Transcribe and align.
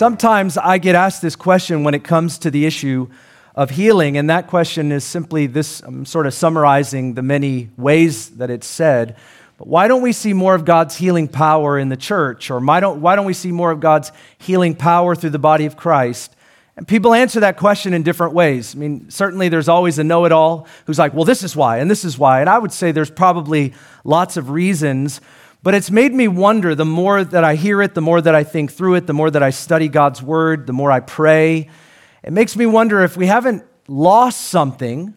Sometimes 0.00 0.56
I 0.56 0.78
get 0.78 0.94
asked 0.94 1.20
this 1.20 1.36
question 1.36 1.84
when 1.84 1.92
it 1.92 2.02
comes 2.02 2.38
to 2.38 2.50
the 2.50 2.64
issue 2.64 3.08
of 3.54 3.68
healing, 3.68 4.16
and 4.16 4.30
that 4.30 4.46
question 4.46 4.92
is 4.92 5.04
simply 5.04 5.46
this 5.46 5.82
I'm 5.82 6.06
sort 6.06 6.26
of 6.26 6.32
summarizing 6.32 7.12
the 7.12 7.22
many 7.22 7.68
ways 7.76 8.30
that 8.38 8.48
it's 8.48 8.66
said. 8.66 9.16
But 9.58 9.68
why 9.68 9.88
don't 9.88 10.00
we 10.00 10.12
see 10.14 10.32
more 10.32 10.54
of 10.54 10.64
God's 10.64 10.96
healing 10.96 11.28
power 11.28 11.78
in 11.78 11.90
the 11.90 11.98
church? 11.98 12.50
Or 12.50 12.60
why 12.60 12.80
don't, 12.80 13.02
why 13.02 13.14
don't 13.14 13.26
we 13.26 13.34
see 13.34 13.52
more 13.52 13.70
of 13.70 13.80
God's 13.80 14.10
healing 14.38 14.74
power 14.74 15.14
through 15.14 15.36
the 15.36 15.38
body 15.38 15.66
of 15.66 15.76
Christ? 15.76 16.34
And 16.78 16.88
people 16.88 17.12
answer 17.12 17.40
that 17.40 17.58
question 17.58 17.92
in 17.92 18.02
different 18.02 18.32
ways. 18.32 18.74
I 18.74 18.78
mean, 18.78 19.10
certainly 19.10 19.50
there's 19.50 19.68
always 19.68 19.98
a 19.98 20.04
know 20.04 20.24
it 20.24 20.32
all 20.32 20.66
who's 20.86 20.98
like, 20.98 21.12
well, 21.12 21.26
this 21.26 21.42
is 21.42 21.54
why, 21.54 21.76
and 21.76 21.90
this 21.90 22.06
is 22.06 22.16
why. 22.16 22.40
And 22.40 22.48
I 22.48 22.56
would 22.56 22.72
say 22.72 22.90
there's 22.90 23.10
probably 23.10 23.74
lots 24.02 24.38
of 24.38 24.48
reasons. 24.48 25.20
But 25.62 25.74
it's 25.74 25.90
made 25.90 26.14
me 26.14 26.26
wonder 26.26 26.74
the 26.74 26.86
more 26.86 27.22
that 27.22 27.44
I 27.44 27.54
hear 27.54 27.82
it, 27.82 27.94
the 27.94 28.00
more 28.00 28.20
that 28.20 28.34
I 28.34 28.44
think 28.44 28.72
through 28.72 28.94
it, 28.94 29.06
the 29.06 29.12
more 29.12 29.30
that 29.30 29.42
I 29.42 29.50
study 29.50 29.88
God's 29.88 30.22
word, 30.22 30.66
the 30.66 30.72
more 30.72 30.90
I 30.90 31.00
pray. 31.00 31.68
It 32.22 32.32
makes 32.32 32.56
me 32.56 32.64
wonder 32.64 33.04
if 33.04 33.16
we 33.16 33.26
haven't 33.26 33.64
lost 33.86 34.40
something 34.42 35.14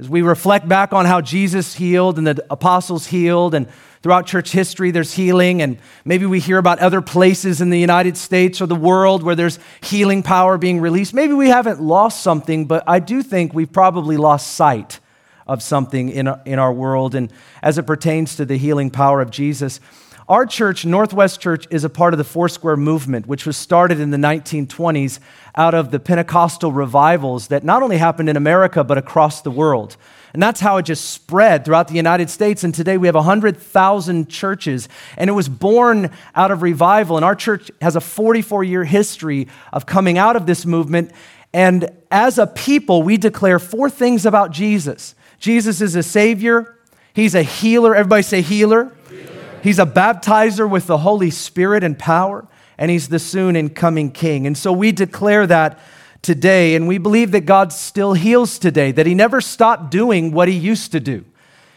as 0.00 0.08
we 0.08 0.22
reflect 0.22 0.68
back 0.68 0.92
on 0.92 1.04
how 1.04 1.20
Jesus 1.20 1.74
healed 1.74 2.18
and 2.18 2.26
the 2.26 2.44
apostles 2.50 3.06
healed, 3.06 3.54
and 3.54 3.68
throughout 4.02 4.26
church 4.26 4.50
history, 4.50 4.90
there's 4.90 5.14
healing, 5.14 5.62
and 5.62 5.78
maybe 6.04 6.26
we 6.26 6.40
hear 6.40 6.58
about 6.58 6.80
other 6.80 7.00
places 7.00 7.60
in 7.60 7.70
the 7.70 7.78
United 7.78 8.16
States 8.16 8.60
or 8.60 8.66
the 8.66 8.74
world 8.74 9.22
where 9.22 9.36
there's 9.36 9.60
healing 9.82 10.24
power 10.24 10.58
being 10.58 10.80
released. 10.80 11.14
Maybe 11.14 11.32
we 11.32 11.48
haven't 11.48 11.80
lost 11.80 12.22
something, 12.22 12.66
but 12.66 12.82
I 12.88 12.98
do 12.98 13.22
think 13.22 13.54
we've 13.54 13.72
probably 13.72 14.16
lost 14.16 14.54
sight 14.54 14.98
of 15.46 15.62
something 15.62 16.08
in, 16.08 16.28
in 16.44 16.58
our 16.58 16.72
world. 16.72 17.14
And 17.14 17.32
as 17.62 17.78
it 17.78 17.86
pertains 17.86 18.36
to 18.36 18.44
the 18.44 18.56
healing 18.56 18.90
power 18.90 19.20
of 19.20 19.30
Jesus, 19.30 19.80
our 20.26 20.46
church, 20.46 20.86
Northwest 20.86 21.38
Church, 21.40 21.66
is 21.70 21.84
a 21.84 21.90
part 21.90 22.14
of 22.14 22.18
the 22.18 22.24
Foursquare 22.24 22.78
movement, 22.78 23.26
which 23.26 23.44
was 23.44 23.58
started 23.58 24.00
in 24.00 24.10
the 24.10 24.16
1920s 24.16 25.18
out 25.54 25.74
of 25.74 25.90
the 25.90 26.00
Pentecostal 26.00 26.72
revivals 26.72 27.48
that 27.48 27.62
not 27.62 27.82
only 27.82 27.98
happened 27.98 28.30
in 28.30 28.36
America, 28.36 28.82
but 28.82 28.96
across 28.96 29.42
the 29.42 29.50
world. 29.50 29.98
And 30.32 30.42
that's 30.42 30.60
how 30.60 30.78
it 30.78 30.84
just 30.84 31.10
spread 31.10 31.64
throughout 31.64 31.88
the 31.88 31.94
United 31.94 32.30
States. 32.30 32.64
And 32.64 32.74
today 32.74 32.96
we 32.96 33.06
have 33.06 33.14
100,000 33.14 34.28
churches. 34.30 34.88
And 35.18 35.28
it 35.28 35.34
was 35.34 35.48
born 35.48 36.10
out 36.34 36.50
of 36.50 36.62
revival. 36.62 37.16
And 37.16 37.24
our 37.24 37.36
church 37.36 37.70
has 37.82 37.94
a 37.94 38.00
44 38.00 38.64
year 38.64 38.84
history 38.84 39.46
of 39.74 39.84
coming 39.84 40.16
out 40.16 40.36
of 40.36 40.46
this 40.46 40.64
movement. 40.64 41.12
And 41.52 41.90
as 42.10 42.38
a 42.38 42.46
people, 42.46 43.02
we 43.02 43.18
declare 43.18 43.58
four 43.58 43.90
things 43.90 44.24
about 44.24 44.52
Jesus 44.52 45.14
Jesus 45.38 45.80
is 45.80 45.96
a 45.96 46.02
Savior, 46.02 46.76
He's 47.12 47.34
a 47.34 47.42
healer. 47.42 47.94
Everybody 47.94 48.22
say 48.22 48.42
healer. 48.42 48.92
healer. 49.08 49.60
He's 49.62 49.78
a 49.78 49.86
baptizer 49.86 50.68
with 50.68 50.88
the 50.88 50.98
Holy 50.98 51.30
Spirit 51.30 51.84
and 51.84 51.98
power, 51.98 52.46
and 52.76 52.90
He's 52.90 53.08
the 53.08 53.18
soon 53.20 53.54
and 53.54 53.74
coming 53.74 54.10
King. 54.10 54.46
And 54.46 54.58
so 54.58 54.72
we 54.72 54.90
declare 54.90 55.46
that 55.46 55.78
today, 56.22 56.74
and 56.74 56.88
we 56.88 56.98
believe 56.98 57.30
that 57.30 57.42
God 57.42 57.72
still 57.72 58.14
heals 58.14 58.58
today, 58.58 58.90
that 58.92 59.06
He 59.06 59.14
never 59.14 59.40
stopped 59.40 59.90
doing 59.90 60.32
what 60.32 60.48
He 60.48 60.56
used 60.56 60.90
to 60.92 61.00
do. 61.00 61.24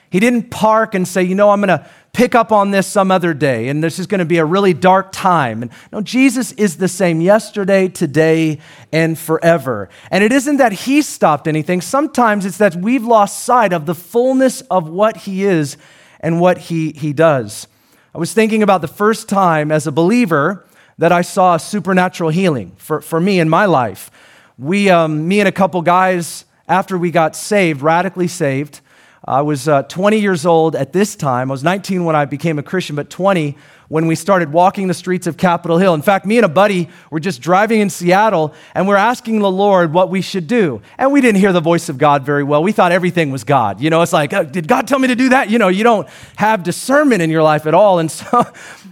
He 0.10 0.20
didn't 0.20 0.50
park 0.50 0.96
and 0.96 1.08
say, 1.08 1.24
you 1.24 1.36
know, 1.36 1.52
I'm 1.52 1.62
going 1.62 1.80
to 1.80 1.88
pick 2.14 2.34
up 2.34 2.52
on 2.52 2.72
this 2.72 2.88
some 2.88 3.12
other 3.12 3.34
day, 3.34 3.68
and 3.68 3.84
this 3.84 4.00
is 4.00 4.08
going 4.08 4.20
to 4.20 4.26
be 4.26 4.38
a 4.38 4.46
really 4.46 4.74
dark 4.74 5.12
time. 5.12 5.62
And 5.62 5.72
no, 5.92 6.02
Jesus 6.02 6.52
is 6.54 6.78
the 6.78 6.88
same 6.88 7.22
yesterday, 7.22 7.88
today, 7.88 8.60
and 8.92 9.18
forever. 9.18 9.90
And 10.10 10.24
it 10.24 10.32
isn't 10.32 10.58
that 10.58 10.72
He 10.72 11.02
stopped 11.02 11.48
anything, 11.48 11.82
sometimes 11.82 12.46
it's 12.46 12.58
that 12.58 12.76
we've 12.76 13.06
lost 13.06 13.44
sight 13.44 13.74
of 13.74 13.86
the 13.86 13.96
fullness 13.96 14.62
of 14.62 14.90
what 14.90 15.18
He 15.18 15.44
is 15.44 15.78
and 16.20 16.42
what 16.42 16.58
He, 16.58 16.92
he 16.94 17.14
does. 17.14 17.68
I 18.16 18.18
was 18.18 18.34
thinking 18.34 18.64
about 18.64 18.82
the 18.82 18.88
first 18.88 19.30
time 19.30 19.72
as 19.72 19.86
a 19.86 19.92
believer 19.92 20.66
that 20.98 21.12
I 21.12 21.22
saw 21.22 21.56
a 21.56 21.60
supernatural 21.60 22.32
healing 22.32 22.74
for, 22.78 23.02
for 23.02 23.20
me 23.20 23.40
in 23.40 23.48
my 23.48 23.66
life. 23.66 24.10
We, 24.58 24.90
um, 24.90 25.28
me 25.28 25.40
and 25.40 25.48
a 25.48 25.52
couple 25.52 25.82
guys, 25.84 26.46
after 26.68 26.98
we 26.98 27.12
got 27.12 27.36
saved, 27.36 27.84
radically 27.84 28.28
saved, 28.28 28.82
I 29.26 29.42
was 29.42 29.68
uh, 29.68 29.84
20 29.84 30.20
years 30.20 30.46
old 30.46 30.76
at 30.76 30.94
this 30.94 31.16
time. 31.16 31.50
I 31.50 31.54
was 31.54 31.64
19 31.64 32.06
when 32.06 32.16
I 32.16 32.26
became 32.26 32.60
a 32.60 32.64
Christian, 32.64 32.96
but 32.96 33.10
20 33.10 33.58
when 33.90 34.06
we 34.06 34.16
started 34.16 34.52
walking 34.52 34.88
the 34.88 34.94
streets 34.94 35.28
of 35.28 35.38
Capitol 35.38 35.78
Hill. 35.78 35.94
In 35.94 36.02
fact, 36.02 36.26
me 36.26 36.38
and 36.38 36.46
a 36.46 36.50
buddy 36.50 36.90
were 37.10 37.20
just 37.20 37.42
driving 37.42 37.80
in 37.80 37.90
Seattle 37.90 38.54
and 38.76 38.88
we're 38.88 38.98
asking 38.98 39.40
the 39.40 39.52
Lord 39.52 39.94
what 39.94 40.10
we 40.10 40.22
should 40.22 40.48
do. 40.48 40.82
And 40.98 41.12
we 41.12 41.22
didn't 41.22 41.40
hear 41.40 41.54
the 41.54 41.62
voice 41.62 41.90
of 41.90 41.98
God 41.98 42.24
very 42.24 42.44
well. 42.44 42.62
We 42.62 42.74
thought 42.74 42.92
everything 42.92 43.32
was 43.32 43.44
God. 43.44 43.80
You 43.80 43.90
know, 43.90 44.02
it's 44.02 44.14
like, 44.14 44.34
oh, 44.34 44.44
did 44.44 44.68
God 44.68 44.88
tell 44.88 45.00
me 45.00 45.08
to 45.08 45.16
do 45.16 45.30
that? 45.30 45.50
You 45.50 45.58
know, 45.58 45.70
you 45.70 45.84
don't 45.84 46.08
have 46.36 46.64
discernment 46.64 47.22
in 47.22 47.30
your 47.30 47.44
life 47.44 47.66
at 47.66 47.74
all. 47.74 48.00
And 48.00 48.12
so, 48.12 48.46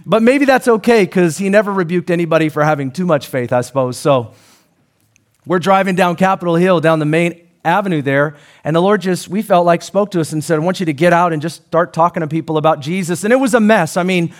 but 0.06 0.22
maybe 0.22 0.44
that's 0.44 0.66
okay 0.66 1.04
because 1.04 1.38
he 1.38 1.50
never 1.50 1.72
rebuked 1.72 2.10
anybody 2.10 2.48
for 2.48 2.64
having 2.64 2.90
too 2.90 3.06
much 3.06 3.26
faith, 3.26 3.52
I 3.52 3.60
suppose. 3.60 3.98
So 3.98 4.32
we're 5.44 5.58
driving 5.58 5.94
down 5.94 6.16
Capitol 6.16 6.56
Hill, 6.56 6.80
down 6.80 6.98
the 6.98 7.04
main 7.04 7.45
avenue 7.66 8.00
there. 8.00 8.36
And 8.64 8.74
the 8.74 8.80
Lord 8.80 9.00
just, 9.02 9.28
we 9.28 9.42
felt 9.42 9.66
like, 9.66 9.82
spoke 9.82 10.12
to 10.12 10.20
us 10.20 10.32
and 10.32 10.42
said, 10.42 10.56
I 10.56 10.60
want 10.60 10.80
you 10.80 10.86
to 10.86 10.92
get 10.92 11.12
out 11.12 11.32
and 11.32 11.42
just 11.42 11.66
start 11.66 11.92
talking 11.92 12.20
to 12.20 12.26
people 12.26 12.56
about 12.56 12.80
Jesus. 12.80 13.24
And 13.24 13.32
it 13.32 13.36
was 13.36 13.52
a 13.54 13.60
mess. 13.60 13.96
I 13.96 14.02
mean, 14.02 14.32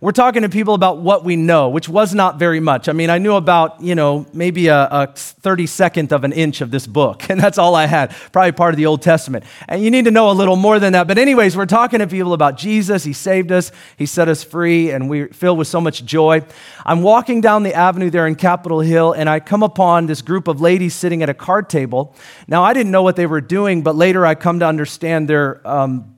we're 0.00 0.12
talking 0.12 0.42
to 0.42 0.48
people 0.48 0.74
about 0.74 0.98
what 0.98 1.24
we 1.24 1.36
know, 1.36 1.68
which 1.68 1.88
was 1.88 2.14
not 2.14 2.38
very 2.38 2.60
much. 2.60 2.88
I 2.88 2.92
mean, 2.92 3.10
I 3.10 3.18
knew 3.18 3.34
about, 3.34 3.80
you 3.80 3.94
know, 3.94 4.26
maybe 4.32 4.66
a, 4.66 4.84
a 4.84 5.06
32nd 5.08 6.12
of 6.12 6.24
an 6.24 6.32
inch 6.32 6.60
of 6.60 6.70
this 6.70 6.86
book, 6.86 7.26
and 7.30 7.40
that's 7.40 7.58
all 7.58 7.74
I 7.74 7.86
had, 7.86 8.14
probably 8.32 8.52
part 8.52 8.74
of 8.74 8.76
the 8.76 8.86
Old 8.86 9.02
Testament. 9.02 9.44
And 9.68 9.82
you 9.82 9.90
need 9.90 10.04
to 10.06 10.10
know 10.10 10.30
a 10.30 10.32
little 10.32 10.56
more 10.56 10.78
than 10.78 10.92
that. 10.94 11.06
But, 11.06 11.18
anyways, 11.18 11.56
we're 11.56 11.66
talking 11.66 12.00
to 12.00 12.06
people 12.06 12.32
about 12.32 12.58
Jesus. 12.58 13.04
He 13.04 13.12
saved 13.12 13.52
us, 13.52 13.70
He 13.96 14.06
set 14.06 14.28
us 14.28 14.42
free, 14.42 14.90
and 14.90 15.08
we're 15.08 15.28
filled 15.28 15.58
with 15.58 15.68
so 15.68 15.80
much 15.80 16.04
joy. 16.04 16.42
I'm 16.84 17.02
walking 17.02 17.40
down 17.40 17.62
the 17.62 17.74
avenue 17.74 18.10
there 18.10 18.26
in 18.26 18.34
Capitol 18.34 18.80
Hill, 18.80 19.12
and 19.12 19.28
I 19.28 19.40
come 19.40 19.62
upon 19.62 20.06
this 20.06 20.22
group 20.22 20.48
of 20.48 20.60
ladies 20.60 20.94
sitting 20.94 21.22
at 21.22 21.28
a 21.28 21.34
card 21.34 21.70
table. 21.70 22.14
Now, 22.48 22.64
I 22.64 22.72
didn't 22.72 22.92
know 22.92 23.02
what 23.02 23.16
they 23.16 23.26
were 23.26 23.40
doing, 23.40 23.82
but 23.82 23.94
later 23.94 24.26
I 24.26 24.34
come 24.34 24.58
to 24.58 24.66
understand 24.66 25.28
their 25.28 25.66
um, 25.66 26.13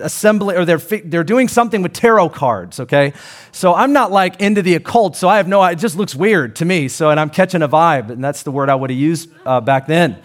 assembly 0.00 0.56
or 0.56 0.64
they're, 0.64 0.78
they're 0.78 1.24
doing 1.24 1.48
something 1.48 1.82
with 1.82 1.92
tarot 1.92 2.30
cards 2.30 2.80
okay? 2.80 3.12
So 3.52 3.74
i'm 3.74 3.92
not 3.92 4.12
like 4.12 4.40
into 4.40 4.62
the 4.62 4.74
occult 4.74 5.16
so 5.16 5.28
i 5.28 5.36
have 5.36 5.48
no 5.48 5.62
it 5.64 5.76
just 5.76 5.96
looks 5.96 6.14
weird 6.14 6.56
to 6.56 6.64
me 6.64 6.88
so 6.88 7.10
and 7.10 7.18
i'm 7.18 7.30
catching 7.30 7.62
a 7.62 7.68
vibe 7.68 8.10
and 8.10 8.22
that's 8.22 8.42
the 8.42 8.50
word 8.50 8.68
i 8.68 8.74
would 8.74 8.90
have 8.90 8.98
used 8.98 9.30
uh, 9.44 9.60
back 9.60 9.86
then. 9.86 10.20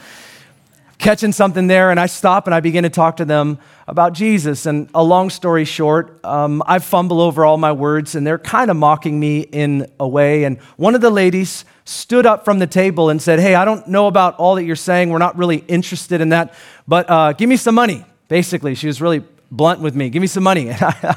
Catching 0.98 1.32
something 1.32 1.68
there 1.68 1.90
and 1.90 2.00
i 2.00 2.06
stop 2.06 2.48
and 2.48 2.54
i 2.54 2.60
begin 2.60 2.84
to 2.84 2.90
talk 2.90 3.18
to 3.18 3.26
them 3.26 3.58
about 3.88 4.14
jesus 4.14 4.66
and 4.66 4.90
a 4.94 5.04
long 5.04 5.30
story 5.30 5.66
short 5.66 6.24
um, 6.24 6.62
i 6.68 6.78
fumble 6.78 7.20
over 7.20 7.44
all 7.44 7.58
my 7.58 7.72
words 7.72 8.14
and 8.14 8.26
they're 8.26 8.38
kind 8.38 8.70
of 8.70 8.78
mocking 8.78 9.20
me 9.20 9.42
in 9.42 9.92
a 10.00 10.08
way 10.08 10.44
and 10.44 10.60
one 10.78 10.94
of 10.94 11.02
the 11.02 11.10
ladies 11.10 11.66
stood 11.86 12.26
up 12.26 12.46
from 12.46 12.60
the 12.60 12.68
table 12.68 13.10
and 13.10 13.20
said 13.20 13.40
hey 13.40 13.56
i 13.56 13.66
don't 13.66 13.88
know 13.88 14.06
about 14.06 14.36
all 14.38 14.56
that 14.56 14.64
you're 14.64 14.76
saying 14.76 15.10
we're 15.10 15.18
not 15.18 15.36
really 15.38 15.58
interested 15.68 16.22
in 16.22 16.30
that 16.30 16.54
but 16.88 17.10
uh, 17.10 17.34
give 17.34 17.50
me 17.50 17.58
some 17.58 17.74
money 17.74 18.06
basically. 18.32 18.76
She 18.76 18.88
was 18.88 19.02
really 19.02 19.26
blunt 19.52 19.82
with 19.82 19.96
me. 19.96 20.10
Give 20.10 20.22
me 20.22 20.28
some 20.28 20.44
money. 20.44 20.72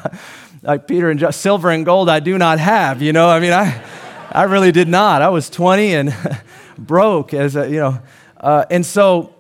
like 0.63 0.87
Peter 0.87 1.11
and 1.11 1.21
just 1.21 1.41
silver 1.41 1.71
and 1.71 1.85
gold 1.85 2.09
I 2.09 2.21
do 2.21 2.37
not 2.37 2.59
have, 2.59 3.01
you 3.01 3.13
know. 3.13 3.29
I 3.29 3.41
mean, 3.41 3.53
I, 3.53 3.83
I 4.31 4.43
really 4.45 4.73
did 4.73 4.89
not. 4.89 5.23
I 5.23 5.29
was 5.29 5.49
20 5.49 5.95
and 5.95 6.17
broke 6.79 7.33
as 7.33 7.57
a, 7.57 7.69
you 7.69 7.77
know. 7.77 8.01
Uh, 8.39 8.65
and 8.71 8.85
so 8.85 9.34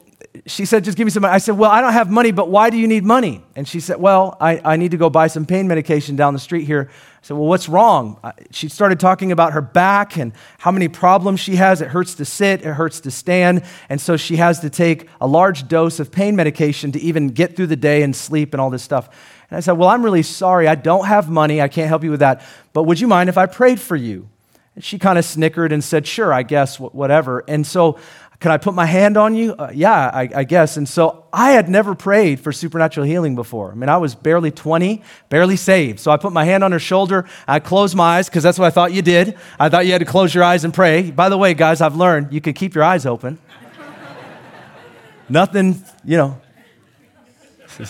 she 0.46 0.64
said, 0.64 0.82
just 0.82 0.98
give 0.98 1.04
me 1.04 1.10
some 1.10 1.20
money. 1.22 1.32
I 1.32 1.38
said, 1.38 1.56
well, 1.56 1.70
I 1.70 1.80
don't 1.80 1.92
have 1.92 2.10
money, 2.10 2.32
but 2.32 2.48
why 2.50 2.68
do 2.68 2.76
you 2.76 2.88
need 2.88 3.04
money? 3.04 3.42
And 3.54 3.68
she 3.68 3.78
said, 3.78 4.00
well, 4.00 4.36
I, 4.40 4.60
I 4.64 4.76
need 4.76 4.90
to 4.90 4.96
go 4.96 5.08
buy 5.08 5.28
some 5.28 5.46
pain 5.46 5.68
medication 5.68 6.16
down 6.16 6.32
the 6.32 6.40
street 6.40 6.64
here. 6.64 6.90
I 6.90 7.26
said, 7.26 7.36
well, 7.36 7.46
what's 7.46 7.68
wrong? 7.68 8.18
She 8.50 8.68
started 8.68 8.98
talking 8.98 9.30
about 9.30 9.52
her 9.52 9.60
back 9.60 10.16
and 10.16 10.32
how 10.58 10.72
many 10.72 10.88
problems 10.88 11.38
she 11.38 11.54
has. 11.56 11.80
It 11.80 11.88
hurts 11.88 12.14
to 12.16 12.24
sit, 12.24 12.62
it 12.62 12.74
hurts 12.74 13.00
to 13.00 13.12
stand. 13.12 13.62
And 13.88 14.00
so 14.00 14.16
she 14.16 14.36
has 14.36 14.58
to 14.60 14.70
take 14.70 15.08
a 15.20 15.26
large 15.26 15.68
dose 15.68 16.00
of 16.00 16.10
pain 16.10 16.34
medication 16.34 16.90
to 16.92 17.00
even 17.00 17.28
get 17.28 17.54
through 17.54 17.68
the 17.68 17.76
day 17.76 18.02
and 18.02 18.14
sleep 18.14 18.54
and 18.54 18.60
all 18.60 18.70
this 18.70 18.82
stuff. 18.82 19.08
And 19.50 19.56
I 19.56 19.60
said, 19.60 19.72
well, 19.72 19.88
I'm 19.88 20.04
really 20.04 20.24
sorry. 20.24 20.66
I 20.66 20.74
don't 20.74 21.06
have 21.06 21.30
money. 21.30 21.62
I 21.62 21.68
can't 21.68 21.88
help 21.88 22.02
you 22.02 22.10
with 22.10 22.20
that. 22.20 22.42
But 22.72 22.82
would 22.84 22.98
you 22.98 23.06
mind 23.06 23.28
if 23.28 23.38
I 23.38 23.46
prayed 23.46 23.80
for 23.80 23.94
you? 23.94 24.28
And 24.74 24.82
she 24.82 24.98
kind 24.98 25.18
of 25.18 25.24
snickered 25.24 25.72
and 25.72 25.84
said, 25.84 26.04
sure, 26.06 26.32
I 26.32 26.42
guess, 26.42 26.80
whatever. 26.80 27.44
And 27.46 27.64
so 27.64 27.98
can 28.40 28.50
I 28.50 28.58
put 28.58 28.74
my 28.74 28.86
hand 28.86 29.16
on 29.16 29.34
you? 29.34 29.54
Uh, 29.54 29.70
yeah, 29.72 30.10
I, 30.12 30.28
I, 30.34 30.44
guess. 30.44 30.76
And 30.76 30.88
so 30.88 31.26
I 31.32 31.52
had 31.52 31.68
never 31.68 31.94
prayed 31.94 32.40
for 32.40 32.52
supernatural 32.52 33.06
healing 33.06 33.36
before. 33.36 33.72
I 33.72 33.74
mean, 33.74 33.88
I 33.88 33.96
was 33.96 34.14
barely 34.14 34.50
20, 34.50 35.02
barely 35.28 35.56
saved. 35.56 36.00
So 36.00 36.10
I 36.10 36.16
put 36.16 36.32
my 36.32 36.44
hand 36.44 36.64
on 36.64 36.72
her 36.72 36.78
shoulder. 36.78 37.26
I 37.46 37.60
closed 37.60 37.94
my 37.94 38.18
eyes 38.18 38.28
because 38.28 38.42
that's 38.42 38.58
what 38.58 38.66
I 38.66 38.70
thought 38.70 38.92
you 38.92 39.02
did. 39.02 39.38
I 39.58 39.68
thought 39.68 39.86
you 39.86 39.92
had 39.92 40.00
to 40.00 40.04
close 40.04 40.34
your 40.34 40.44
eyes 40.44 40.64
and 40.64 40.74
pray. 40.74 41.10
By 41.10 41.28
the 41.28 41.38
way, 41.38 41.54
guys, 41.54 41.80
I've 41.80 41.96
learned 41.96 42.32
you 42.32 42.40
can 42.40 42.54
keep 42.54 42.74
your 42.74 42.84
eyes 42.84 43.06
open. 43.06 43.38
Nothing, 45.28 45.82
you 46.04 46.16
know. 46.16 46.40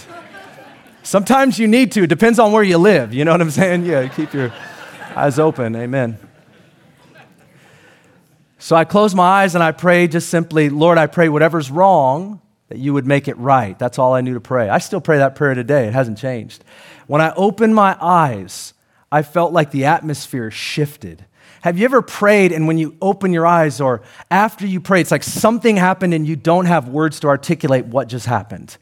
Sometimes 1.02 1.58
you 1.58 1.68
need 1.68 1.92
to. 1.92 2.04
It 2.04 2.08
depends 2.08 2.38
on 2.38 2.52
where 2.52 2.62
you 2.62 2.78
live. 2.78 3.12
You 3.12 3.24
know 3.24 3.32
what 3.32 3.40
I'm 3.40 3.50
saying? 3.50 3.86
Yeah, 3.86 4.06
keep 4.08 4.32
your 4.32 4.52
eyes 5.16 5.38
open. 5.38 5.74
Amen. 5.74 6.18
So 8.64 8.74
I 8.74 8.86
closed 8.86 9.14
my 9.14 9.24
eyes 9.24 9.54
and 9.54 9.62
I 9.62 9.72
prayed 9.72 10.12
just 10.12 10.30
simply, 10.30 10.70
Lord, 10.70 10.96
I 10.96 11.06
pray 11.06 11.28
whatever's 11.28 11.70
wrong, 11.70 12.40
that 12.70 12.78
you 12.78 12.94
would 12.94 13.04
make 13.04 13.28
it 13.28 13.36
right. 13.36 13.78
That's 13.78 13.98
all 13.98 14.14
I 14.14 14.22
knew 14.22 14.32
to 14.32 14.40
pray. 14.40 14.70
I 14.70 14.78
still 14.78 15.02
pray 15.02 15.18
that 15.18 15.34
prayer 15.34 15.52
today, 15.52 15.86
it 15.86 15.92
hasn't 15.92 16.16
changed. 16.16 16.64
When 17.06 17.20
I 17.20 17.34
opened 17.34 17.74
my 17.74 17.94
eyes, 18.00 18.72
I 19.12 19.20
felt 19.20 19.52
like 19.52 19.70
the 19.70 19.84
atmosphere 19.84 20.50
shifted. 20.50 21.26
Have 21.60 21.76
you 21.76 21.84
ever 21.84 22.00
prayed 22.00 22.52
and 22.52 22.66
when 22.66 22.78
you 22.78 22.96
open 23.02 23.34
your 23.34 23.46
eyes 23.46 23.82
or 23.82 24.00
after 24.30 24.66
you 24.66 24.80
pray, 24.80 25.02
it's 25.02 25.10
like 25.10 25.24
something 25.24 25.76
happened 25.76 26.14
and 26.14 26.26
you 26.26 26.34
don't 26.34 26.64
have 26.64 26.88
words 26.88 27.20
to 27.20 27.28
articulate 27.28 27.84
what 27.84 28.08
just 28.08 28.24
happened? 28.24 28.78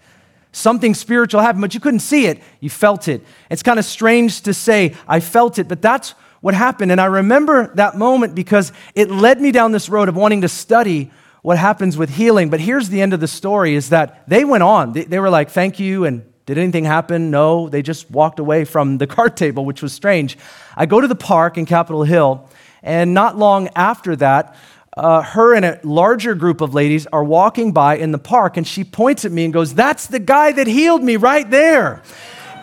Something 0.52 0.94
spiritual 0.94 1.40
happened, 1.40 1.62
but 1.62 1.74
you 1.74 1.80
couldn't 1.80 2.00
see 2.00 2.26
it. 2.26 2.40
You 2.60 2.70
felt 2.70 3.08
it. 3.08 3.24
It's 3.50 3.64
kind 3.64 3.80
of 3.80 3.84
strange 3.84 4.42
to 4.42 4.54
say, 4.54 4.94
I 5.08 5.18
felt 5.18 5.58
it, 5.58 5.66
but 5.66 5.82
that's 5.82 6.14
what 6.42 6.52
happened. 6.52 6.92
And 6.92 7.00
I 7.00 7.06
remember 7.06 7.72
that 7.76 7.96
moment 7.96 8.34
because 8.34 8.72
it 8.94 9.10
led 9.10 9.40
me 9.40 9.52
down 9.52 9.72
this 9.72 9.88
road 9.88 10.10
of 10.10 10.16
wanting 10.16 10.42
to 10.42 10.48
study 10.48 11.10
what 11.40 11.56
happens 11.56 11.96
with 11.96 12.10
healing. 12.10 12.50
But 12.50 12.60
here's 12.60 12.90
the 12.90 13.00
end 13.00 13.14
of 13.14 13.20
the 13.20 13.28
story 13.28 13.74
is 13.74 13.88
that 13.88 14.28
they 14.28 14.44
went 14.44 14.62
on. 14.62 14.92
They, 14.92 15.04
they 15.04 15.18
were 15.18 15.30
like, 15.30 15.50
thank 15.50 15.80
you. 15.80 16.04
And 16.04 16.24
did 16.44 16.58
anything 16.58 16.84
happen? 16.84 17.30
No. 17.30 17.68
They 17.68 17.80
just 17.80 18.10
walked 18.10 18.38
away 18.38 18.64
from 18.64 18.98
the 18.98 19.06
card 19.16 19.36
table, 19.36 19.64
which 19.64 19.80
was 19.80 19.92
strange. 19.92 20.36
I 20.76 20.84
go 20.84 21.00
to 21.00 21.08
the 21.08 21.14
park 21.14 21.56
in 21.56 21.64
Capitol 21.64 22.02
Hill. 22.02 22.48
And 22.82 23.14
not 23.14 23.38
long 23.38 23.68
after 23.76 24.16
that, 24.16 24.56
uh, 24.96 25.22
her 25.22 25.54
and 25.54 25.64
a 25.64 25.80
larger 25.84 26.34
group 26.34 26.60
of 26.60 26.74
ladies 26.74 27.06
are 27.06 27.24
walking 27.24 27.72
by 27.72 27.96
in 27.96 28.12
the 28.12 28.18
park, 28.18 28.56
and 28.56 28.66
she 28.66 28.84
points 28.84 29.24
at 29.24 29.32
me 29.32 29.44
and 29.44 29.54
goes, 29.54 29.74
That's 29.74 30.06
the 30.06 30.18
guy 30.18 30.52
that 30.52 30.66
healed 30.66 31.02
me 31.02 31.16
right 31.16 31.48
there. 31.48 32.02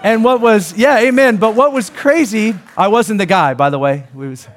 And 0.01 0.23
what 0.23 0.39
was, 0.39 0.77
yeah, 0.77 0.99
amen. 0.99 1.37
But 1.37 1.55
what 1.55 1.73
was 1.73 1.89
crazy, 1.89 2.55
I 2.77 2.87
wasn't 2.87 3.17
the 3.17 3.25
guy, 3.25 3.53
by 3.53 3.69
the 3.69 3.79
way. 3.79 4.05
We 4.13 4.29
was 4.29 4.47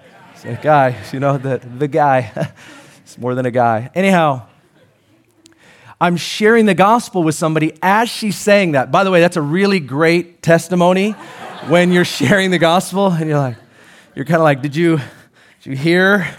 a 0.45 0.55
guy, 0.55 0.97
you 1.13 1.21
know, 1.21 1.39
the, 1.39 1.59
the 1.59 1.89
guy. 1.89 2.31
it's 3.03 3.19
more 3.19 3.35
than 3.35 3.47
a 3.47 3.51
guy. 3.51 3.91
Anyhow, 3.95 4.47
I'm 6.01 6.17
sharing 6.17 6.67
the 6.67 6.75
gospel 6.75 7.23
with 7.23 7.35
somebody 7.35 7.77
as 7.83 8.09
she's 8.09 8.37
saying 8.37 8.73
that. 8.73 8.93
By 8.93 9.05
the 9.05 9.11
way, 9.11 9.21
that's 9.21 9.37
a 9.37 9.43
really 9.43 9.81
great 9.81 10.43
testimony 10.43 11.13
when 11.69 11.93
you're 11.93 12.05
sharing 12.05 12.51
the 12.51 12.59
gospel 12.59 13.11
and 13.11 13.29
you're 13.29 13.39
like, 13.39 13.57
you're 14.15 14.25
kind 14.25 14.39
of 14.39 14.45
like, 14.45 14.63
did 14.63 14.77
you, 14.77 14.99
did 15.63 15.71
you 15.71 15.77
hear 15.77 16.37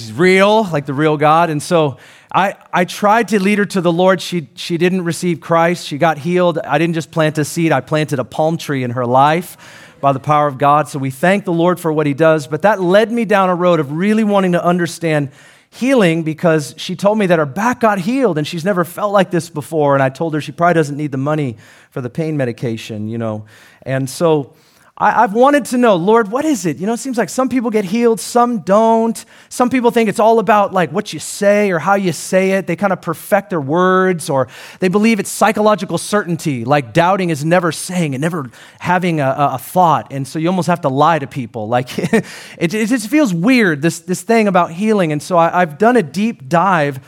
He's 0.00 0.12
real, 0.12 0.64
like 0.64 0.86
the 0.86 0.94
real 0.94 1.16
God. 1.16 1.50
And 1.50 1.62
so 1.62 1.98
I, 2.32 2.54
I 2.72 2.84
tried 2.84 3.28
to 3.28 3.42
lead 3.42 3.58
her 3.58 3.66
to 3.66 3.80
the 3.80 3.92
Lord. 3.92 4.20
She, 4.20 4.48
she 4.54 4.78
didn't 4.78 5.02
receive 5.02 5.40
Christ. 5.40 5.86
She 5.86 5.98
got 5.98 6.18
healed. 6.18 6.58
I 6.58 6.78
didn't 6.78 6.94
just 6.94 7.10
plant 7.10 7.38
a 7.38 7.44
seed, 7.44 7.72
I 7.72 7.80
planted 7.80 8.18
a 8.18 8.24
palm 8.24 8.56
tree 8.56 8.84
in 8.84 8.92
her 8.92 9.04
life 9.04 9.56
by 10.00 10.12
the 10.12 10.20
power 10.20 10.46
of 10.46 10.56
God. 10.56 10.88
So 10.88 10.98
we 10.98 11.10
thank 11.10 11.44
the 11.44 11.52
Lord 11.52 11.80
for 11.80 11.92
what 11.92 12.06
He 12.06 12.14
does. 12.14 12.46
But 12.46 12.62
that 12.62 12.80
led 12.80 13.10
me 13.10 13.24
down 13.24 13.50
a 13.50 13.54
road 13.54 13.80
of 13.80 13.92
really 13.92 14.24
wanting 14.24 14.52
to 14.52 14.64
understand 14.64 15.30
healing 15.72 16.22
because 16.22 16.74
she 16.76 16.96
told 16.96 17.18
me 17.18 17.26
that 17.26 17.38
her 17.38 17.46
back 17.46 17.80
got 17.80 17.98
healed 17.98 18.38
and 18.38 18.46
she's 18.46 18.64
never 18.64 18.84
felt 18.84 19.12
like 19.12 19.30
this 19.30 19.48
before. 19.50 19.94
And 19.94 20.02
I 20.02 20.08
told 20.08 20.34
her 20.34 20.40
she 20.40 20.52
probably 20.52 20.74
doesn't 20.74 20.96
need 20.96 21.12
the 21.12 21.18
money 21.18 21.56
for 21.90 22.00
the 22.00 22.10
pain 22.10 22.36
medication, 22.36 23.08
you 23.08 23.18
know. 23.18 23.46
And 23.82 24.08
so 24.08 24.54
I, 25.02 25.22
have 25.22 25.32
wanted 25.32 25.64
to 25.66 25.78
know, 25.78 25.96
Lord, 25.96 26.30
what 26.30 26.44
is 26.44 26.66
it? 26.66 26.76
You 26.76 26.86
know, 26.86 26.92
it 26.92 26.98
seems 26.98 27.16
like 27.16 27.30
some 27.30 27.48
people 27.48 27.70
get 27.70 27.86
healed, 27.86 28.20
some 28.20 28.58
don't. 28.58 29.24
Some 29.48 29.70
people 29.70 29.90
think 29.90 30.10
it's 30.10 30.20
all 30.20 30.38
about 30.38 30.74
like 30.74 30.92
what 30.92 31.14
you 31.14 31.18
say 31.18 31.70
or 31.70 31.78
how 31.78 31.94
you 31.94 32.12
say 32.12 32.50
it. 32.50 32.66
They 32.66 32.76
kind 32.76 32.92
of 32.92 33.00
perfect 33.00 33.48
their 33.48 33.62
words, 33.62 34.28
or 34.28 34.48
they 34.78 34.88
believe 34.88 35.18
it's 35.18 35.30
psychological 35.30 35.96
certainty, 35.96 36.66
like 36.66 36.92
doubting 36.92 37.30
is 37.30 37.46
never 37.46 37.72
saying 37.72 38.14
and 38.14 38.20
never 38.20 38.50
having 38.78 39.20
a, 39.20 39.34
a 39.52 39.58
thought. 39.58 40.08
And 40.12 40.28
so 40.28 40.38
you 40.38 40.48
almost 40.48 40.68
have 40.68 40.82
to 40.82 40.90
lie 40.90 41.18
to 41.18 41.26
people. 41.26 41.70
Like 41.80 41.98
it, 41.98 42.74
it 42.74 42.86
just 42.88 43.08
feels 43.08 43.32
weird, 43.32 43.80
this, 43.80 44.00
this 44.00 44.22
thing 44.22 44.48
about 44.48 44.72
healing. 44.72 45.12
And 45.12 45.22
so 45.22 45.38
I, 45.38 45.60
have 45.60 45.78
done 45.78 45.96
a 45.96 46.02
deep 46.02 46.48
dive, 46.48 46.98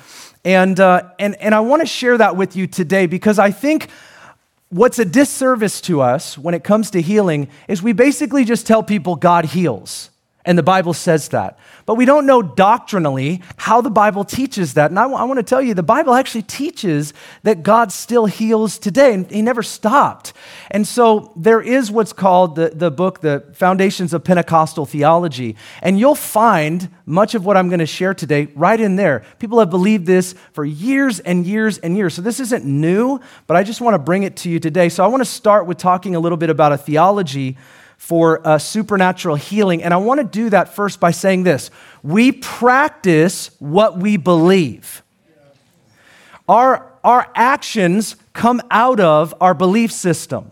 and, 0.45 0.79
uh, 0.79 1.11
and, 1.19 1.35
and 1.43 1.53
I 1.53 1.61
want 1.61 1.83
to 1.83 1.87
share 1.87 2.17
that 2.17 2.37
with 2.37 2.55
you 2.55 2.69
today 2.69 3.07
because 3.07 3.41
I 3.41 3.51
think 3.51 3.89
what's 4.73 4.99
a 4.99 5.05
disservice 5.05 5.83
to 5.83 6.01
us 6.01 6.39
when 6.39 6.55
it 6.55 6.65
comes 6.65 6.91
to 6.91 7.03
healing 7.03 7.47
is 7.69 7.83
we 7.83 7.93
basically 7.93 8.43
just 8.43 8.67
tell 8.67 8.83
people 8.83 9.17
God 9.17 9.45
heals. 9.45 10.09
And 10.45 10.59
the 10.59 10.63
Bible 10.63 10.93
says 10.93 11.29
that. 11.29 11.57
But 11.87 11.95
we 11.95 12.05
don't 12.05 12.27
know 12.27 12.43
doctrinally 12.43 13.43
how 13.57 13.81
the 13.81 13.91
Bible 13.91 14.25
teaches 14.25 14.75
that. 14.75 14.91
And 14.91 14.99
I, 14.99 15.03
w- 15.03 15.21
I 15.21 15.23
want 15.25 15.39
to 15.39 15.45
tell 15.45 15.63
you, 15.63 15.73
the 15.73 15.85
Bible 15.85 16.15
actually 16.15 16.43
teaches 16.43 17.15
that 17.45 17.63
God 17.63 17.93
still 17.93 18.27
heals 18.27 18.77
today, 18.79 19.15
and 19.15 19.31
He 19.31 19.41
never 19.41 19.63
stopped. 19.63 20.33
And 20.71 20.87
so 20.87 21.33
there 21.37 21.61
is 21.61 21.93
what's 21.93 22.13
called 22.13 22.57
the, 22.57 22.71
the 22.71 22.91
book, 22.91 23.21
The 23.21 23.45
Foundations 23.55 24.13
of 24.13 24.25
Pentecostal 24.25 24.85
Theology. 24.85 25.55
And 25.81 26.01
you'll 26.01 26.17
find 26.17 26.89
much 27.07 27.37
of 27.37 27.45
what 27.45 27.57
I'm 27.57 27.69
going 27.69 27.79
to 27.79 27.87
share 27.87 28.15
today 28.15 28.49
right 28.57 28.81
in 28.81 28.97
there. 28.97 29.25
People 29.39 29.61
have 29.61 29.71
believed 29.71 30.07
this 30.07 30.35
for 30.53 30.65
years 30.65 31.21
and 31.21 31.47
years 31.47 31.79
and 31.79 31.97
years. 31.97 32.15
So 32.15 32.23
this 32.23 32.41
isn't 32.41 32.65
new, 32.65 33.21
but 33.47 33.57
I 33.57 33.63
just 33.63 33.81
want 33.81 33.95
to 33.95 33.99
bring 33.99 34.25
it 34.25 34.35
to 34.39 34.51
you 34.51 34.59
today. 34.59 34.89
So 34.89 35.05
I 35.05 35.07
want 35.07 35.21
to 35.21 35.31
start 35.31 35.67
with 35.67 35.79
talking 35.79 36.17
a 36.17 36.21
little 36.21 36.39
bit 36.39 36.51
about 36.51 36.73
a 36.73 36.79
theology 36.79 37.57
for 38.03 38.45
uh, 38.45 38.59
supernatural 38.59 39.37
healing. 39.37 39.81
And 39.81 39.95
I 39.95 39.97
want 39.99 40.19
to 40.19 40.25
do 40.25 40.51
that 40.51 40.75
first 40.75 40.99
by 40.99 41.13
saying 41.13 41.45
this 41.45 41.71
we 42.03 42.33
practice 42.33 43.53
what 43.61 43.97
we 43.97 44.17
believe. 44.17 45.05
Our, 46.49 46.93
our 47.05 47.31
actions 47.37 48.17
come 48.33 48.61
out 48.73 48.99
of 48.99 49.33
our 49.41 49.55
belief 49.55 49.93
system. 49.93 50.51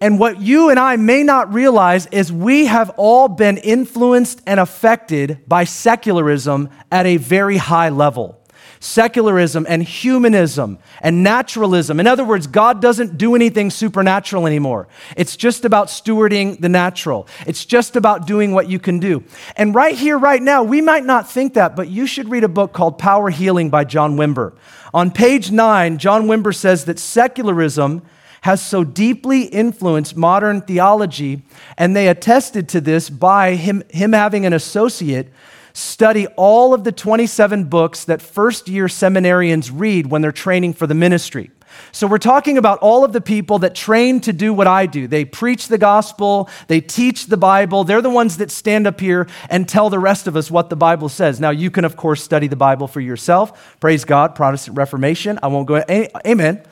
And 0.00 0.18
what 0.18 0.40
you 0.40 0.68
and 0.68 0.80
I 0.80 0.96
may 0.96 1.22
not 1.22 1.54
realize 1.54 2.06
is 2.06 2.32
we 2.32 2.66
have 2.66 2.90
all 2.96 3.28
been 3.28 3.56
influenced 3.58 4.42
and 4.44 4.58
affected 4.58 5.48
by 5.48 5.62
secularism 5.62 6.70
at 6.90 7.06
a 7.06 7.18
very 7.18 7.56
high 7.56 7.90
level 7.90 8.43
secularism 8.84 9.64
and 9.68 9.82
humanism 9.82 10.78
and 11.00 11.22
naturalism. 11.22 11.98
In 11.98 12.06
other 12.06 12.24
words, 12.24 12.46
God 12.46 12.82
doesn't 12.82 13.16
do 13.16 13.34
anything 13.34 13.70
supernatural 13.70 14.46
anymore. 14.46 14.88
It's 15.16 15.36
just 15.36 15.64
about 15.64 15.88
stewarding 15.88 16.60
the 16.60 16.68
natural, 16.68 17.26
it's 17.46 17.64
just 17.64 17.96
about 17.96 18.26
doing 18.26 18.52
what 18.52 18.68
you 18.68 18.78
can 18.78 18.98
do. 18.98 19.24
And 19.56 19.74
right 19.74 19.96
here, 19.96 20.18
right 20.18 20.42
now, 20.42 20.62
we 20.62 20.80
might 20.80 21.04
not 21.04 21.30
think 21.30 21.54
that, 21.54 21.74
but 21.74 21.88
you 21.88 22.06
should 22.06 22.28
read 22.28 22.44
a 22.44 22.48
book 22.48 22.72
called 22.72 22.98
Power 22.98 23.30
Healing 23.30 23.70
by 23.70 23.84
John 23.84 24.16
Wimber. 24.16 24.54
On 24.92 25.10
page 25.10 25.50
nine, 25.50 25.98
John 25.98 26.26
Wimber 26.26 26.54
says 26.54 26.84
that 26.84 26.98
secularism 26.98 28.02
has 28.42 28.60
so 28.60 28.84
deeply 28.84 29.44
influenced 29.44 30.14
modern 30.14 30.60
theology, 30.60 31.42
and 31.78 31.96
they 31.96 32.08
attested 32.08 32.68
to 32.68 32.80
this 32.82 33.08
by 33.08 33.54
him, 33.54 33.82
him 33.88 34.12
having 34.12 34.44
an 34.44 34.52
associate 34.52 35.32
study 35.74 36.26
all 36.28 36.72
of 36.72 36.84
the 36.84 36.92
27 36.92 37.64
books 37.64 38.04
that 38.04 38.22
first 38.22 38.68
year 38.68 38.86
seminarians 38.86 39.70
read 39.74 40.06
when 40.06 40.22
they're 40.22 40.32
training 40.32 40.72
for 40.72 40.86
the 40.86 40.94
ministry. 40.94 41.50
So, 41.90 42.06
we're 42.06 42.18
talking 42.18 42.56
about 42.56 42.78
all 42.78 43.04
of 43.04 43.12
the 43.12 43.20
people 43.20 43.58
that 43.58 43.74
train 43.74 44.20
to 44.20 44.32
do 44.32 44.54
what 44.54 44.68
I 44.68 44.86
do. 44.86 45.08
They 45.08 45.24
preach 45.24 45.66
the 45.66 45.76
gospel, 45.76 46.48
they 46.68 46.80
teach 46.80 47.26
the 47.26 47.36
Bible. 47.36 47.82
They're 47.82 48.00
the 48.00 48.10
ones 48.10 48.36
that 48.36 48.52
stand 48.52 48.86
up 48.86 49.00
here 49.00 49.26
and 49.50 49.68
tell 49.68 49.90
the 49.90 49.98
rest 49.98 50.28
of 50.28 50.36
us 50.36 50.52
what 50.52 50.70
the 50.70 50.76
Bible 50.76 51.08
says. 51.08 51.40
Now, 51.40 51.50
you 51.50 51.72
can, 51.72 51.84
of 51.84 51.96
course, 51.96 52.22
study 52.22 52.46
the 52.46 52.54
Bible 52.54 52.86
for 52.86 53.00
yourself. 53.00 53.76
Praise 53.80 54.04
God, 54.04 54.36
Protestant 54.36 54.76
Reformation. 54.76 55.40
I 55.42 55.48
won't 55.48 55.66
go, 55.66 55.82
amen. 56.24 56.62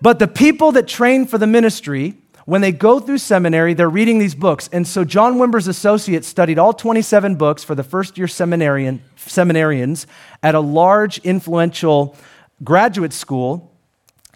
But 0.00 0.18
the 0.18 0.28
people 0.28 0.72
that 0.72 0.86
train 0.86 1.26
for 1.26 1.38
the 1.38 1.46
ministry, 1.46 2.18
when 2.48 2.62
they 2.62 2.72
go 2.72 2.98
through 2.98 3.18
seminary, 3.18 3.74
they're 3.74 3.90
reading 3.90 4.18
these 4.18 4.34
books. 4.34 4.70
And 4.72 4.88
so 4.88 5.04
John 5.04 5.34
Wimber's 5.34 5.68
associate 5.68 6.24
studied 6.24 6.58
all 6.58 6.72
27 6.72 7.34
books 7.34 7.62
for 7.62 7.74
the 7.74 7.82
first 7.82 8.16
year 8.16 8.26
seminarian, 8.26 9.02
seminarians 9.18 10.06
at 10.42 10.54
a 10.54 10.60
large, 10.60 11.18
influential 11.18 12.16
graduate 12.64 13.12
school. 13.12 13.70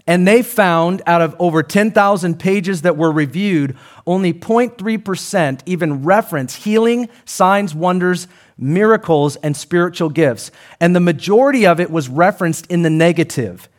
And 0.06 0.28
they 0.28 0.42
found 0.42 1.00
out 1.06 1.22
of 1.22 1.34
over 1.38 1.62
10,000 1.62 2.38
pages 2.38 2.82
that 2.82 2.98
were 2.98 3.10
reviewed, 3.10 3.78
only 4.06 4.34
0.3% 4.34 5.60
even 5.64 6.04
reference 6.04 6.56
healing, 6.56 7.08
signs, 7.24 7.74
wonders, 7.74 8.28
miracles, 8.58 9.36
and 9.36 9.56
spiritual 9.56 10.10
gifts. 10.10 10.50
And 10.80 10.94
the 10.94 11.00
majority 11.00 11.66
of 11.66 11.80
it 11.80 11.90
was 11.90 12.10
referenced 12.10 12.66
in 12.66 12.82
the 12.82 12.90
negative. 12.90 13.70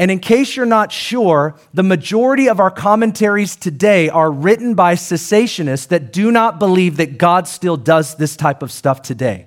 And 0.00 0.10
in 0.10 0.18
case 0.18 0.56
you're 0.56 0.64
not 0.64 0.92
sure, 0.92 1.56
the 1.74 1.82
majority 1.82 2.48
of 2.48 2.58
our 2.58 2.70
commentaries 2.70 3.54
today 3.54 4.08
are 4.08 4.30
written 4.30 4.74
by 4.74 4.94
cessationists 4.94 5.88
that 5.88 6.10
do 6.10 6.32
not 6.32 6.58
believe 6.58 6.96
that 6.96 7.18
God 7.18 7.46
still 7.46 7.76
does 7.76 8.14
this 8.14 8.34
type 8.34 8.62
of 8.62 8.72
stuff 8.72 9.02
today. 9.02 9.46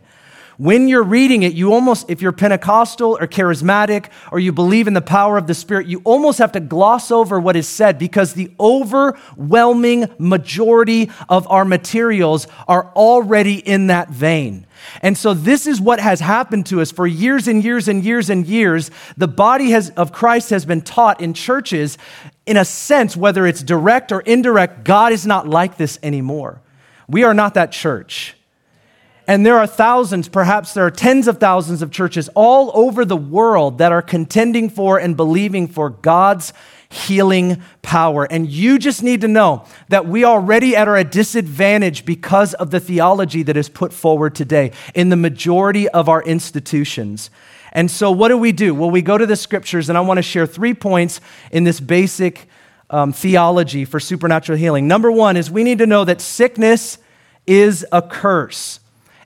When 0.58 0.88
you're 0.88 1.04
reading 1.04 1.44
it, 1.44 1.54
you 1.54 1.74
almost, 1.74 2.10
if 2.10 2.22
you're 2.22 2.32
Pentecostal 2.32 3.18
or 3.20 3.28
charismatic 3.28 4.10
or 4.32 4.40
you 4.40 4.52
believe 4.52 4.88
in 4.88 4.94
the 4.94 5.02
power 5.02 5.38
of 5.38 5.48
the 5.48 5.56
Spirit, 5.56 5.88
you 5.88 6.02
almost 6.04 6.38
have 6.38 6.52
to 6.52 6.60
gloss 6.60 7.10
over 7.10 7.40
what 7.40 7.56
is 7.56 7.68
said 7.68 7.98
because 7.98 8.34
the 8.34 8.52
overwhelming 8.60 10.10
majority 10.20 11.10
of 11.28 11.48
our 11.50 11.66
materials 11.66 12.48
are 12.68 12.92
already 12.96 13.56
in 13.56 13.88
that 13.88 14.10
vein. 14.10 14.68
And 15.02 15.18
so 15.18 15.34
this 15.34 15.66
is 15.66 15.82
what 15.82 16.00
has 16.00 16.20
happened 16.20 16.68
to 16.68 16.82
us 16.82 16.92
for 16.92 17.08
years 17.08 17.48
and 17.48 17.64
years 17.64 17.88
and 17.88 18.04
years 18.04 18.30
and 18.30 18.46
years. 18.46 18.92
The 19.18 19.28
body 19.28 19.72
has, 19.72 19.90
of 19.92 20.12
Christ 20.12 20.50
has 20.52 20.66
been 20.66 20.82
taught 20.82 21.22
in 21.22 21.34
churches, 21.34 21.98
in 22.46 22.58
a 22.58 22.66
sense, 22.66 23.18
whether 23.18 23.48
it's 23.48 23.64
direct 23.64 24.12
or 24.12 24.22
indirect, 24.22 24.84
God 24.84 25.14
is 25.14 25.26
not 25.26 25.48
like 25.48 25.78
this 25.78 25.98
anymore. 26.04 26.62
We 27.08 27.24
are 27.24 27.34
not 27.34 27.56
that 27.56 27.72
church. 27.72 28.36
And 29.28 29.46
there 29.46 29.58
are 29.58 29.68
thousands, 29.68 30.28
perhaps 30.28 30.74
there 30.74 30.86
are 30.86 30.92
tens 30.92 31.28
of 31.28 31.40
thousands 31.40 31.82
of 31.82 31.92
churches 31.92 32.30
all 32.36 32.72
over 32.74 33.06
the 33.06 33.18
world 33.18 33.78
that 33.78 33.92
are 33.92 34.02
contending 34.02 34.70
for 34.70 35.00
and 35.00 35.16
believing 35.16 35.68
for 35.68 35.90
God's 35.90 36.52
healing 36.90 37.62
power. 37.82 38.26
And 38.26 38.48
you 38.50 38.78
just 38.78 39.02
need 39.02 39.22
to 39.22 39.28
know 39.28 39.66
that 39.90 40.08
we 40.08 40.26
already 40.26 40.76
are 40.76 40.98
at 40.98 41.08
a 41.08 41.10
disadvantage 41.10 42.06
because 42.06 42.54
of 42.54 42.72
the 42.72 42.80
theology 42.80 43.44
that 43.44 43.58
is 43.58 43.70
put 43.70 43.94
forward 43.94 44.36
today 44.36 44.72
in 44.94 45.10
the 45.10 45.16
majority 45.16 45.88
of 45.90 46.10
our 46.10 46.22
institutions. 46.22 47.30
And 47.72 47.90
so, 47.90 48.12
what 48.12 48.28
do 48.28 48.38
we 48.38 48.52
do? 48.52 48.76
Well, 48.76 48.92
we 48.92 49.02
go 49.02 49.18
to 49.18 49.26
the 49.26 49.36
scriptures, 49.36 49.90
and 49.90 49.98
I 49.98 50.02
want 50.02 50.20
to 50.20 50.22
share 50.22 50.46
three 50.46 50.76
points 50.76 51.20
in 51.52 51.64
this 51.64 51.80
basic 51.80 52.48
um, 52.92 53.12
theology 53.12 53.86
for 53.86 54.00
supernatural 54.00 54.60
healing. 54.60 54.88
Number 54.88 55.12
one 55.12 55.38
is 55.38 55.50
we 55.50 55.64
need 55.64 55.80
to 55.80 55.88
know 55.88 56.06
that 56.06 56.22
sickness 56.22 57.00
is 57.48 57.84
a 57.92 58.02
curse. 58.02 58.80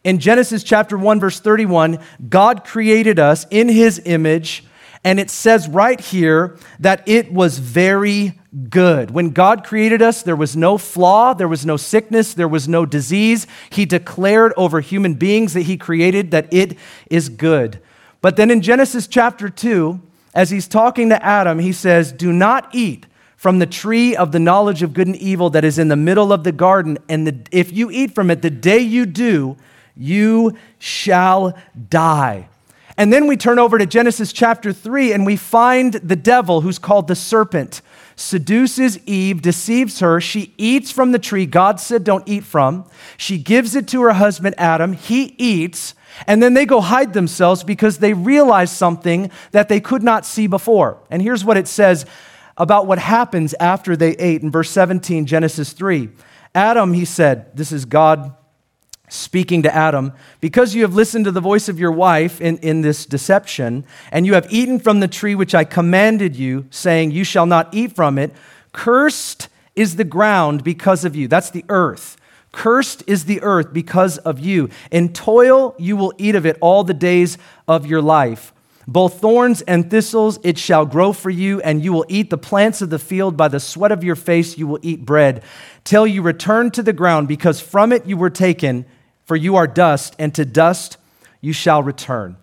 In 0.07 0.19
Genesis 0.19 0.63
chapter 0.63 0.97
1, 0.97 1.19
verse 1.19 1.41
31, 1.41 1.99
God 2.29 2.63
created 2.63 3.19
us 3.19 3.45
in 3.51 3.67
his 3.67 4.01
image, 4.05 4.63
and 5.03 5.19
it 5.19 5.29
says 5.29 5.67
right 5.67 5.99
here 5.99 6.57
that 6.79 7.05
it 7.09 7.33
was 7.33 7.59
very 7.59 8.39
good. 8.69 9.11
When 9.11 9.31
God 9.31 9.65
created 9.65 10.01
us, 10.01 10.23
there 10.23 10.37
was 10.37 10.55
no 10.55 10.77
flaw, 10.77 11.33
there 11.33 11.49
was 11.49 11.65
no 11.65 11.75
sickness, 11.75 12.33
there 12.33 12.47
was 12.47 12.69
no 12.69 12.85
disease. 12.85 13.47
He 13.69 13.85
declared 13.85 14.53
over 14.55 14.79
human 14.79 15.15
beings 15.15 15.53
that 15.55 15.63
he 15.63 15.75
created 15.75 16.31
that 16.31 16.53
it 16.53 16.77
is 17.11 17.27
good. 17.27 17.81
But 18.21 18.37
then 18.37 18.49
in 18.49 18.61
Genesis 18.61 19.07
chapter 19.07 19.49
2, 19.49 20.01
as 20.33 20.51
he's 20.51 20.69
talking 20.69 21.09
to 21.09 21.21
Adam, 21.21 21.59
he 21.59 21.73
says, 21.73 22.13
Do 22.13 22.31
not 22.31 22.73
eat 22.73 23.07
from 23.35 23.59
the 23.59 23.65
tree 23.65 24.15
of 24.15 24.31
the 24.31 24.39
knowledge 24.39 24.83
of 24.83 24.93
good 24.93 25.07
and 25.07 25.17
evil 25.17 25.49
that 25.49 25.65
is 25.65 25.77
in 25.77 25.89
the 25.89 25.97
middle 25.97 26.31
of 26.31 26.45
the 26.45 26.53
garden. 26.53 26.97
And 27.09 27.27
the, 27.27 27.37
if 27.51 27.73
you 27.73 27.91
eat 27.91 28.15
from 28.15 28.31
it, 28.31 28.41
the 28.41 28.49
day 28.49 28.79
you 28.79 29.05
do, 29.05 29.57
you 29.99 30.57
shall 30.79 31.57
die. 31.89 32.49
And 32.97 33.13
then 33.13 33.27
we 33.27 33.37
turn 33.37 33.59
over 33.59 33.77
to 33.77 33.85
Genesis 33.85 34.33
chapter 34.33 34.73
3 34.73 35.13
and 35.13 35.25
we 35.25 35.35
find 35.35 35.93
the 35.93 36.15
devil, 36.15 36.61
who's 36.61 36.79
called 36.79 37.07
the 37.07 37.15
serpent, 37.15 37.81
seduces 38.15 38.97
Eve, 39.05 39.43
deceives 39.43 39.99
her. 39.99 40.19
She 40.19 40.51
eats 40.57 40.89
from 40.89 41.11
the 41.11 41.19
tree 41.19 41.45
God 41.45 41.79
said 41.79 42.03
don't 42.03 42.27
eat 42.27 42.43
from. 42.43 42.89
She 43.15 43.37
gives 43.37 43.75
it 43.75 43.87
to 43.89 44.01
her 44.01 44.13
husband 44.13 44.55
Adam. 44.57 44.93
He 44.93 45.35
eats. 45.37 45.93
And 46.25 46.41
then 46.41 46.55
they 46.55 46.65
go 46.65 46.81
hide 46.81 47.13
themselves 47.13 47.63
because 47.63 47.99
they 47.99 48.13
realize 48.13 48.71
something 48.75 49.29
that 49.51 49.69
they 49.69 49.79
could 49.79 50.01
not 50.01 50.25
see 50.25 50.47
before. 50.47 50.97
And 51.11 51.21
here's 51.21 51.45
what 51.45 51.57
it 51.57 51.67
says 51.67 52.07
about 52.57 52.87
what 52.87 52.97
happens 52.97 53.53
after 53.59 53.95
they 53.95 54.13
ate 54.13 54.41
in 54.41 54.49
verse 54.49 54.71
17, 54.71 55.27
Genesis 55.27 55.73
3. 55.73 56.09
Adam, 56.55 56.93
he 56.93 57.05
said, 57.05 57.55
this 57.55 57.71
is 57.71 57.85
God 57.85 58.33
speaking 59.09 59.63
to 59.63 59.73
Adam, 59.73 60.13
because 60.41 60.75
you 60.75 60.81
have 60.81 60.93
listened 60.93 61.25
to 61.25 61.31
the 61.31 61.41
voice 61.41 61.69
of 61.69 61.79
your 61.79 61.91
wife 61.91 62.41
in, 62.41 62.57
in 62.57 62.81
this 62.81 63.05
deception, 63.05 63.85
and 64.11 64.25
you 64.25 64.33
have 64.33 64.51
eaten 64.51 64.79
from 64.79 64.99
the 64.99 65.07
tree 65.07 65.35
which 65.35 65.55
I 65.55 65.63
commanded 65.63 66.35
you, 66.35 66.65
saying, 66.69 67.11
You 67.11 67.23
shall 67.23 67.45
not 67.45 67.73
eat 67.73 67.95
from 67.95 68.17
it, 68.17 68.33
cursed 68.73 69.49
is 69.75 69.95
the 69.95 70.03
ground 70.03 70.63
because 70.63 71.05
of 71.05 71.15
you. 71.15 71.27
That's 71.27 71.51
the 71.51 71.63
earth. 71.69 72.17
Cursed 72.51 73.03
is 73.07 73.25
the 73.25 73.41
earth 73.43 73.71
because 73.71 74.17
of 74.17 74.39
you. 74.39 74.69
In 74.91 75.13
toil 75.13 75.75
you 75.77 75.95
will 75.95 76.13
eat 76.17 76.35
of 76.35 76.45
it 76.45 76.57
all 76.59 76.83
the 76.83 76.93
days 76.93 77.37
of 77.67 77.85
your 77.85 78.01
life. 78.01 78.51
Both 78.87 79.19
thorns 79.19 79.61
and 79.63 79.91
thistles 79.91 80.39
it 80.43 80.57
shall 80.57 80.85
grow 80.85 81.11
for 81.11 81.29
you, 81.29 81.61
and 81.61 81.83
you 81.83 81.91
will 81.91 82.05
eat 82.07 82.29
the 82.29 82.37
plants 82.37 82.81
of 82.81 82.89
the 82.89 82.97
field. 82.97 83.35
By 83.35 83.49
the 83.49 83.59
sweat 83.59 83.91
of 83.91 84.03
your 84.03 84.15
face 84.15 84.57
you 84.57 84.65
will 84.65 84.79
eat 84.81 85.05
bread, 85.05 85.43
till 85.83 86.07
you 86.07 86.21
return 86.21 86.71
to 86.71 86.81
the 86.81 86.93
ground, 86.93 87.27
because 87.27 87.59
from 87.59 87.91
it 87.91 88.05
you 88.05 88.15
were 88.15 88.29
taken, 88.29 88.85
for 89.27 89.35
you 89.35 89.57
are 89.57 89.67
dust, 89.67 90.15
and 90.17 90.33
to 90.33 90.45
dust 90.45 90.95
you 91.41 91.51
shall 91.51 91.83
return. 91.83 92.37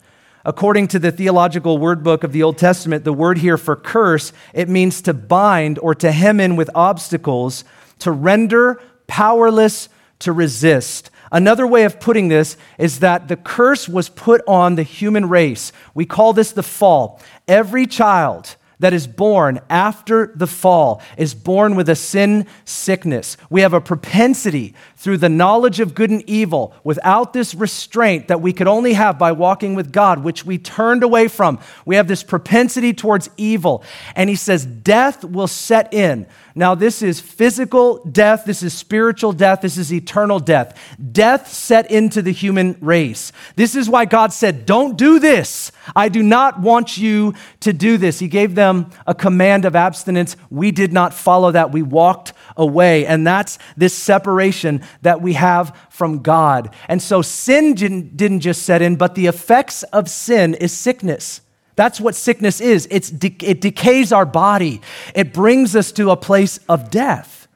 According 0.44 0.88
to 0.88 0.98
the 0.98 1.10
theological 1.10 1.78
word 1.78 2.04
book 2.04 2.22
of 2.22 2.32
the 2.32 2.42
Old 2.42 2.58
Testament, 2.58 3.04
the 3.04 3.12
word 3.14 3.38
here 3.38 3.56
for 3.56 3.74
curse, 3.74 4.34
it 4.52 4.68
means 4.68 5.00
to 5.02 5.14
bind 5.14 5.78
or 5.78 5.94
to 5.94 6.12
hem 6.12 6.40
in 6.40 6.56
with 6.56 6.68
obstacles, 6.74 7.64
to 8.00 8.12
render 8.12 8.82
powerless 9.06 9.88
to 10.18 10.32
resist. 10.32 11.10
Another 11.32 11.66
way 11.66 11.84
of 11.84 11.98
putting 11.98 12.28
this 12.28 12.58
is 12.76 13.00
that 13.00 13.28
the 13.28 13.36
curse 13.36 13.88
was 13.88 14.10
put 14.10 14.42
on 14.46 14.74
the 14.74 14.82
human 14.82 15.30
race. 15.30 15.72
We 15.94 16.04
call 16.04 16.34
this 16.34 16.52
the 16.52 16.62
fall. 16.62 17.18
Every 17.48 17.86
child 17.86 18.56
that 18.80 18.92
is 18.92 19.06
born 19.06 19.60
after 19.70 20.32
the 20.34 20.46
fall 20.46 21.00
is 21.16 21.34
born 21.34 21.74
with 21.76 21.88
a 21.88 21.96
sin 21.96 22.46
sickness. 22.66 23.38
We 23.48 23.62
have 23.62 23.72
a 23.72 23.80
propensity 23.80 24.74
through 25.04 25.18
the 25.18 25.28
knowledge 25.28 25.80
of 25.80 25.94
good 25.94 26.08
and 26.08 26.26
evil 26.26 26.74
without 26.82 27.34
this 27.34 27.54
restraint 27.54 28.28
that 28.28 28.40
we 28.40 28.54
could 28.54 28.66
only 28.66 28.94
have 28.94 29.18
by 29.18 29.30
walking 29.32 29.74
with 29.74 29.92
God, 29.92 30.24
which 30.24 30.46
we 30.46 30.56
turned 30.56 31.02
away 31.02 31.28
from. 31.28 31.58
We 31.84 31.96
have 31.96 32.08
this 32.08 32.22
propensity 32.22 32.94
towards 32.94 33.28
evil. 33.36 33.84
And 34.16 34.30
he 34.30 34.34
says, 34.34 34.64
death 34.64 35.22
will 35.22 35.46
set 35.46 35.92
in. 35.92 36.26
Now, 36.56 36.76
this 36.76 37.02
is 37.02 37.18
physical 37.18 38.04
death, 38.04 38.44
this 38.44 38.62
is 38.62 38.72
spiritual 38.72 39.32
death, 39.32 39.62
this 39.62 39.76
is 39.76 39.92
eternal 39.92 40.38
death. 40.38 40.78
Death 41.12 41.52
set 41.52 41.90
into 41.90 42.22
the 42.22 42.30
human 42.30 42.76
race. 42.80 43.32
This 43.56 43.74
is 43.74 43.90
why 43.90 44.04
God 44.04 44.32
said, 44.32 44.64
Don't 44.64 44.96
do 44.96 45.18
this. 45.18 45.72
I 45.96 46.08
do 46.08 46.22
not 46.22 46.60
want 46.60 46.96
you 46.96 47.34
to 47.60 47.72
do 47.72 47.98
this. 47.98 48.20
He 48.20 48.28
gave 48.28 48.54
them 48.54 48.90
a 49.04 49.14
command 49.16 49.64
of 49.64 49.74
abstinence. 49.74 50.36
We 50.48 50.70
did 50.70 50.92
not 50.92 51.12
follow 51.12 51.50
that. 51.50 51.72
We 51.72 51.82
walked 51.82 52.32
away. 52.56 53.04
And 53.04 53.26
that's 53.26 53.58
this 53.76 53.94
separation 53.94 54.82
that 55.02 55.20
we 55.20 55.34
have 55.34 55.76
from 55.90 56.20
God. 56.20 56.74
And 56.88 57.02
so 57.02 57.22
sin 57.22 57.74
didn't, 57.74 58.16
didn't 58.16 58.40
just 58.40 58.62
set 58.62 58.82
in, 58.82 58.96
but 58.96 59.14
the 59.14 59.26
effects 59.26 59.82
of 59.84 60.08
sin 60.08 60.54
is 60.54 60.72
sickness. 60.72 61.40
That's 61.76 62.00
what 62.00 62.14
sickness 62.14 62.60
is. 62.60 62.86
It's 62.90 63.10
de- 63.10 63.36
it 63.42 63.60
decays 63.60 64.12
our 64.12 64.26
body, 64.26 64.80
it 65.14 65.32
brings 65.32 65.74
us 65.74 65.92
to 65.92 66.10
a 66.10 66.16
place 66.16 66.58
of 66.68 66.90
death. 66.90 67.48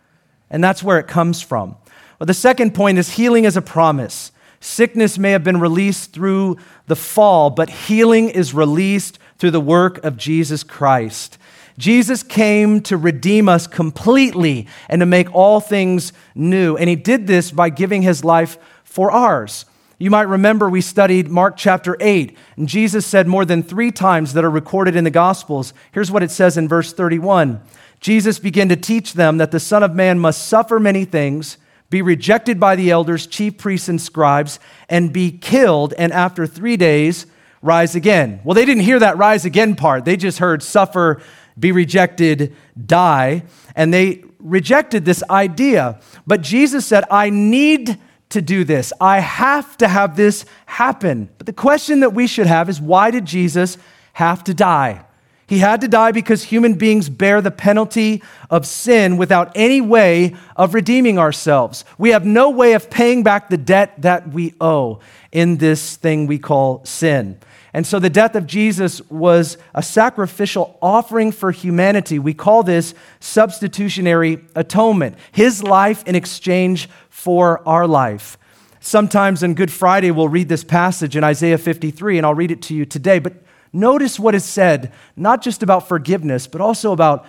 And 0.51 0.65
that's 0.65 0.83
where 0.83 0.99
it 0.99 1.07
comes 1.07 1.43
from. 1.43 1.77
Well, 2.19 2.27
the 2.27 2.35
second 2.35 2.75
point 2.75 2.99
is 2.99 3.11
healing 3.11 3.45
is 3.45 3.57
a 3.57 3.63
promise. 3.63 4.33
Sickness 4.61 5.19
may 5.19 5.31
have 5.33 5.45
been 5.45 5.61
released 5.61 6.13
through 6.13 6.57
the 6.87 6.97
fall, 6.97 7.51
but 7.51 7.71
healing 7.71 8.29
is 8.29 8.55
released 8.55 9.19
through 9.39 9.53
the 9.53 9.61
work 9.61 10.03
of 10.05 10.17
Jesus 10.17 10.65
Christ. 10.65 11.39
Jesus 11.79 12.25
came 12.25 12.81
to 12.83 12.97
redeem 12.97 13.49
us 13.49 13.67
completely 13.69 14.67
and 14.89 15.01
to 15.01 15.07
make 15.07 15.33
all 15.33 15.61
things 15.61 16.13
new. 16.35 16.77
And 16.77 16.91
he 16.91 16.97
did 16.97 17.27
this 17.27 17.53
by 17.53 17.71
giving 17.71 18.03
his 18.03 18.25
life 18.25 18.59
for 18.83 19.13
ours. 19.13 19.65
You 20.01 20.11
might 20.11 20.23
remember 20.23 20.69
we 20.69 20.81
studied 20.81 21.29
Mark 21.29 21.57
chapter 21.57 21.97
8, 21.99 22.37
and 22.57 22.69
Jesus 22.69 23.05
said 23.07 23.27
more 23.27 23.45
than 23.45 23.63
three 23.63 23.91
times 23.91 24.33
that 24.35 24.45
are 24.45 24.51
recorded 24.51 24.95
in 24.95 25.05
the 25.05 25.11
Gospels. 25.11 25.73
Here's 25.91 26.11
what 26.11 26.23
it 26.23 26.31
says 26.31 26.57
in 26.57 26.69
verse 26.69 26.93
31 26.93 27.61
Jesus 28.01 28.39
began 28.39 28.69
to 28.69 28.77
teach 28.77 29.15
them 29.15 29.39
that 29.39 29.51
the 29.51 29.59
Son 29.59 29.83
of 29.83 29.95
Man 29.95 30.21
must 30.21 30.47
suffer 30.47 30.79
many 30.79 31.05
things, 31.05 31.59
be 31.91 32.01
rejected 32.01 32.61
by 32.61 32.77
the 32.77 32.93
elders, 32.93 33.27
chief 33.27 33.59
priests, 33.59 33.89
and 33.89 34.01
scribes, 34.01 34.61
and 34.89 35.13
be 35.13 35.33
killed, 35.33 35.95
and 35.99 36.13
after 36.13 36.47
three 36.47 36.77
days 36.77 37.27
rise 37.63 37.95
again. 37.95 38.41
Well, 38.45 38.55
they 38.55 38.65
didn't 38.65 38.85
hear 38.85 39.01
that 39.01 39.19
rise 39.19 39.45
again 39.45 39.75
part. 39.75 40.05
They 40.05 40.17
just 40.17 40.39
heard 40.39 40.63
suffer, 40.63 41.21
be 41.59 41.73
rejected, 41.73 42.55
die, 42.87 43.43
and 43.75 43.93
they 43.93 44.25
rejected 44.39 45.05
this 45.05 45.23
idea. 45.31 46.01
But 46.27 46.41
Jesus 46.43 46.87
said, 46.87 47.05
I 47.11 47.31
need 47.31 47.99
to 48.31 48.43
do 48.43 48.65
this. 48.65 48.93
I 49.01 49.21
have 49.21 49.77
to 49.79 49.89
have 49.89 50.17
this 50.17 50.45
happen. 50.67 51.29
But 51.39 51.47
the 51.47 51.53
question 51.53 52.01
that 52.01 52.11
we 52.11 52.27
should 52.27 52.47
have 52.47 52.69
is 52.69 52.81
why 52.81 53.11
did 53.11 53.25
Jesus 53.25 53.79
have 54.15 54.45
to 54.45 54.55
die? 54.55 55.05
He 55.47 55.61
had 55.61 55.81
to 55.81 55.89
die 55.89 56.13
because 56.13 56.43
human 56.43 56.75
beings 56.75 57.09
bear 57.09 57.41
the 57.41 57.51
penalty 57.51 58.23
of 58.51 58.67
sin 58.67 59.17
without 59.17 59.51
any 59.55 59.81
way 59.81 60.37
of 60.57 60.75
redeeming 60.75 61.19
ourselves. 61.19 61.87
We 61.97 62.11
have 62.11 62.27
no 62.27 62.51
way 62.51 62.75
of 62.75 62.91
paying 62.91 63.23
back 63.23 63.49
the 63.49 63.57
debt 63.57 64.03
that 64.03 64.29
we 64.29 64.53
owe 64.61 65.01
in 65.33 65.57
this 65.57 65.97
thing 65.97 66.27
we 66.27 66.39
call 66.39 66.85
sin. 66.85 67.39
And 67.73 67.87
so 67.87 67.99
the 67.99 68.11
death 68.11 68.35
of 68.35 68.47
Jesus 68.47 69.03
was 69.11 69.59
a 69.75 69.83
sacrificial 69.83 70.79
offering 70.81 71.33
for 71.33 71.51
humanity. 71.51 72.19
We 72.19 72.35
call 72.35 72.63
this 72.63 72.95
substitutionary 73.21 74.45
atonement, 74.55 75.17
his 75.33 75.63
life 75.63 76.03
in 76.07 76.15
exchange 76.15 76.89
for 77.11 77.67
our 77.69 77.87
life. 77.87 78.39
Sometimes 78.81 79.43
on 79.43 79.55
Good 79.55 79.73
Friday, 79.73 80.11
we'll 80.11 80.29
read 80.29 80.49
this 80.49 80.65
passage 80.65 81.17
in 81.17 81.25
Isaiah 81.25 81.59
53, 81.59 82.17
and 82.17 82.27
I'll 82.27 82.35
read 82.35 82.51
it 82.51 82.63
to 82.63 82.75
you 82.75 82.87
today. 82.87 83.19
But 83.19 83.35
notice 83.73 84.19
what 84.19 84.35
is 84.35 84.45
said, 84.45 84.93
not 85.17 85.43
just 85.43 85.63
about 85.63 85.89
forgiveness, 85.89 86.47
but 86.47 86.61
also 86.61 86.93
about 86.93 87.27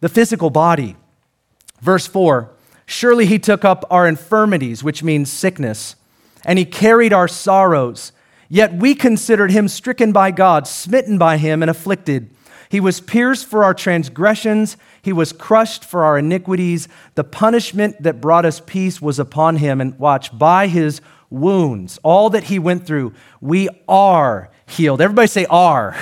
the 0.00 0.08
physical 0.08 0.48
body. 0.48 0.96
Verse 1.80 2.06
4 2.06 2.50
Surely 2.86 3.26
he 3.26 3.38
took 3.38 3.64
up 3.64 3.84
our 3.90 4.06
infirmities, 4.06 4.82
which 4.84 5.02
means 5.02 5.30
sickness, 5.30 5.96
and 6.44 6.58
he 6.58 6.64
carried 6.64 7.12
our 7.12 7.28
sorrows. 7.28 8.12
Yet 8.48 8.74
we 8.74 8.94
considered 8.94 9.50
him 9.50 9.68
stricken 9.68 10.12
by 10.12 10.30
God, 10.30 10.66
smitten 10.66 11.18
by 11.18 11.36
him, 11.36 11.62
and 11.62 11.70
afflicted. 11.70 12.30
He 12.68 12.80
was 12.80 13.00
pierced 13.00 13.46
for 13.46 13.64
our 13.64 13.74
transgressions, 13.74 14.76
he 15.02 15.12
was 15.12 15.32
crushed 15.32 15.84
for 15.84 16.04
our 16.04 16.18
iniquities. 16.18 16.88
The 17.14 17.24
punishment 17.24 18.02
that 18.02 18.20
brought 18.20 18.44
us 18.44 18.60
peace 18.64 19.00
was 19.00 19.20
upon 19.20 19.56
him. 19.56 19.80
And 19.80 19.96
watch, 19.98 20.36
by 20.36 20.66
his 20.66 21.00
wounds, 21.30 21.98
all 22.02 22.30
that 22.30 22.44
he 22.44 22.58
went 22.58 22.86
through, 22.86 23.14
we 23.40 23.68
are 23.88 24.50
healed. 24.66 25.00
Everybody 25.00 25.28
say, 25.28 25.46
are. 25.46 25.96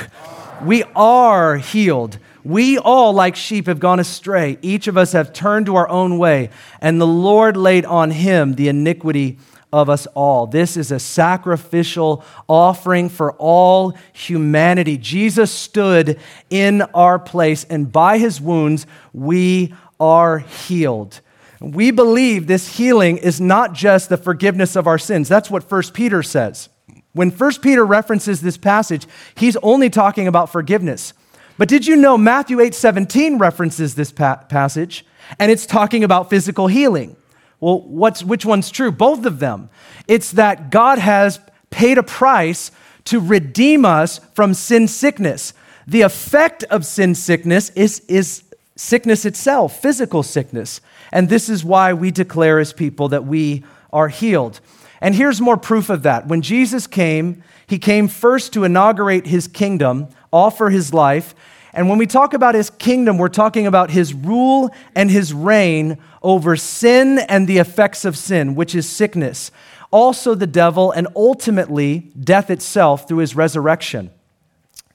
We 0.62 0.84
are 0.96 1.56
healed. 1.56 2.18
We 2.44 2.78
all, 2.78 3.12
like 3.12 3.36
sheep, 3.36 3.66
have 3.66 3.80
gone 3.80 4.00
astray. 4.00 4.58
Each 4.62 4.86
of 4.86 4.96
us 4.96 5.12
have 5.12 5.32
turned 5.32 5.66
to 5.66 5.76
our 5.76 5.88
own 5.88 6.18
way, 6.18 6.50
and 6.80 7.00
the 7.00 7.06
Lord 7.06 7.56
laid 7.56 7.84
on 7.84 8.10
him 8.10 8.54
the 8.54 8.68
iniquity 8.68 9.38
of 9.74 9.90
us 9.90 10.06
all. 10.14 10.46
This 10.46 10.76
is 10.76 10.92
a 10.92 11.00
sacrificial 11.00 12.24
offering 12.48 13.08
for 13.08 13.32
all 13.32 13.98
humanity. 14.12 14.96
Jesus 14.96 15.50
stood 15.50 16.20
in 16.48 16.82
our 16.94 17.18
place, 17.18 17.64
and 17.64 17.90
by 17.90 18.18
his 18.18 18.40
wounds, 18.40 18.86
we 19.12 19.74
are 19.98 20.38
healed. 20.38 21.20
We 21.60 21.90
believe 21.90 22.46
this 22.46 22.76
healing 22.76 23.16
is 23.16 23.40
not 23.40 23.72
just 23.72 24.08
the 24.08 24.16
forgiveness 24.16 24.76
of 24.76 24.86
our 24.86 24.98
sins. 24.98 25.28
That's 25.28 25.50
what 25.50 25.68
1 25.68 25.82
Peter 25.92 26.22
says. 26.22 26.68
When 27.12 27.30
1 27.30 27.54
Peter 27.60 27.84
references 27.84 28.42
this 28.42 28.56
passage, 28.56 29.08
he's 29.34 29.56
only 29.56 29.90
talking 29.90 30.28
about 30.28 30.52
forgiveness. 30.52 31.14
But 31.58 31.68
did 31.68 31.84
you 31.84 31.96
know 31.96 32.16
Matthew 32.16 32.60
8 32.60 32.76
17 32.76 33.38
references 33.38 33.96
this 33.96 34.12
pa- 34.12 34.44
passage 34.48 35.04
and 35.40 35.50
it's 35.50 35.66
talking 35.66 36.04
about 36.04 36.30
physical 36.30 36.68
healing? 36.68 37.16
Well, 37.60 37.80
what's, 37.80 38.22
which 38.22 38.44
one's 38.44 38.70
true? 38.70 38.92
Both 38.92 39.24
of 39.24 39.38
them. 39.38 39.70
It's 40.06 40.32
that 40.32 40.70
God 40.70 40.98
has 40.98 41.40
paid 41.70 41.98
a 41.98 42.02
price 42.02 42.70
to 43.04 43.20
redeem 43.20 43.84
us 43.84 44.20
from 44.34 44.54
sin 44.54 44.88
sickness. 44.88 45.52
The 45.86 46.02
effect 46.02 46.64
of 46.64 46.86
sin 46.86 47.14
sickness 47.14 47.70
is, 47.70 48.00
is 48.08 48.44
sickness 48.76 49.24
itself, 49.24 49.80
physical 49.80 50.22
sickness. 50.22 50.80
And 51.12 51.28
this 51.28 51.48
is 51.48 51.64
why 51.64 51.92
we 51.92 52.10
declare 52.10 52.58
as 52.58 52.72
people 52.72 53.08
that 53.08 53.24
we 53.24 53.64
are 53.92 54.08
healed. 54.08 54.60
And 55.00 55.14
here's 55.14 55.40
more 55.40 55.56
proof 55.56 55.90
of 55.90 56.02
that. 56.04 56.26
When 56.26 56.42
Jesus 56.42 56.86
came, 56.86 57.42
he 57.66 57.78
came 57.78 58.08
first 58.08 58.52
to 58.54 58.64
inaugurate 58.64 59.26
his 59.26 59.46
kingdom, 59.46 60.08
offer 60.32 60.70
his 60.70 60.94
life. 60.94 61.34
And 61.74 61.88
when 61.88 61.98
we 61.98 62.06
talk 62.06 62.34
about 62.34 62.54
his 62.54 62.70
kingdom, 62.70 63.18
we're 63.18 63.28
talking 63.28 63.66
about 63.66 63.90
his 63.90 64.14
rule 64.14 64.72
and 64.94 65.10
his 65.10 65.34
reign 65.34 65.98
over 66.22 66.54
sin 66.54 67.18
and 67.18 67.48
the 67.48 67.58
effects 67.58 68.04
of 68.04 68.16
sin, 68.16 68.54
which 68.54 68.76
is 68.76 68.88
sickness, 68.88 69.50
also 69.90 70.36
the 70.36 70.46
devil, 70.46 70.92
and 70.92 71.08
ultimately 71.16 72.12
death 72.18 72.48
itself 72.48 73.08
through 73.08 73.18
his 73.18 73.34
resurrection. 73.34 74.10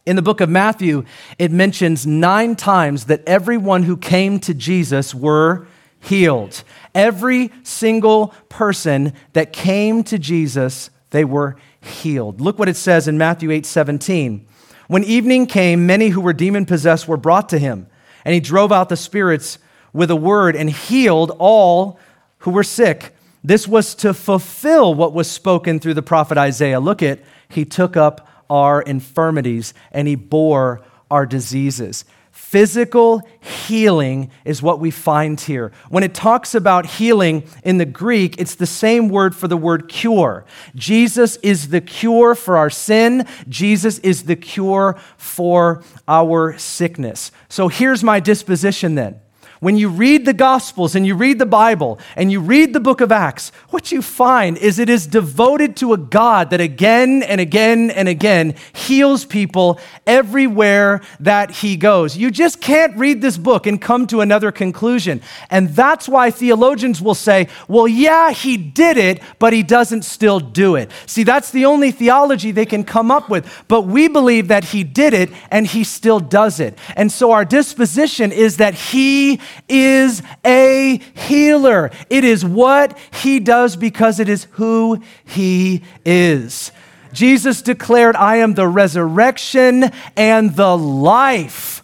In 0.05 0.15
the 0.15 0.21
book 0.21 0.39
of 0.39 0.49
Matthew, 0.49 1.03
it 1.37 1.51
mentions 1.51 2.07
nine 2.07 2.55
times 2.55 3.05
that 3.05 3.27
everyone 3.27 3.83
who 3.83 3.97
came 3.97 4.39
to 4.39 4.53
Jesus 4.53 5.13
were 5.13 5.67
healed. 5.99 6.63
Every 6.95 7.51
single 7.63 8.29
person 8.47 9.13
that 9.33 9.51
came 9.51 10.03
to 10.05 10.17
Jesus, 10.17 10.89
they 11.09 11.25
were 11.25 11.57
healed. 11.81 12.39
Look 12.39 12.57
what 12.57 12.69
it 12.69 12.77
says 12.77 13.07
in 13.07 13.17
Matthew 13.17 13.51
8 13.51 13.65
17. 13.65 14.47
When 14.89 15.03
evening 15.03 15.45
came, 15.45 15.85
many 15.85 16.09
who 16.09 16.19
were 16.19 16.33
demon 16.33 16.65
possessed 16.65 17.07
were 17.07 17.15
brought 17.15 17.47
to 17.49 17.59
him, 17.59 17.85
and 18.25 18.33
he 18.33 18.39
drove 18.39 18.71
out 18.71 18.89
the 18.89 18.97
spirits 18.97 19.59
with 19.93 20.09
a 20.09 20.15
word 20.15 20.55
and 20.55 20.67
healed 20.67 21.31
all 21.37 21.99
who 22.39 22.49
were 22.49 22.63
sick. 22.63 23.15
This 23.43 23.67
was 23.67 23.93
to 23.95 24.15
fulfill 24.15 24.95
what 24.95 25.13
was 25.13 25.29
spoken 25.29 25.79
through 25.79 25.93
the 25.93 26.01
prophet 26.01 26.39
Isaiah. 26.39 26.79
Look 26.79 27.03
at, 27.03 27.19
he 27.49 27.65
took 27.65 27.95
up 27.95 28.27
our 28.49 28.81
infirmities 28.81 29.75
and 29.91 30.07
he 30.07 30.15
bore 30.15 30.81
our 31.11 31.27
diseases. 31.27 32.03
Physical 32.49 33.21
healing 33.39 34.31
is 34.43 34.59
what 34.59 34.79
we 34.79 34.89
find 34.89 35.39
here. 35.39 35.71
When 35.89 36.03
it 36.03 36.15
talks 36.15 36.55
about 36.55 36.87
healing 36.87 37.43
in 37.63 37.77
the 37.77 37.85
Greek, 37.85 38.41
it's 38.41 38.55
the 38.55 38.65
same 38.65 39.07
word 39.07 39.35
for 39.35 39.47
the 39.47 39.55
word 39.55 39.87
cure. 39.87 40.45
Jesus 40.73 41.35
is 41.43 41.69
the 41.69 41.79
cure 41.79 42.33
for 42.33 42.57
our 42.57 42.71
sin, 42.71 43.27
Jesus 43.47 43.99
is 43.99 44.23
the 44.23 44.35
cure 44.35 44.97
for 45.15 45.83
our 46.07 46.57
sickness. 46.57 47.31
So 47.49 47.67
here's 47.67 48.03
my 48.03 48.19
disposition 48.19 48.95
then. 48.95 49.19
When 49.59 49.75
you 49.75 49.89
read 49.89 50.25
the 50.25 50.33
Gospels 50.33 50.95
and 50.95 51.05
you 51.05 51.15
read 51.15 51.37
the 51.37 51.45
Bible 51.45 51.99
and 52.15 52.31
you 52.31 52.39
read 52.39 52.71
the 52.71 52.79
book 52.79 53.01
of 53.01 53.11
Acts, 53.11 53.51
what 53.71 53.91
you 53.91 54.01
find 54.01 54.57
is 54.57 54.79
it 54.79 54.89
is 54.89 55.05
devoted 55.05 55.75
to 55.77 55.91
a 55.91 55.97
God 55.97 56.51
that 56.51 56.61
again 56.61 57.23
and 57.23 57.41
again 57.41 57.91
and 57.91 58.07
again 58.07 58.55
heals 58.71 59.25
people 59.25 59.77
everywhere 60.07 61.01
that 61.19 61.51
he 61.51 61.75
goes. 61.75 62.15
You 62.15 62.31
just 62.31 62.61
can't 62.61 62.95
read 62.95 63.21
this 63.21 63.37
book 63.37 63.67
and 63.67 63.81
come 63.81 64.07
to 64.07 64.21
another 64.21 64.53
conclusion. 64.53 65.21
And 65.49 65.69
that's 65.69 66.07
why 66.07 66.31
theologians 66.31 67.01
will 67.01 67.15
say, 67.15 67.49
well, 67.67 67.87
yeah, 67.87 68.31
he 68.31 68.55
did 68.55 68.95
it, 68.95 69.21
but 69.39 69.51
he 69.51 69.61
doesn't 69.61 70.03
still 70.03 70.39
do 70.39 70.75
it. 70.75 70.89
See, 71.05 71.23
that's 71.23 71.51
the 71.51 71.65
only 71.65 71.91
theology 71.91 72.51
they 72.51 72.65
can 72.65 72.85
come 72.85 73.11
up 73.11 73.29
with. 73.29 73.65
But 73.67 73.81
we 73.81 74.07
believe 74.07 74.47
that 74.47 74.63
he 74.63 74.85
did 74.85 75.13
it 75.13 75.29
and 75.51 75.67
he 75.67 75.83
still 75.83 76.21
does 76.21 76.61
it. 76.61 76.77
And 76.95 77.11
so 77.11 77.33
our 77.33 77.43
disposition 77.43 78.31
is 78.31 78.55
that 78.57 78.73
he 78.73 79.41
is 79.67 80.21
a 80.45 81.01
healer. 81.15 81.91
It 82.09 82.23
is 82.23 82.43
what 82.43 82.97
he 83.21 83.39
does 83.39 83.75
because 83.75 84.19
it 84.19 84.29
is 84.29 84.45
who 84.51 85.01
he 85.25 85.83
is. 86.05 86.71
Jesus 87.13 87.61
declared, 87.61 88.15
I 88.15 88.37
am 88.37 88.53
the 88.53 88.67
resurrection 88.67 89.91
and 90.15 90.55
the 90.55 90.77
life. 90.77 91.83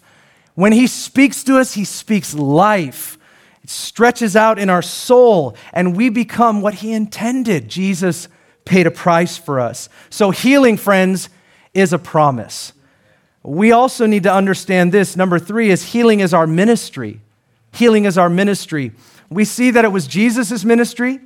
When 0.54 0.72
he 0.72 0.86
speaks 0.86 1.44
to 1.44 1.58
us, 1.58 1.74
he 1.74 1.84
speaks 1.84 2.34
life. 2.34 3.18
It 3.62 3.70
stretches 3.70 4.36
out 4.36 4.58
in 4.58 4.70
our 4.70 4.82
soul, 4.82 5.56
and 5.72 5.96
we 5.96 6.08
become 6.08 6.62
what 6.62 6.74
he 6.74 6.92
intended. 6.92 7.68
Jesus 7.68 8.28
paid 8.64 8.86
a 8.86 8.90
price 8.90 9.36
for 9.36 9.60
us. 9.60 9.88
So, 10.08 10.30
healing, 10.30 10.76
friends, 10.76 11.28
is 11.74 11.92
a 11.92 11.98
promise. 11.98 12.72
We 13.42 13.72
also 13.72 14.06
need 14.06 14.24
to 14.24 14.32
understand 14.32 14.92
this. 14.92 15.16
Number 15.16 15.38
three 15.38 15.70
is 15.70 15.82
healing 15.82 16.20
is 16.20 16.32
our 16.32 16.46
ministry 16.46 17.20
healing 17.76 18.04
is 18.04 18.18
our 18.18 18.28
ministry. 18.28 18.92
We 19.30 19.44
see 19.44 19.70
that 19.70 19.84
it 19.84 19.92
was 19.92 20.06
Jesus' 20.06 20.64
ministry, 20.64 21.20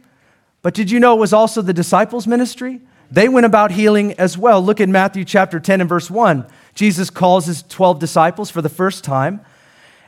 but 0.62 0.74
did 0.74 0.90
you 0.90 1.00
know 1.00 1.16
it 1.16 1.20
was 1.20 1.32
also 1.32 1.62
the 1.62 1.72
disciples' 1.72 2.26
ministry? 2.26 2.80
They 3.10 3.28
went 3.28 3.46
about 3.46 3.72
healing 3.72 4.12
as 4.14 4.38
well. 4.38 4.62
Look 4.62 4.80
at 4.80 4.88
Matthew 4.88 5.24
chapter 5.24 5.58
10 5.58 5.80
and 5.80 5.88
verse 5.88 6.10
1. 6.10 6.46
Jesus 6.74 7.10
calls 7.10 7.46
his 7.46 7.62
12 7.64 7.98
disciples 7.98 8.50
for 8.50 8.62
the 8.62 8.68
first 8.68 9.02
time, 9.02 9.40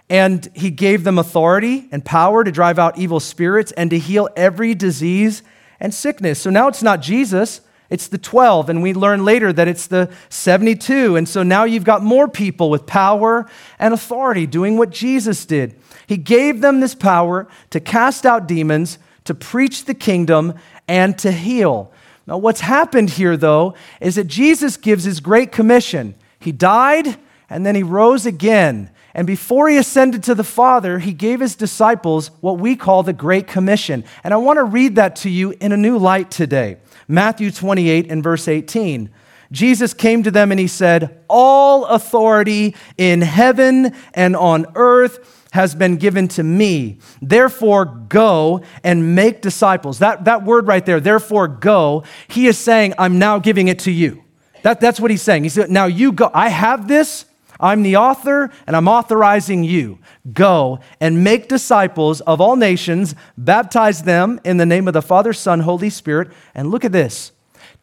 and 0.09 0.49
he 0.55 0.71
gave 0.71 1.05
them 1.05 1.19
authority 1.19 1.89
and 1.91 2.05
power 2.05 2.45
to 2.45 2.53
drive 2.53 2.79
out 2.79 2.99
evil 2.99 3.19
spirits 3.19 3.73
and 3.73 3.91
to 3.91 3.99
heal 3.99 4.29
every 4.37 4.75
disease 4.75 5.43
and 5.81 5.93
sickness. 5.93 6.41
So 6.41 6.51
now 6.51 6.69
it's 6.69 6.83
not 6.83 7.03
Jesus, 7.03 7.61
it's 7.93 8.09
the 8.09 8.17
12, 8.17 8.71
and 8.71 8.83
we 8.83 8.95
learn 8.95 9.23
later 9.23 9.53
that 9.53 9.69
it's 9.69 9.87
the 9.87 10.11
72. 10.31 11.15
And 11.15 11.29
so 11.29 11.43
now 11.43 11.65
you've 11.65 11.85
got 11.85 12.03
more 12.03 12.27
people 12.27 12.71
with 12.71 12.87
power 12.87 13.47
and 13.79 13.93
authority 13.93 14.47
doing 14.47 14.79
what 14.79 14.89
Jesus 14.89 15.45
did. 15.45 15.75
He 16.07 16.17
gave 16.17 16.63
them 16.63 16.81
this 16.81 16.95
power 16.95 17.47
to 17.69 17.81
cast 17.81 18.25
out 18.25 18.49
demons, 18.49 18.99
to 19.25 19.35
preach 19.35 19.85
the 19.85 19.93
kingdom, 19.93 20.55
and 20.89 21.19
to 21.19 21.31
heal. 21.31 21.93
Now, 22.27 22.39
what's 22.39 22.63
happened 22.63 23.11
here, 23.11 23.37
though, 23.37 23.75
is 24.01 24.15
that 24.15 24.27
Jesus 24.27 24.79
gives 24.79 25.05
his 25.05 25.21
great 25.21 25.53
commission. 25.53 26.15
He 26.41 26.51
died, 26.51 27.19
and 27.51 27.67
then 27.67 27.75
he 27.75 27.83
rose 27.83 28.25
again. 28.25 28.89
And 29.13 29.27
before 29.27 29.69
he 29.69 29.77
ascended 29.77 30.23
to 30.25 30.35
the 30.35 30.45
Father, 30.45 30.99
he 30.99 31.13
gave 31.13 31.41
his 31.41 31.55
disciples 31.57 32.31
what 32.41 32.59
we 32.59 32.75
call 32.75 33.03
the 33.03 33.13
Great 33.13 33.47
Commission. 33.47 34.05
And 34.25 34.33
I 34.33 34.39
want 34.39 34.57
to 34.57 34.65
read 34.65 34.97
that 34.97 35.17
to 35.17 35.29
you 35.29 35.55
in 35.61 35.73
a 35.73 35.77
new 35.77 35.99
light 35.99 36.31
today. 36.31 36.79
Matthew 37.09 37.51
28 37.51 38.11
and 38.11 38.23
verse 38.23 38.49
18. 38.49 39.11
Jesus 39.51 39.93
came 39.93 40.23
to 40.23 40.31
them 40.31 40.51
and 40.51 40.59
he 40.59 40.67
said, 40.67 41.23
All 41.29 41.85
authority 41.85 42.75
in 42.97 43.21
heaven 43.21 43.95
and 44.15 44.35
on 44.35 44.67
earth 44.75 45.47
has 45.53 45.75
been 45.75 45.97
given 45.97 46.27
to 46.27 46.43
me. 46.43 46.99
Therefore, 47.21 47.85
go 47.85 48.63
and 48.83 49.15
make 49.15 49.43
disciples. 49.43 49.99
That, 49.99 50.25
that 50.25 50.45
word 50.45 50.67
right 50.67 50.85
there, 50.85 50.99
therefore, 50.99 51.47
go, 51.47 52.05
he 52.29 52.47
is 52.47 52.57
saying, 52.57 52.95
I'm 52.99 53.19
now 53.19 53.39
giving 53.39 53.69
it 53.69 53.79
to 53.81 53.91
you. 53.91 54.25
That, 54.63 54.81
that's 54.81 54.99
what 54.99 55.11
he's 55.11 55.23
saying. 55.23 55.43
He 55.43 55.51
said, 55.51 55.71
Now 55.71 55.87
you 55.87 56.13
go. 56.13 56.31
I 56.33 56.49
have 56.49 56.89
this. 56.89 57.27
I'm 57.63 57.83
the 57.83 57.97
author, 57.97 58.51
and 58.67 58.75
I'm 58.75 58.89
authorizing 58.89 59.63
you. 59.63 59.99
Go 60.33 60.81
and 61.01 61.23
make 61.23 61.49
disciples 61.49 62.21
of 62.23 62.41
all 62.41 62.57
nations, 62.57 63.15
baptize 63.39 64.03
them 64.03 64.41
in 64.45 64.57
the 64.57 64.67
name 64.67 64.89
of 64.89 64.95
the 64.95 65.01
Father, 65.01 65.33
Son, 65.33 65.61
Holy 65.61 65.89
Spirit. 65.89 66.29
And 66.55 66.71
look 66.71 66.85
at 66.85 66.93
this 66.93 67.33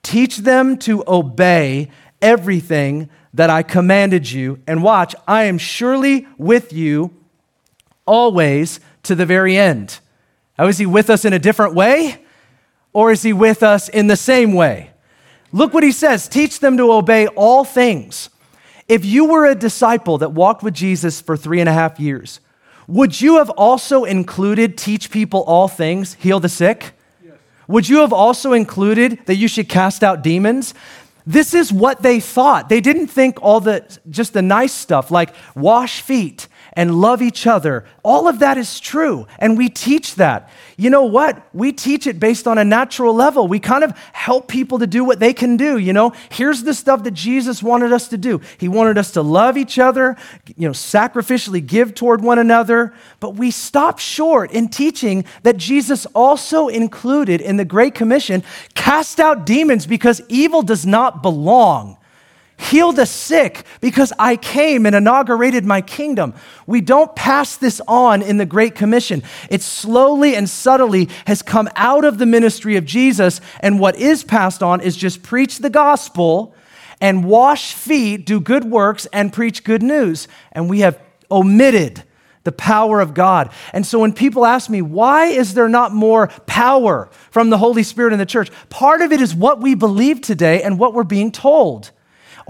teach 0.03 0.37
them 0.37 0.77
to 0.77 1.03
obey 1.07 1.89
everything 2.21 3.09
that 3.33 3.49
I 3.49 3.63
commanded 3.63 4.29
you. 4.29 4.59
And 4.67 4.83
watch, 4.83 5.15
I 5.27 5.45
am 5.45 5.57
surely 5.57 6.27
with 6.37 6.73
you 6.73 7.13
always 8.05 8.79
to 9.03 9.15
the 9.15 9.25
very 9.25 9.57
end. 9.57 9.99
Now, 10.57 10.67
is 10.67 10.77
he 10.77 10.85
with 10.85 11.09
us 11.09 11.25
in 11.25 11.33
a 11.33 11.39
different 11.39 11.73
way? 11.73 12.23
Or 12.91 13.11
is 13.11 13.21
he 13.21 13.33
with 13.33 13.63
us 13.63 13.87
in 13.87 14.07
the 14.07 14.17
same 14.17 14.53
way? 14.53 14.91
Look 15.51 15.73
what 15.73 15.83
he 15.83 15.91
says 15.91 16.27
teach 16.27 16.59
them 16.59 16.77
to 16.77 16.91
obey 16.91 17.27
all 17.27 17.63
things. 17.63 18.29
If 18.89 19.05
you 19.05 19.25
were 19.25 19.45
a 19.45 19.53
disciple 19.53 20.17
that 20.17 20.31
walked 20.31 20.63
with 20.63 20.73
Jesus 20.73 21.21
for 21.21 21.37
three 21.37 21.59
and 21.59 21.69
a 21.69 21.73
half 21.73 21.99
years, 21.99 22.39
would 22.87 23.21
you 23.21 23.37
have 23.37 23.51
also 23.51 24.03
included 24.03 24.75
teach 24.75 25.11
people 25.11 25.43
all 25.43 25.67
things, 25.67 26.15
heal 26.15 26.39
the 26.39 26.49
sick? 26.49 26.93
Would 27.67 27.87
you 27.87 27.99
have 27.99 28.11
also 28.11 28.51
included 28.51 29.19
that 29.27 29.35
you 29.35 29.47
should 29.47 29.69
cast 29.69 30.03
out 30.03 30.23
demons? 30.23 30.73
This 31.23 31.53
is 31.53 31.71
what 31.71 32.01
they 32.01 32.19
thought. 32.19 32.67
They 32.67 32.81
didn't 32.81 33.07
think 33.07 33.37
all 33.43 33.59
the 33.59 33.85
just 34.09 34.33
the 34.33 34.41
nice 34.41 34.73
stuff 34.73 35.11
like 35.11 35.35
wash 35.55 36.01
feet 36.01 36.47
and 36.79 37.01
love 37.01 37.21
each 37.21 37.45
other. 37.45 37.83
All 38.05 38.29
of 38.29 38.39
that 38.39 38.57
is 38.57 38.79
true, 38.79 39.27
and 39.37 39.57
we 39.57 39.67
teach 39.67 40.15
that. 40.15 40.49
You 40.77 40.89
know 40.89 41.03
what? 41.03 41.45
We 41.53 41.73
teach 41.73 42.07
it 42.07 42.21
based 42.21 42.47
on 42.47 42.57
a 42.57 42.63
natural 42.63 43.13
level. 43.13 43.49
We 43.49 43.59
kind 43.59 43.83
of 43.83 43.91
help 44.13 44.47
people 44.47 44.79
to 44.79 44.87
do 44.87 45.03
what 45.03 45.19
they 45.19 45.33
can 45.33 45.57
do. 45.57 45.77
You 45.77 45.91
know, 45.91 46.13
here's 46.29 46.63
the 46.63 46.73
stuff 46.73 47.03
that 47.03 47.11
Jesus 47.11 47.61
wanted 47.61 47.91
us 47.91 48.07
to 48.07 48.17
do. 48.17 48.39
He 48.57 48.69
wanted 48.69 48.97
us 48.97 49.11
to 49.11 49.21
love 49.21 49.57
each 49.57 49.77
other, 49.77 50.15
you 50.55 50.69
know, 50.69 50.73
sacrificially 50.73 51.67
give 51.67 51.95
toward 51.95 52.21
one 52.21 52.39
another. 52.39 52.93
But 53.19 53.35
we 53.35 53.51
stop 53.51 53.99
short 53.99 54.49
in 54.51 54.69
teaching 54.69 55.25
that 55.43 55.57
Jesus 55.57 56.05
also 56.15 56.69
included 56.69 57.41
in 57.41 57.57
the 57.57 57.65
Great 57.65 57.93
Commission 57.93 58.41
cast 58.73 59.19
out 59.19 59.45
demons 59.45 59.85
because 59.85 60.21
evil 60.29 60.61
does 60.61 60.85
not 60.85 61.21
belong 61.21 61.97
heal 62.59 62.91
the 62.91 63.05
sick 63.05 63.63
because 63.81 64.13
I 64.19 64.35
came 64.35 64.85
and 64.85 64.95
inaugurated 64.95 65.65
my 65.65 65.81
kingdom. 65.81 66.33
We 66.67 66.81
don't 66.81 67.15
pass 67.15 67.55
this 67.55 67.81
on 67.87 68.21
in 68.21 68.37
the 68.37 68.45
Great 68.45 68.75
Commission. 68.75 69.23
It 69.49 69.61
slowly 69.61 70.35
and 70.35 70.49
subtly 70.49 71.09
has 71.25 71.41
come 71.41 71.69
out 71.75 72.05
of 72.05 72.17
the 72.17 72.25
ministry 72.25 72.75
of 72.75 72.85
Jesus, 72.85 73.41
and 73.61 73.79
what 73.79 73.95
is 73.95 74.23
passed 74.23 74.61
on 74.61 74.81
is 74.81 74.95
just 74.97 75.23
preach 75.23 75.59
the 75.59 75.69
gospel 75.69 76.53
and 77.01 77.23
wash 77.23 77.73
feet, 77.73 78.25
do 78.25 78.39
good 78.39 78.65
works, 78.65 79.07
and 79.13 79.31
preach 79.31 79.63
good 79.63 79.81
news. 79.81 80.27
And 80.51 80.69
we 80.69 80.81
have 80.81 80.99
omitted 81.31 82.03
the 82.43 82.51
power 82.51 82.99
of 82.99 83.13
God. 83.13 83.51
And 83.73 83.85
so 83.85 83.99
when 83.99 84.13
people 84.13 84.45
ask 84.45 84.69
me, 84.69 84.81
why 84.81 85.25
is 85.25 85.53
there 85.53 85.69
not 85.69 85.93
more 85.93 86.27
power 86.45 87.09
from 87.31 87.49
the 87.49 87.57
Holy 87.57 87.83
Spirit 87.83 88.11
in 88.11 88.19
the 88.19 88.25
church? 88.25 88.49
Part 88.69 89.01
of 89.01 89.11
it 89.11 89.21
is 89.21 89.35
what 89.35 89.61
we 89.61 89.75
believe 89.75 90.21
today 90.21 90.61
and 90.63 90.79
what 90.79 90.93
we're 90.93 91.03
being 91.03 91.31
told. 91.31 91.91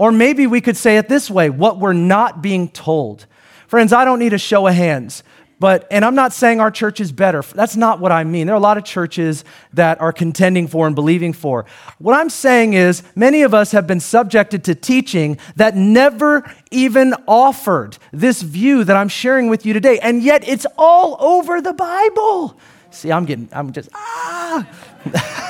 Or 0.00 0.10
maybe 0.10 0.46
we 0.46 0.62
could 0.62 0.78
say 0.78 0.96
it 0.96 1.10
this 1.10 1.30
way 1.30 1.50
what 1.50 1.78
we're 1.78 1.92
not 1.92 2.40
being 2.40 2.70
told. 2.70 3.26
Friends, 3.68 3.92
I 3.92 4.06
don't 4.06 4.18
need 4.18 4.32
a 4.32 4.38
show 4.38 4.66
of 4.66 4.72
hands, 4.72 5.22
but, 5.58 5.86
and 5.90 6.06
I'm 6.06 6.14
not 6.14 6.32
saying 6.32 6.58
our 6.58 6.70
church 6.70 7.00
is 7.00 7.12
better. 7.12 7.42
That's 7.42 7.76
not 7.76 8.00
what 8.00 8.10
I 8.10 8.24
mean. 8.24 8.46
There 8.46 8.54
are 8.54 8.58
a 8.58 8.62
lot 8.62 8.78
of 8.78 8.84
churches 8.84 9.44
that 9.74 10.00
are 10.00 10.10
contending 10.10 10.68
for 10.68 10.86
and 10.86 10.96
believing 10.96 11.34
for. 11.34 11.66
What 11.98 12.14
I'm 12.14 12.30
saying 12.30 12.72
is, 12.72 13.02
many 13.14 13.42
of 13.42 13.52
us 13.52 13.72
have 13.72 13.86
been 13.86 14.00
subjected 14.00 14.64
to 14.64 14.74
teaching 14.74 15.36
that 15.56 15.76
never 15.76 16.50
even 16.70 17.12
offered 17.28 17.98
this 18.10 18.40
view 18.40 18.84
that 18.84 18.96
I'm 18.96 19.10
sharing 19.10 19.50
with 19.50 19.66
you 19.66 19.74
today, 19.74 19.98
and 19.98 20.22
yet 20.22 20.48
it's 20.48 20.64
all 20.78 21.18
over 21.20 21.60
the 21.60 21.74
Bible. 21.74 22.58
See, 22.90 23.12
I'm 23.12 23.26
getting, 23.26 23.50
I'm 23.52 23.70
just, 23.74 23.90
ah. 23.94 25.36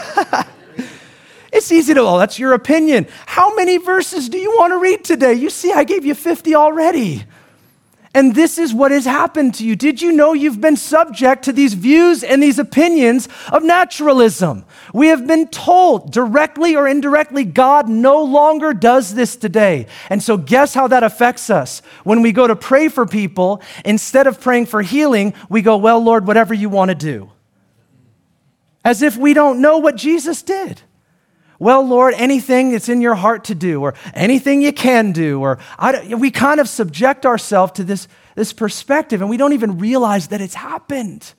Easy 1.72 1.94
to, 1.94 2.00
oh, 2.00 2.18
that's 2.18 2.38
your 2.38 2.52
opinion. 2.52 3.06
How 3.26 3.54
many 3.54 3.78
verses 3.78 4.28
do 4.28 4.38
you 4.38 4.50
want 4.52 4.72
to 4.72 4.78
read 4.78 5.04
today? 5.04 5.34
You 5.34 5.50
see, 5.50 5.72
I 5.72 5.84
gave 5.84 6.04
you 6.04 6.14
50 6.14 6.54
already. 6.54 7.24
And 8.12 8.34
this 8.34 8.58
is 8.58 8.74
what 8.74 8.90
has 8.90 9.04
happened 9.04 9.54
to 9.54 9.64
you. 9.64 9.76
Did 9.76 10.02
you 10.02 10.10
know 10.10 10.32
you've 10.32 10.60
been 10.60 10.76
subject 10.76 11.44
to 11.44 11.52
these 11.52 11.74
views 11.74 12.24
and 12.24 12.42
these 12.42 12.58
opinions 12.58 13.28
of 13.52 13.62
naturalism? 13.62 14.64
We 14.92 15.08
have 15.08 15.28
been 15.28 15.46
told, 15.46 16.10
directly 16.10 16.74
or 16.74 16.88
indirectly, 16.88 17.44
God 17.44 17.88
no 17.88 18.24
longer 18.24 18.74
does 18.74 19.14
this 19.14 19.36
today. 19.36 19.86
And 20.08 20.20
so, 20.20 20.36
guess 20.36 20.74
how 20.74 20.88
that 20.88 21.04
affects 21.04 21.50
us? 21.50 21.82
When 22.02 22.20
we 22.20 22.32
go 22.32 22.48
to 22.48 22.56
pray 22.56 22.88
for 22.88 23.06
people, 23.06 23.62
instead 23.84 24.26
of 24.26 24.40
praying 24.40 24.66
for 24.66 24.82
healing, 24.82 25.32
we 25.48 25.62
go, 25.62 25.76
Well, 25.76 26.00
Lord, 26.02 26.26
whatever 26.26 26.52
you 26.52 26.68
want 26.68 26.88
to 26.88 26.96
do. 26.96 27.30
As 28.84 29.02
if 29.02 29.16
we 29.16 29.34
don't 29.34 29.60
know 29.60 29.78
what 29.78 29.94
Jesus 29.94 30.42
did. 30.42 30.82
Well, 31.60 31.86
Lord, 31.86 32.14
anything 32.16 32.72
that's 32.72 32.88
in 32.88 33.02
your 33.02 33.14
heart 33.14 33.44
to 33.44 33.54
do, 33.54 33.82
or 33.82 33.94
anything 34.14 34.62
you 34.62 34.72
can 34.72 35.12
do, 35.12 35.42
or 35.42 35.58
we 36.16 36.30
kind 36.30 36.58
of 36.58 36.66
subject 36.70 37.26
ourselves 37.26 37.72
to 37.72 37.84
this, 37.84 38.08
this 38.34 38.54
perspective, 38.54 39.20
and 39.20 39.28
we 39.28 39.36
don't 39.36 39.52
even 39.52 39.76
realize 39.78 40.28
that 40.28 40.40
it's 40.40 40.54
happened. 40.54 41.34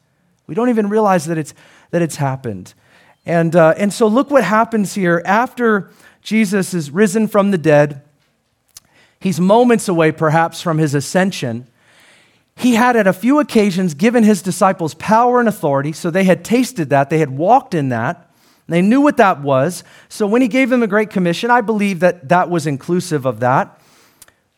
We 0.46 0.54
don't 0.54 0.70
even 0.70 0.90
realize 0.90 1.26
that 1.26 1.40
it's, 1.40 1.56
that 1.90 2.04
it's 2.04 2.18
happened. 2.18 2.76
And, 3.26 3.56
uh, 3.56 3.74
and 3.78 3.92
so, 3.92 4.06
look 4.06 4.30
what 4.30 4.44
happens 4.44 4.94
here. 4.94 5.24
After 5.26 5.90
Jesus 6.22 6.76
is 6.76 6.92
risen 6.92 7.28
from 7.28 7.50
the 7.50 7.58
dead, 7.58 8.04
he's 9.20 9.40
moments 9.40 9.88
away, 9.88 10.12
perhaps, 10.12 10.62
from 10.62 10.78
his 10.78 10.94
ascension. 10.94 11.66
He 12.56 12.76
had, 12.76 12.96
at 12.96 13.08
a 13.08 13.14
few 13.14 13.40
occasions, 13.40 13.96
given 13.96 14.24
his 14.24 14.44
disciples 14.44 14.94
power 14.94 15.40
and 15.40 15.50
authority, 15.50 15.94
so 15.94 16.12
they 16.12 16.26
had 16.26 16.46
tasted 16.46 16.90
that, 16.92 17.10
they 17.10 17.18
had 17.18 17.32
walked 17.32 17.74
in 17.74 17.90
that. 17.90 18.31
They 18.72 18.82
knew 18.82 19.02
what 19.02 19.18
that 19.18 19.42
was. 19.42 19.84
So 20.10 20.26
when 20.26 20.42
he 20.42 20.48
gave 20.48 20.70
them 20.70 20.84
a 20.84 20.88
great 20.88 21.10
commission, 21.10 21.52
I 21.52 21.62
believe 21.62 22.00
that 22.00 22.30
that 22.30 22.50
was 22.50 22.66
inclusive 22.66 23.26
of 23.26 23.40
that. 23.42 23.80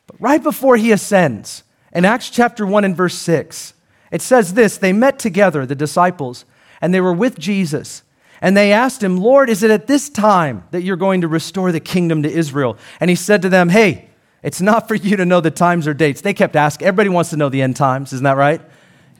But 0.08 0.21
right 0.21 0.41
before 0.41 0.78
he 0.78 0.91
ascends, 0.91 1.63
in 1.93 2.06
Acts 2.06 2.30
chapter 2.30 2.65
1 2.65 2.84
and 2.86 2.95
verse 2.95 3.15
6, 3.15 3.73
it 4.12 4.21
says 4.21 4.54
this 4.54 4.78
They 4.78 4.93
met 4.93 5.19
together, 5.19 5.65
the 5.65 5.76
disciples, 5.76 6.45
and 6.82 6.93
they 6.93 7.02
were 7.02 7.13
with 7.13 7.39
Jesus. 7.39 8.04
And 8.41 8.58
they 8.58 8.73
asked 8.73 9.02
him, 9.02 9.17
Lord, 9.17 9.49
is 9.49 9.63
it 9.63 9.71
at 9.71 9.88
this 9.88 10.10
time 10.10 10.65
that 10.71 10.82
you're 10.84 10.97
going 10.97 11.21
to 11.21 11.28
restore 11.28 11.71
the 11.71 11.80
kingdom 11.80 12.23
to 12.23 12.30
Israel? 12.30 12.78
And 12.99 13.10
he 13.10 13.15
said 13.15 13.41
to 13.43 13.49
them, 13.49 13.69
Hey, 13.69 14.10
it's 14.43 14.60
not 14.60 14.88
for 14.89 14.95
you 14.95 15.15
to 15.15 15.26
know 15.26 15.39
the 15.39 15.49
times 15.49 15.88
or 15.88 15.93
dates. 15.93 16.21
They 16.21 16.34
kept 16.34 16.56
asking. 16.56 16.86
Everybody 16.86 17.10
wants 17.10 17.30
to 17.30 17.38
know 17.38 17.47
the 17.47 17.62
end 17.62 17.78
times, 17.78 18.12
isn't 18.12 18.23
that 18.23 18.36
right? 18.36 18.62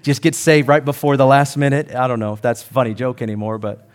Just 0.02 0.22
get 0.22 0.36
saved 0.36 0.68
right 0.68 0.84
before 0.84 1.16
the 1.16 1.26
last 1.26 1.56
minute. 1.56 1.96
I 1.96 2.08
don't 2.10 2.20
know 2.20 2.34
if 2.34 2.42
that's 2.42 2.62
funny 2.62 2.94
joke 2.94 3.22
anymore, 3.22 3.58
but 3.58 3.88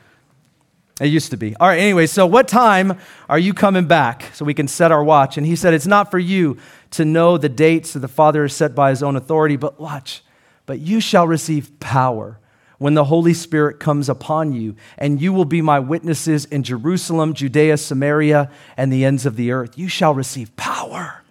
it 1.00 1.06
used 1.06 1.30
to 1.30 1.36
be. 1.36 1.54
All 1.56 1.68
right, 1.68 1.78
anyway, 1.78 2.06
so 2.06 2.26
what 2.26 2.48
time 2.48 2.98
are 3.28 3.38
you 3.38 3.54
coming 3.54 3.86
back 3.86 4.30
so 4.34 4.44
we 4.44 4.54
can 4.54 4.66
set 4.66 4.90
our 4.90 5.04
watch? 5.04 5.36
And 5.36 5.46
he 5.46 5.54
said, 5.54 5.74
It's 5.74 5.86
not 5.86 6.10
for 6.10 6.18
you 6.18 6.58
to 6.92 7.04
know 7.04 7.38
the 7.38 7.48
dates 7.48 7.92
that 7.92 8.00
the 8.00 8.08
Father 8.08 8.42
has 8.42 8.54
set 8.54 8.74
by 8.74 8.90
his 8.90 9.02
own 9.02 9.14
authority, 9.14 9.56
but 9.56 9.78
watch, 9.78 10.22
but 10.66 10.80
you 10.80 11.00
shall 11.00 11.26
receive 11.26 11.78
power 11.78 12.38
when 12.78 12.94
the 12.94 13.04
Holy 13.04 13.34
Spirit 13.34 13.80
comes 13.80 14.08
upon 14.08 14.52
you, 14.52 14.76
and 14.96 15.20
you 15.20 15.32
will 15.32 15.44
be 15.44 15.60
my 15.60 15.80
witnesses 15.80 16.44
in 16.44 16.62
Jerusalem, 16.62 17.34
Judea, 17.34 17.76
Samaria, 17.76 18.50
and 18.76 18.92
the 18.92 19.04
ends 19.04 19.26
of 19.26 19.36
the 19.36 19.50
earth. 19.50 19.76
You 19.76 19.88
shall 19.88 20.14
receive 20.14 20.54
power. 20.56 21.22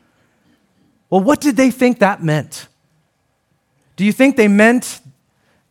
Well, 1.10 1.22
what 1.22 1.40
did 1.40 1.56
they 1.56 1.72
think 1.72 2.00
that 2.00 2.22
meant? 2.22 2.68
Do 3.96 4.06
you 4.06 4.12
think 4.12 4.36
they 4.36 4.50
meant 4.50 5.00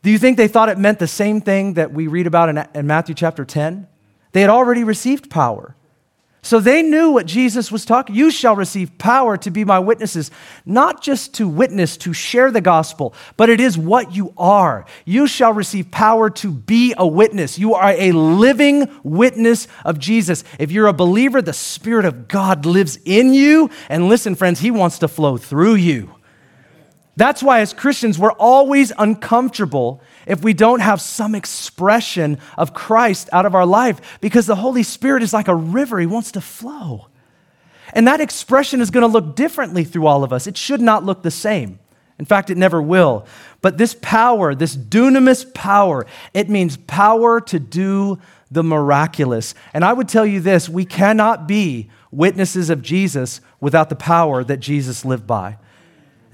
do 0.07 0.13
you 0.13 0.19
think 0.19 0.37
they 0.37 0.47
thought 0.47 0.69
it 0.69 0.79
meant 0.79 1.01
the 1.01 1.09
same 1.09 1.41
thing 1.41 1.75
that 1.75 1.91
we 1.91 2.07
read 2.07 2.29
about 2.29 2.49
in, 2.49 2.65
in 2.77 2.87
Matthew 2.87 3.13
chapter 3.13 3.45
10? 3.45 3.89
They 4.31 4.41
had 4.41 4.51
already 4.51 4.85
received 4.85 5.29
power. 5.31 5.75
So 6.43 6.61
they 6.61 6.81
knew 6.81 7.11
what 7.11 7.27
Jesus 7.27 7.73
was 7.73 7.85
talking. 7.85 8.15
You 8.15 8.31
shall 8.31 8.55
receive 8.55 8.99
power 8.99 9.37
to 9.39 9.51
be 9.51 9.65
my 9.65 9.81
witnesses, 9.81 10.31
not 10.65 11.03
just 11.03 11.35
to 11.35 11.49
witness, 11.49 11.97
to 11.97 12.13
share 12.13 12.53
the 12.53 12.61
gospel, 12.61 13.15
but 13.37 13.51
it 13.51 13.61
is 13.61 13.77
what 13.77 14.15
you 14.15 14.33
are. 14.39 14.87
You 15.05 15.27
shall 15.27 15.53
receive 15.53 15.91
power 15.91 16.31
to 16.31 16.53
be 16.53 16.95
a 16.97 17.05
witness. 17.05 17.59
You 17.59 17.75
are 17.75 17.91
a 17.91 18.13
living 18.13 18.89
witness 19.03 19.67
of 19.85 19.99
Jesus. 19.99 20.45
If 20.61 20.71
you're 20.71 20.87
a 20.87 20.93
believer, 20.93 21.43
the 21.43 21.53
Spirit 21.53 22.05
of 22.05 22.29
God 22.29 22.65
lives 22.65 22.97
in 23.05 23.35
you. 23.35 23.71
And 23.89 24.09
listen, 24.09 24.37
friends, 24.37 24.61
He 24.61 24.71
wants 24.71 25.01
to 25.01 25.09
flow 25.09 25.37
through 25.37 25.75
you. 25.75 26.16
That's 27.17 27.43
why, 27.43 27.61
as 27.61 27.73
Christians, 27.73 28.19
we're 28.19 28.33
always 28.33 28.93
uncomfortable 28.97 30.03
if 30.27 30.43
we 30.43 30.53
don't 30.53 30.81
have 30.81 31.01
some 31.01 31.35
expression 31.35 32.39
of 32.59 32.75
Christ 32.75 33.31
out 33.33 33.47
of 33.47 33.55
our 33.55 33.65
life 33.65 34.19
because 34.21 34.47
the 34.47 34.57
Holy 34.57 34.83
Spirit 34.83 35.23
is 35.23 35.33
like 35.33 35.49
a 35.49 35.55
river, 35.55 35.99
He 35.99 36.07
wants 36.07 36.33
to 36.33 36.43
flow. 36.43 37.09
And 37.95 38.07
that 38.07 38.21
expression 38.21 38.83
is 38.83 38.91
going 38.91 39.03
to 39.03 39.07
look 39.07 39.35
differently 39.35 39.85
through 39.85 40.07
all 40.07 40.25
of 40.25 40.33
us. 40.33 40.47
It 40.47 40.59
should 40.59 40.83
not 40.83 41.05
look 41.05 41.23
the 41.23 41.31
same. 41.31 41.79
In 42.19 42.25
fact, 42.25 42.51
it 42.51 42.59
never 42.59 42.83
will. 42.83 43.27
But 43.63 43.79
this 43.79 43.97
power, 44.03 44.55
this 44.55 44.77
dunamis 44.77 45.53
power, 45.55 46.07
it 46.35 46.51
means 46.51 46.77
power 46.77 47.41
to 47.43 47.59
do 47.59 48.19
the 48.51 48.63
miraculous. 48.63 49.55
And 49.73 49.85
I 49.85 49.93
would 49.93 50.09
tell 50.09 50.27
you 50.27 50.41
this 50.41 50.69
we 50.69 50.85
cannot 50.85 51.47
be 51.47 51.89
witnesses 52.11 52.71
of 52.71 52.83
Jesus 52.83 53.41
without 53.61 53.89
the 53.89 53.97
power 53.97 54.45
that 54.45 54.59
Jesus 54.59 55.05
lived 55.05 55.27
by. 55.27 55.59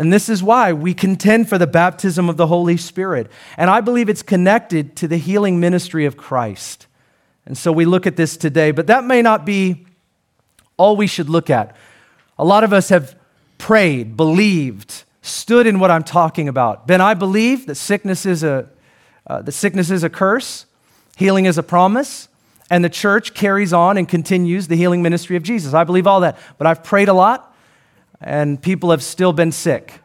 And 0.03 0.13
this 0.13 0.29
is 0.29 0.43
why 0.43 0.73
we 0.73 0.95
contend 0.95 1.49
for 1.49 1.59
the 1.59 1.67
baptism 1.69 2.29
of 2.29 2.37
the 2.37 2.49
Holy 2.49 2.77
Spirit. 2.77 3.31
And 3.57 3.71
I 3.71 3.81
believe 3.81 4.09
it's 4.09 4.25
connected 4.25 4.97
to 4.97 5.07
the 5.07 5.17
healing 5.17 5.61
ministry 5.61 6.07
of 6.07 6.17
Christ. 6.17 6.89
And 7.47 7.57
so 7.57 7.71
we 7.71 7.85
look 7.85 8.05
at 8.05 8.17
this 8.17 8.37
today, 8.37 8.73
but 8.73 8.89
that 8.89 9.05
may 9.05 9.23
not 9.23 9.47
be 9.47 9.87
all 10.77 10.97
we 10.97 11.07
should 11.07 11.29
look 11.29 11.51
at. 11.51 11.77
A 12.37 12.45
lot 12.45 12.65
of 12.65 12.73
us 12.73 12.89
have 12.89 13.15
prayed, 13.59 14.17
believed, 14.17 15.05
stood 15.21 15.69
in 15.69 15.79
what 15.79 15.93
I'm 15.93 16.03
talking 16.03 16.49
about. 16.49 16.89
Ben, 16.89 17.01
I 17.01 17.15
believe 17.15 17.67
that 17.67 17.77
sickness 17.77 18.27
is 18.27 18.43
a, 18.43 18.69
uh, 19.29 19.43
that 19.43 19.53
sickness 19.53 19.89
is 19.89 20.03
a 20.03 20.11
curse, 20.11 20.67
healing 21.17 21.47
is 21.47 21.59
a 21.59 21.63
promise, 21.63 22.27
and 22.69 22.85
the 22.85 22.91
church 22.91 23.35
carries 23.35 23.73
on 23.73 23.97
and 23.97 24.09
continues 24.09 24.67
the 24.67 24.75
healing 24.75 25.01
ministry 25.01 25.37
of 25.37 25.45
Jesus. 25.45 25.75
I 25.75 25.85
believe 25.85 26.09
all 26.09 26.23
that. 26.23 26.41
But 26.59 26.67
I've 26.67 26.83
prayed 26.83 27.09
a 27.09 27.15
lot 27.15 27.52
and 28.23 28.61
people 28.61 28.91
have 28.91 29.03
still 29.03 29.33
been 29.33 29.53
sick. 29.53 30.01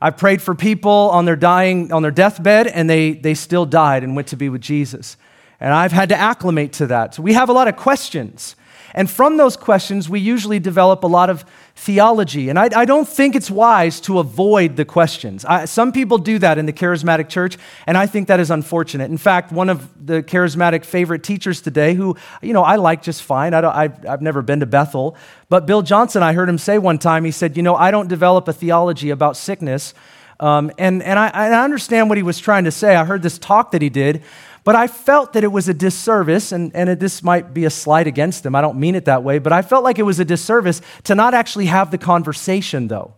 I 0.00 0.10
prayed 0.10 0.40
for 0.40 0.54
people 0.54 0.90
on 0.90 1.24
their 1.24 1.36
dying, 1.36 1.92
on 1.92 2.02
their 2.02 2.12
deathbed, 2.12 2.68
and 2.68 2.88
they, 2.88 3.12
they 3.12 3.34
still 3.34 3.66
died 3.66 4.04
and 4.04 4.14
went 4.14 4.28
to 4.28 4.36
be 4.36 4.48
with 4.48 4.60
Jesus. 4.60 5.16
And 5.60 5.74
I've 5.74 5.92
had 5.92 6.08
to 6.10 6.16
acclimate 6.16 6.72
to 6.74 6.86
that. 6.86 7.14
So 7.14 7.22
we 7.22 7.32
have 7.32 7.48
a 7.48 7.52
lot 7.52 7.66
of 7.66 7.76
questions. 7.76 8.54
And 8.94 9.10
from 9.10 9.36
those 9.36 9.56
questions, 9.56 10.08
we 10.08 10.20
usually 10.20 10.60
develop 10.60 11.02
a 11.02 11.08
lot 11.08 11.30
of 11.30 11.44
theology. 11.78 12.48
And 12.48 12.58
I, 12.58 12.68
I 12.74 12.84
don't 12.84 13.08
think 13.08 13.36
it's 13.36 13.50
wise 13.50 14.00
to 14.00 14.18
avoid 14.18 14.74
the 14.74 14.84
questions. 14.84 15.44
I, 15.44 15.64
some 15.64 15.92
people 15.92 16.18
do 16.18 16.40
that 16.40 16.58
in 16.58 16.66
the 16.66 16.72
charismatic 16.72 17.28
church, 17.28 17.56
and 17.86 17.96
I 17.96 18.06
think 18.06 18.26
that 18.28 18.40
is 18.40 18.50
unfortunate. 18.50 19.10
In 19.10 19.16
fact, 19.16 19.52
one 19.52 19.70
of 19.70 19.88
the 20.04 20.22
charismatic 20.24 20.84
favorite 20.84 21.22
teachers 21.22 21.60
today, 21.60 21.94
who, 21.94 22.16
you 22.42 22.52
know, 22.52 22.64
I 22.64 22.76
like 22.76 23.02
just 23.02 23.22
fine, 23.22 23.54
I 23.54 23.82
have 23.82 24.04
I've 24.04 24.22
never 24.22 24.42
been 24.42 24.58
to 24.60 24.66
Bethel, 24.66 25.16
but 25.48 25.66
Bill 25.66 25.82
Johnson, 25.82 26.20
I 26.22 26.32
heard 26.32 26.48
him 26.48 26.58
say 26.58 26.78
one 26.78 26.98
time, 26.98 27.24
he 27.24 27.30
said, 27.30 27.56
You 27.56 27.62
know, 27.62 27.76
I 27.76 27.92
don't 27.92 28.08
develop 28.08 28.48
a 28.48 28.52
theology 28.52 29.10
about 29.10 29.36
sickness. 29.36 29.94
Um, 30.40 30.70
and 30.78 31.02
and 31.02 31.18
I, 31.18 31.28
I 31.28 31.64
understand 31.64 32.08
what 32.08 32.18
he 32.18 32.22
was 32.22 32.38
trying 32.38 32.64
to 32.64 32.70
say. 32.70 32.94
I 32.94 33.04
heard 33.04 33.22
this 33.22 33.38
talk 33.38 33.72
that 33.72 33.82
he 33.82 33.88
did, 33.88 34.22
but 34.68 34.76
I 34.76 34.86
felt 34.86 35.32
that 35.32 35.44
it 35.44 35.50
was 35.50 35.66
a 35.70 35.72
disservice, 35.72 36.52
and, 36.52 36.76
and 36.76 36.90
it, 36.90 37.00
this 37.00 37.22
might 37.22 37.54
be 37.54 37.64
a 37.64 37.70
slight 37.70 38.06
against 38.06 38.42
them. 38.42 38.54
I 38.54 38.60
don't 38.60 38.78
mean 38.78 38.96
it 38.96 39.06
that 39.06 39.24
way, 39.24 39.38
but 39.38 39.50
I 39.50 39.62
felt 39.62 39.82
like 39.82 39.98
it 39.98 40.02
was 40.02 40.20
a 40.20 40.26
disservice 40.26 40.82
to 41.04 41.14
not 41.14 41.32
actually 41.32 41.64
have 41.64 41.90
the 41.90 41.96
conversation, 41.96 42.88
though. 42.88 43.14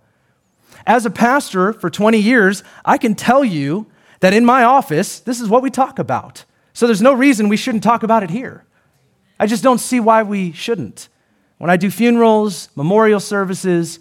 As 0.87 1.07
a 1.07 1.11
pastor 1.11 1.73
for 1.73 1.91
20 1.91 2.19
years, 2.19 2.63
I 2.85 2.99
can 2.99 3.17
tell 3.17 3.45
you 3.45 3.89
that 4.21 4.33
in 4.33 4.45
my 4.45 4.63
office, 4.63 5.19
this 5.19 5.41
is 5.41 5.49
what 5.49 5.61
we 5.61 5.71
talk 5.71 5.99
about. 5.99 6.45
So 6.73 6.87
there's 6.87 7.03
no 7.03 7.15
reason 7.15 7.49
we 7.49 7.57
shouldn't 7.57 7.83
talk 7.83 8.05
about 8.05 8.23
it 8.23 8.31
here. 8.31 8.65
I 9.41 9.49
just 9.49 9.65
don't 9.65 9.81
see 9.81 9.99
why 9.99 10.23
we 10.23 10.53
shouldn't. 10.53 11.09
When 11.59 11.69
I 11.69 11.77
do 11.77 11.91
funerals, 11.91 12.69
memorial 12.77 13.19
services, 13.19 13.99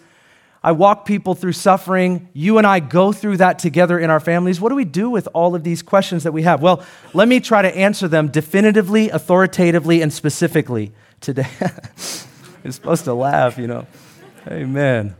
I 0.62 0.72
walk 0.72 1.06
people 1.06 1.34
through 1.34 1.52
suffering. 1.52 2.28
You 2.34 2.58
and 2.58 2.66
I 2.66 2.80
go 2.80 3.12
through 3.12 3.38
that 3.38 3.58
together 3.58 3.98
in 3.98 4.10
our 4.10 4.20
families. 4.20 4.60
What 4.60 4.68
do 4.68 4.74
we 4.74 4.84
do 4.84 5.08
with 5.08 5.26
all 5.32 5.54
of 5.54 5.64
these 5.64 5.82
questions 5.82 6.24
that 6.24 6.32
we 6.32 6.42
have? 6.42 6.60
Well, 6.60 6.84
let 7.14 7.28
me 7.28 7.40
try 7.40 7.62
to 7.62 7.74
answer 7.74 8.08
them 8.08 8.28
definitively, 8.28 9.08
authoritatively, 9.08 10.02
and 10.02 10.12
specifically 10.12 10.92
today. 11.20 11.48
You're 12.62 12.72
supposed 12.72 13.04
to 13.04 13.14
laugh, 13.14 13.56
you 13.56 13.66
know. 13.66 13.86
Amen. 14.48 15.16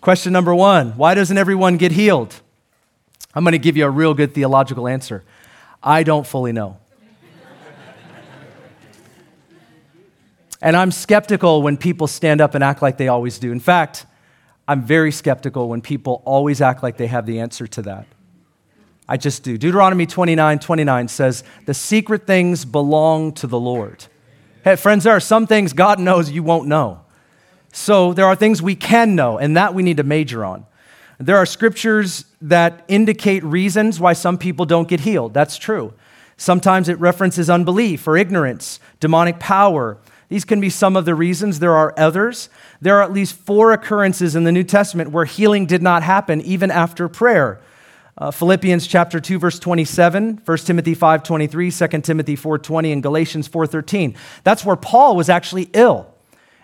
Question 0.00 0.32
number 0.32 0.54
one 0.54 0.96
Why 0.96 1.14
doesn't 1.14 1.36
everyone 1.36 1.76
get 1.76 1.92
healed? 1.92 2.34
I'm 3.34 3.44
going 3.44 3.52
to 3.52 3.58
give 3.58 3.76
you 3.76 3.84
a 3.84 3.90
real 3.90 4.14
good 4.14 4.34
theological 4.34 4.88
answer. 4.88 5.22
I 5.82 6.02
don't 6.02 6.26
fully 6.26 6.52
know. 6.52 6.78
and 10.62 10.76
I'm 10.76 10.92
skeptical 10.92 11.60
when 11.60 11.76
people 11.76 12.06
stand 12.06 12.40
up 12.40 12.54
and 12.54 12.64
act 12.64 12.80
like 12.82 12.96
they 12.96 13.08
always 13.08 13.38
do. 13.38 13.52
In 13.52 13.60
fact, 13.60 14.06
I'm 14.72 14.82
very 14.82 15.12
skeptical 15.12 15.68
when 15.68 15.82
people 15.82 16.22
always 16.24 16.62
act 16.62 16.82
like 16.82 16.96
they 16.96 17.08
have 17.08 17.26
the 17.26 17.40
answer 17.40 17.66
to 17.66 17.82
that. 17.82 18.06
I 19.06 19.18
just 19.18 19.42
do. 19.42 19.58
Deuteronomy 19.58 20.06
29 20.06 20.60
29 20.60 21.08
says, 21.08 21.44
The 21.66 21.74
secret 21.74 22.26
things 22.26 22.64
belong 22.64 23.32
to 23.34 23.46
the 23.46 23.60
Lord. 23.60 24.06
Hey, 24.64 24.76
friends, 24.76 25.04
there 25.04 25.12
are 25.12 25.20
some 25.20 25.46
things 25.46 25.74
God 25.74 26.00
knows 26.00 26.30
you 26.30 26.42
won't 26.42 26.68
know. 26.68 27.02
So 27.70 28.14
there 28.14 28.24
are 28.24 28.34
things 28.34 28.62
we 28.62 28.74
can 28.74 29.14
know, 29.14 29.36
and 29.36 29.58
that 29.58 29.74
we 29.74 29.82
need 29.82 29.98
to 29.98 30.04
major 30.04 30.42
on. 30.42 30.64
There 31.18 31.36
are 31.36 31.44
scriptures 31.44 32.24
that 32.40 32.82
indicate 32.88 33.44
reasons 33.44 34.00
why 34.00 34.14
some 34.14 34.38
people 34.38 34.64
don't 34.64 34.88
get 34.88 35.00
healed. 35.00 35.34
That's 35.34 35.58
true. 35.58 35.92
Sometimes 36.38 36.88
it 36.88 36.98
references 36.98 37.50
unbelief 37.50 38.08
or 38.08 38.16
ignorance, 38.16 38.80
demonic 39.00 39.38
power, 39.38 39.98
these 40.32 40.46
can 40.46 40.62
be 40.62 40.70
some 40.70 40.96
of 40.96 41.04
the 41.04 41.14
reasons. 41.14 41.58
There 41.58 41.74
are 41.74 41.92
others. 41.98 42.48
There 42.80 42.96
are 42.96 43.02
at 43.02 43.12
least 43.12 43.34
four 43.34 43.72
occurrences 43.72 44.34
in 44.34 44.44
the 44.44 44.50
New 44.50 44.62
Testament 44.62 45.10
where 45.10 45.26
healing 45.26 45.66
did 45.66 45.82
not 45.82 46.02
happen 46.02 46.40
even 46.40 46.70
after 46.70 47.06
prayer. 47.06 47.60
Uh, 48.16 48.30
Philippians 48.30 48.86
chapter 48.86 49.20
2 49.20 49.38
verse 49.38 49.58
27, 49.58 50.40
1 50.42 50.58
Timothy 50.64 50.96
5:23, 50.96 51.70
2 51.70 52.00
Timothy 52.00 52.34
4:20 52.34 52.94
and 52.94 53.02
Galatians 53.02 53.46
4:13. 53.46 54.14
That's 54.42 54.64
where 54.64 54.74
Paul 54.74 55.16
was 55.16 55.28
actually 55.28 55.68
ill. 55.74 56.06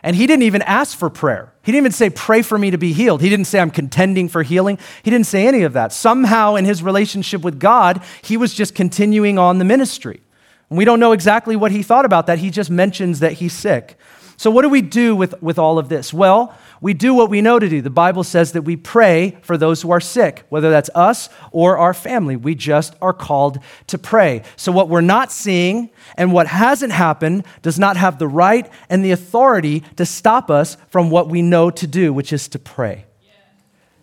And 0.02 0.16
he 0.16 0.26
didn't 0.26 0.44
even 0.44 0.62
ask 0.62 0.96
for 0.96 1.10
prayer. 1.10 1.52
He 1.62 1.70
didn't 1.70 1.82
even 1.82 1.92
say, 1.92 2.08
Pray 2.08 2.40
for 2.40 2.56
me 2.56 2.70
to 2.70 2.78
be 2.78 2.94
healed. 2.94 3.20
He 3.20 3.28
didn't 3.28 3.48
say, 3.48 3.60
I'm 3.60 3.70
contending 3.70 4.30
for 4.30 4.42
healing. 4.42 4.78
He 5.02 5.10
didn't 5.10 5.26
say 5.26 5.46
any 5.46 5.64
of 5.64 5.74
that. 5.74 5.92
Somehow, 5.92 6.54
in 6.54 6.64
his 6.64 6.82
relationship 6.82 7.42
with 7.42 7.60
God, 7.60 8.02
he 8.22 8.38
was 8.38 8.54
just 8.54 8.74
continuing 8.74 9.38
on 9.38 9.58
the 9.58 9.66
ministry. 9.66 10.22
We 10.70 10.84
don't 10.84 11.00
know 11.00 11.12
exactly 11.12 11.56
what 11.56 11.72
he 11.72 11.82
thought 11.82 12.04
about 12.04 12.26
that. 12.26 12.38
He 12.38 12.50
just 12.50 12.70
mentions 12.70 13.20
that 13.20 13.34
he's 13.34 13.52
sick. 13.52 13.98
So, 14.36 14.52
what 14.52 14.62
do 14.62 14.68
we 14.68 14.82
do 14.82 15.16
with, 15.16 15.42
with 15.42 15.58
all 15.58 15.80
of 15.80 15.88
this? 15.88 16.12
Well, 16.12 16.54
we 16.80 16.94
do 16.94 17.12
what 17.12 17.28
we 17.28 17.40
know 17.40 17.58
to 17.58 17.68
do. 17.68 17.82
The 17.82 17.90
Bible 17.90 18.22
says 18.22 18.52
that 18.52 18.62
we 18.62 18.76
pray 18.76 19.36
for 19.42 19.56
those 19.56 19.82
who 19.82 19.90
are 19.90 20.00
sick, 20.00 20.44
whether 20.48 20.70
that's 20.70 20.90
us 20.94 21.28
or 21.50 21.76
our 21.76 21.92
family. 21.92 22.36
We 22.36 22.54
just 22.54 22.94
are 23.02 23.12
called 23.12 23.58
to 23.88 23.98
pray. 23.98 24.44
So, 24.54 24.70
what 24.70 24.88
we're 24.88 25.00
not 25.00 25.32
seeing 25.32 25.90
and 26.16 26.32
what 26.32 26.46
hasn't 26.46 26.92
happened 26.92 27.46
does 27.62 27.80
not 27.80 27.96
have 27.96 28.20
the 28.20 28.28
right 28.28 28.70
and 28.88 29.04
the 29.04 29.10
authority 29.10 29.80
to 29.96 30.06
stop 30.06 30.50
us 30.50 30.76
from 30.88 31.10
what 31.10 31.28
we 31.28 31.42
know 31.42 31.70
to 31.70 31.86
do, 31.88 32.12
which 32.12 32.32
is 32.32 32.46
to 32.48 32.60
pray. 32.60 33.06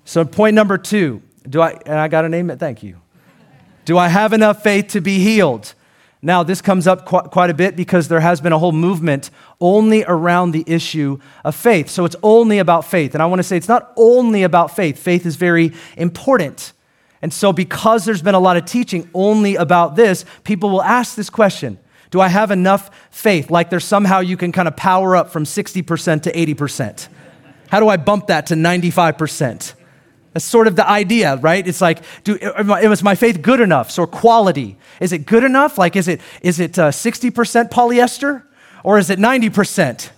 So, 0.04 0.25
point 0.25 0.54
number 0.54 0.78
two 0.78 1.21
do 1.47 1.62
I, 1.62 1.80
and 1.86 1.97
I 1.97 2.08
got 2.08 2.23
to 2.23 2.30
name 2.30 2.49
it, 2.49 2.60
thank 2.60 2.84
you. 2.84 2.99
Do 3.86 3.97
I 3.97 4.08
have 4.08 4.34
enough 4.34 4.63
faith 4.63 4.88
to 4.89 5.01
be 5.01 5.19
healed? 5.19 5.75
Now, 6.26 6.42
this 6.42 6.60
comes 6.60 6.88
up 6.88 7.06
quite 7.06 7.52
a 7.52 7.54
bit 7.54 7.76
because 7.76 8.08
there 8.08 8.20
has 8.20 8.42
been 8.42 8.52
a 8.52 8.58
whole 8.58 8.72
movement 8.72 9.30
only 9.62 10.04
around 10.06 10.54
the 10.54 10.64
issue 10.66 11.20
of 11.44 11.54
faith. 11.54 11.88
So 11.88 12.04
it's 12.04 12.16
only 12.24 12.58
about 12.58 12.84
faith. 12.84 13.14
And 13.14 13.22
I 13.22 13.28
want 13.28 13.38
to 13.38 13.44
say 13.44 13.58
it's 13.58 13.68
not 13.68 13.94
only 13.96 14.42
about 14.42 14.76
faith, 14.76 14.98
faith 14.98 15.28
is 15.28 15.36
very 15.36 15.72
important. 15.96 16.74
And 17.22 17.32
so, 17.32 17.54
because 17.54 18.06
there's 18.06 18.24
been 18.24 18.34
a 18.34 18.40
lot 18.40 18.58
of 18.58 18.66
teaching 18.66 19.08
only 19.14 19.56
about 19.56 19.96
this, 19.96 20.26
people 20.44 20.72
will 20.72 20.82
ask 20.82 21.16
this 21.16 21.30
question 21.30 21.78
Do 22.10 22.22
I 22.22 22.28
have 22.28 22.50
enough 22.50 22.90
faith? 23.12 23.52
Like 23.52 23.70
there's 23.70 23.86
somehow 23.86 24.22
you 24.22 24.36
can 24.36 24.52
kind 24.52 24.68
of 24.68 24.76
power 24.76 25.16
up 25.16 25.30
from 25.30 25.44
60% 25.44 26.24
to 26.24 26.32
80%. 26.32 27.08
How 27.68 27.80
do 27.80 27.88
I 27.88 27.98
bump 27.98 28.28
that 28.28 28.48
to 28.48 28.56
95%? 28.56 29.76
That's 30.36 30.43
sort 30.43 30.67
of 30.67 30.76
the 30.76 30.86
idea, 30.86 31.38
right? 31.38 31.65
It's 31.65 31.80
like, 31.80 32.02
do, 32.26 32.38
was 32.67 33.02
my 33.02 33.15
faith 33.15 33.41
good 33.41 33.62
enough? 33.62 33.89
So 33.89 34.06
quality. 34.06 34.76
Is 35.00 35.13
it 35.13 35.19
good 35.19 35.45
enough? 35.45 35.78
Like, 35.78 35.95
is 35.95 36.10
it, 36.10 36.19
is 36.41 36.60
it 36.60 36.78
uh, 36.78 36.91
60% 36.91 37.69
polyester 37.69 38.43
or 38.84 39.00
is 39.00 39.10
it 39.10 39.17
90%? 39.17 40.10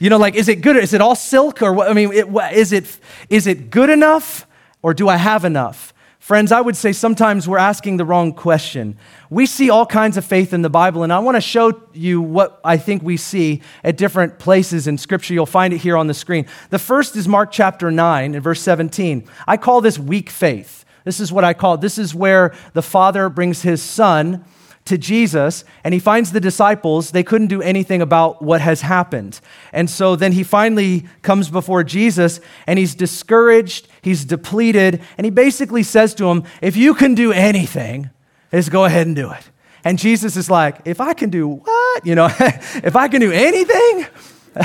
You 0.00 0.10
know, 0.10 0.18
like, 0.18 0.34
is 0.34 0.48
it 0.48 0.60
good? 0.60 0.74
Is 0.74 0.92
it 0.92 1.00
all 1.00 1.14
silk 1.14 1.62
or 1.62 1.72
what? 1.72 1.88
I 1.88 1.92
mean, 1.92 2.12
it, 2.12 2.26
is, 2.52 2.72
it, 2.72 2.98
is 3.28 3.46
it 3.46 3.70
good 3.70 3.90
enough 3.90 4.44
or 4.82 4.92
do 4.92 5.08
I 5.08 5.18
have 5.18 5.44
enough? 5.44 5.94
Friends, 6.30 6.52
I 6.52 6.60
would 6.60 6.76
say 6.76 6.92
sometimes 6.92 7.48
we're 7.48 7.58
asking 7.58 7.96
the 7.96 8.04
wrong 8.04 8.32
question. 8.32 8.96
We 9.30 9.46
see 9.46 9.68
all 9.68 9.84
kinds 9.84 10.16
of 10.16 10.24
faith 10.24 10.52
in 10.52 10.62
the 10.62 10.70
Bible, 10.70 11.02
and 11.02 11.12
I 11.12 11.18
want 11.18 11.34
to 11.34 11.40
show 11.40 11.82
you 11.92 12.22
what 12.22 12.60
I 12.62 12.76
think 12.76 13.02
we 13.02 13.16
see 13.16 13.62
at 13.82 13.96
different 13.96 14.38
places 14.38 14.86
in 14.86 14.96
Scripture. 14.96 15.34
You'll 15.34 15.44
find 15.44 15.74
it 15.74 15.78
here 15.78 15.96
on 15.96 16.06
the 16.06 16.14
screen. 16.14 16.46
The 16.68 16.78
first 16.78 17.16
is 17.16 17.26
Mark 17.26 17.50
chapter 17.50 17.90
9 17.90 18.36
and 18.36 18.44
verse 18.44 18.62
17. 18.62 19.28
I 19.48 19.56
call 19.56 19.80
this 19.80 19.98
weak 19.98 20.30
faith. 20.30 20.84
This 21.02 21.18
is 21.18 21.32
what 21.32 21.42
I 21.42 21.52
call 21.52 21.74
it. 21.74 21.80
This 21.80 21.98
is 21.98 22.14
where 22.14 22.54
the 22.74 22.80
Father 22.80 23.28
brings 23.28 23.62
his 23.62 23.82
Son 23.82 24.44
to 24.90 24.98
Jesus 24.98 25.64
and 25.82 25.94
he 25.94 26.00
finds 26.00 26.32
the 26.32 26.40
disciples, 26.40 27.12
they 27.12 27.22
couldn't 27.22 27.46
do 27.46 27.62
anything 27.62 28.02
about 28.02 28.42
what 28.42 28.60
has 28.60 28.82
happened. 28.82 29.40
And 29.72 29.88
so 29.88 30.14
then 30.14 30.32
he 30.32 30.42
finally 30.42 31.06
comes 31.22 31.48
before 31.48 31.82
Jesus 31.82 32.40
and 32.66 32.78
he's 32.78 32.94
discouraged, 32.94 33.88
he's 34.02 34.24
depleted, 34.24 35.00
and 35.16 35.24
he 35.24 35.30
basically 35.30 35.82
says 35.82 36.14
to 36.16 36.26
him, 36.26 36.44
If 36.60 36.76
you 36.76 36.94
can 36.94 37.14
do 37.14 37.32
anything, 37.32 38.10
just 38.50 38.70
go 38.70 38.84
ahead 38.84 39.06
and 39.06 39.16
do 39.16 39.30
it. 39.30 39.50
And 39.82 39.98
Jesus 39.98 40.36
is 40.36 40.50
like, 40.50 40.80
If 40.84 41.00
I 41.00 41.14
can 41.14 41.30
do 41.30 41.48
what? 41.48 42.06
You 42.06 42.14
know, 42.14 42.26
if 42.38 42.94
I 42.96 43.08
can 43.08 43.20
do 43.20 43.32
anything? 43.32 44.06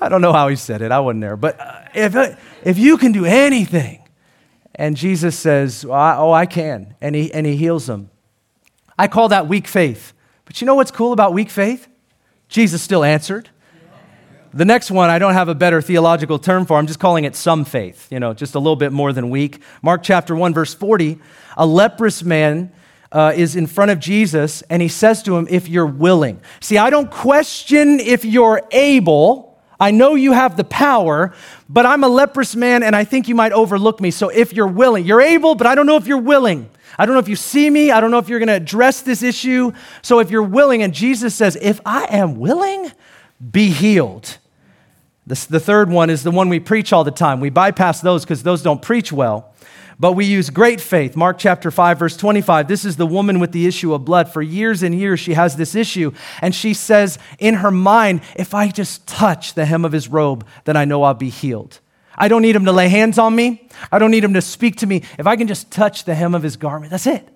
I 0.00 0.08
don't 0.08 0.20
know 0.20 0.32
how 0.32 0.48
he 0.48 0.56
said 0.56 0.82
it, 0.82 0.92
I 0.92 1.00
wasn't 1.00 1.22
there, 1.22 1.36
but 1.36 1.58
uh, 1.60 1.82
if, 1.94 2.38
if 2.64 2.78
you 2.78 2.98
can 2.98 3.12
do 3.12 3.24
anything, 3.24 4.02
and 4.74 4.96
Jesus 4.96 5.38
says, 5.38 5.84
Oh, 5.88 6.32
I 6.32 6.46
can. 6.46 6.94
And 7.00 7.14
he, 7.14 7.32
and 7.32 7.46
he 7.46 7.56
heals 7.56 7.86
them. 7.86 8.10
I 9.00 9.08
call 9.08 9.30
that 9.30 9.48
weak 9.48 9.66
faith. 9.66 10.12
But 10.44 10.60
you 10.60 10.66
know 10.66 10.74
what's 10.74 10.90
cool 10.90 11.14
about 11.14 11.32
weak 11.32 11.48
faith? 11.48 11.88
Jesus 12.50 12.82
still 12.82 13.02
answered. 13.02 13.48
The 14.52 14.66
next 14.66 14.90
one, 14.90 15.08
I 15.08 15.18
don't 15.18 15.32
have 15.32 15.48
a 15.48 15.54
better 15.54 15.80
theological 15.80 16.38
term 16.38 16.66
for. 16.66 16.76
I'm 16.76 16.86
just 16.86 17.00
calling 17.00 17.24
it 17.24 17.34
some 17.34 17.64
faith, 17.64 18.12
you 18.12 18.20
know, 18.20 18.34
just 18.34 18.54
a 18.54 18.58
little 18.58 18.76
bit 18.76 18.92
more 18.92 19.14
than 19.14 19.30
weak. 19.30 19.62
Mark 19.80 20.02
chapter 20.02 20.36
1, 20.36 20.52
verse 20.52 20.74
40. 20.74 21.18
A 21.56 21.64
leprous 21.64 22.22
man 22.22 22.72
uh, 23.10 23.32
is 23.34 23.56
in 23.56 23.66
front 23.66 23.90
of 23.90 24.00
Jesus, 24.00 24.60
and 24.68 24.82
he 24.82 24.88
says 24.88 25.22
to 25.22 25.34
him, 25.34 25.46
If 25.48 25.66
you're 25.66 25.86
willing. 25.86 26.38
See, 26.60 26.76
I 26.76 26.90
don't 26.90 27.10
question 27.10 28.00
if 28.00 28.26
you're 28.26 28.60
able. 28.70 29.58
I 29.80 29.92
know 29.92 30.14
you 30.14 30.32
have 30.32 30.58
the 30.58 30.64
power, 30.64 31.32
but 31.70 31.86
I'm 31.86 32.04
a 32.04 32.08
leprous 32.08 32.54
man, 32.54 32.82
and 32.82 32.94
I 32.94 33.04
think 33.04 33.28
you 33.28 33.34
might 33.34 33.52
overlook 33.52 33.98
me. 33.98 34.10
So 34.10 34.28
if 34.28 34.52
you're 34.52 34.66
willing, 34.66 35.06
you're 35.06 35.22
able, 35.22 35.54
but 35.54 35.66
I 35.66 35.74
don't 35.74 35.86
know 35.86 35.96
if 35.96 36.06
you're 36.06 36.18
willing. 36.18 36.68
I 37.00 37.06
don't 37.06 37.14
know 37.14 37.20
if 37.20 37.30
you 37.30 37.36
see 37.36 37.70
me. 37.70 37.90
I 37.90 37.98
don't 37.98 38.10
know 38.10 38.18
if 38.18 38.28
you're 38.28 38.40
going 38.40 38.48
to 38.48 38.52
address 38.52 39.00
this 39.00 39.22
issue. 39.22 39.72
So 40.02 40.18
if 40.18 40.30
you're 40.30 40.42
willing, 40.42 40.82
and 40.82 40.92
Jesus 40.92 41.34
says, 41.34 41.56
If 41.58 41.80
I 41.86 42.04
am 42.10 42.38
willing, 42.38 42.92
be 43.50 43.70
healed. 43.70 44.36
the 45.24 45.34
third 45.34 45.88
one 45.88 46.10
is 46.10 46.24
the 46.24 46.30
one 46.30 46.50
we 46.50 46.60
preach 46.60 46.92
all 46.92 47.02
the 47.02 47.10
time. 47.10 47.40
We 47.40 47.48
bypass 47.48 48.02
those 48.02 48.26
because 48.26 48.42
those 48.42 48.60
don't 48.60 48.82
preach 48.82 49.12
well. 49.12 49.54
But 49.98 50.12
we 50.12 50.26
use 50.26 50.50
great 50.50 50.78
faith. 50.78 51.16
Mark 51.16 51.38
chapter 51.38 51.70
5, 51.70 51.98
verse 51.98 52.18
25. 52.18 52.68
This 52.68 52.84
is 52.84 52.98
the 52.98 53.06
woman 53.06 53.40
with 53.40 53.52
the 53.52 53.66
issue 53.66 53.94
of 53.94 54.04
blood. 54.04 54.30
For 54.30 54.42
years 54.42 54.82
and 54.82 54.94
years, 54.94 55.20
she 55.20 55.32
has 55.32 55.56
this 55.56 55.74
issue. 55.74 56.12
And 56.42 56.54
she 56.54 56.74
says 56.74 57.18
in 57.38 57.54
her 57.54 57.70
mind, 57.70 58.20
if 58.36 58.52
I 58.52 58.68
just 58.68 59.06
touch 59.06 59.54
the 59.54 59.64
hem 59.64 59.86
of 59.86 59.92
his 59.92 60.08
robe, 60.08 60.46
then 60.66 60.76
I 60.76 60.84
know 60.84 61.02
I'll 61.04 61.14
be 61.14 61.30
healed. 61.30 61.80
I 62.20 62.28
don't 62.28 62.42
need 62.42 62.54
him 62.54 62.66
to 62.66 62.72
lay 62.72 62.88
hands 62.88 63.18
on 63.18 63.34
me. 63.34 63.66
I 63.90 63.98
don't 63.98 64.10
need 64.10 64.22
him 64.22 64.34
to 64.34 64.42
speak 64.42 64.76
to 64.76 64.86
me. 64.86 65.02
If 65.18 65.26
I 65.26 65.36
can 65.36 65.48
just 65.48 65.70
touch 65.70 66.04
the 66.04 66.14
hem 66.14 66.34
of 66.34 66.42
his 66.42 66.56
garment, 66.56 66.90
that's 66.90 67.06
it. 67.06 67.26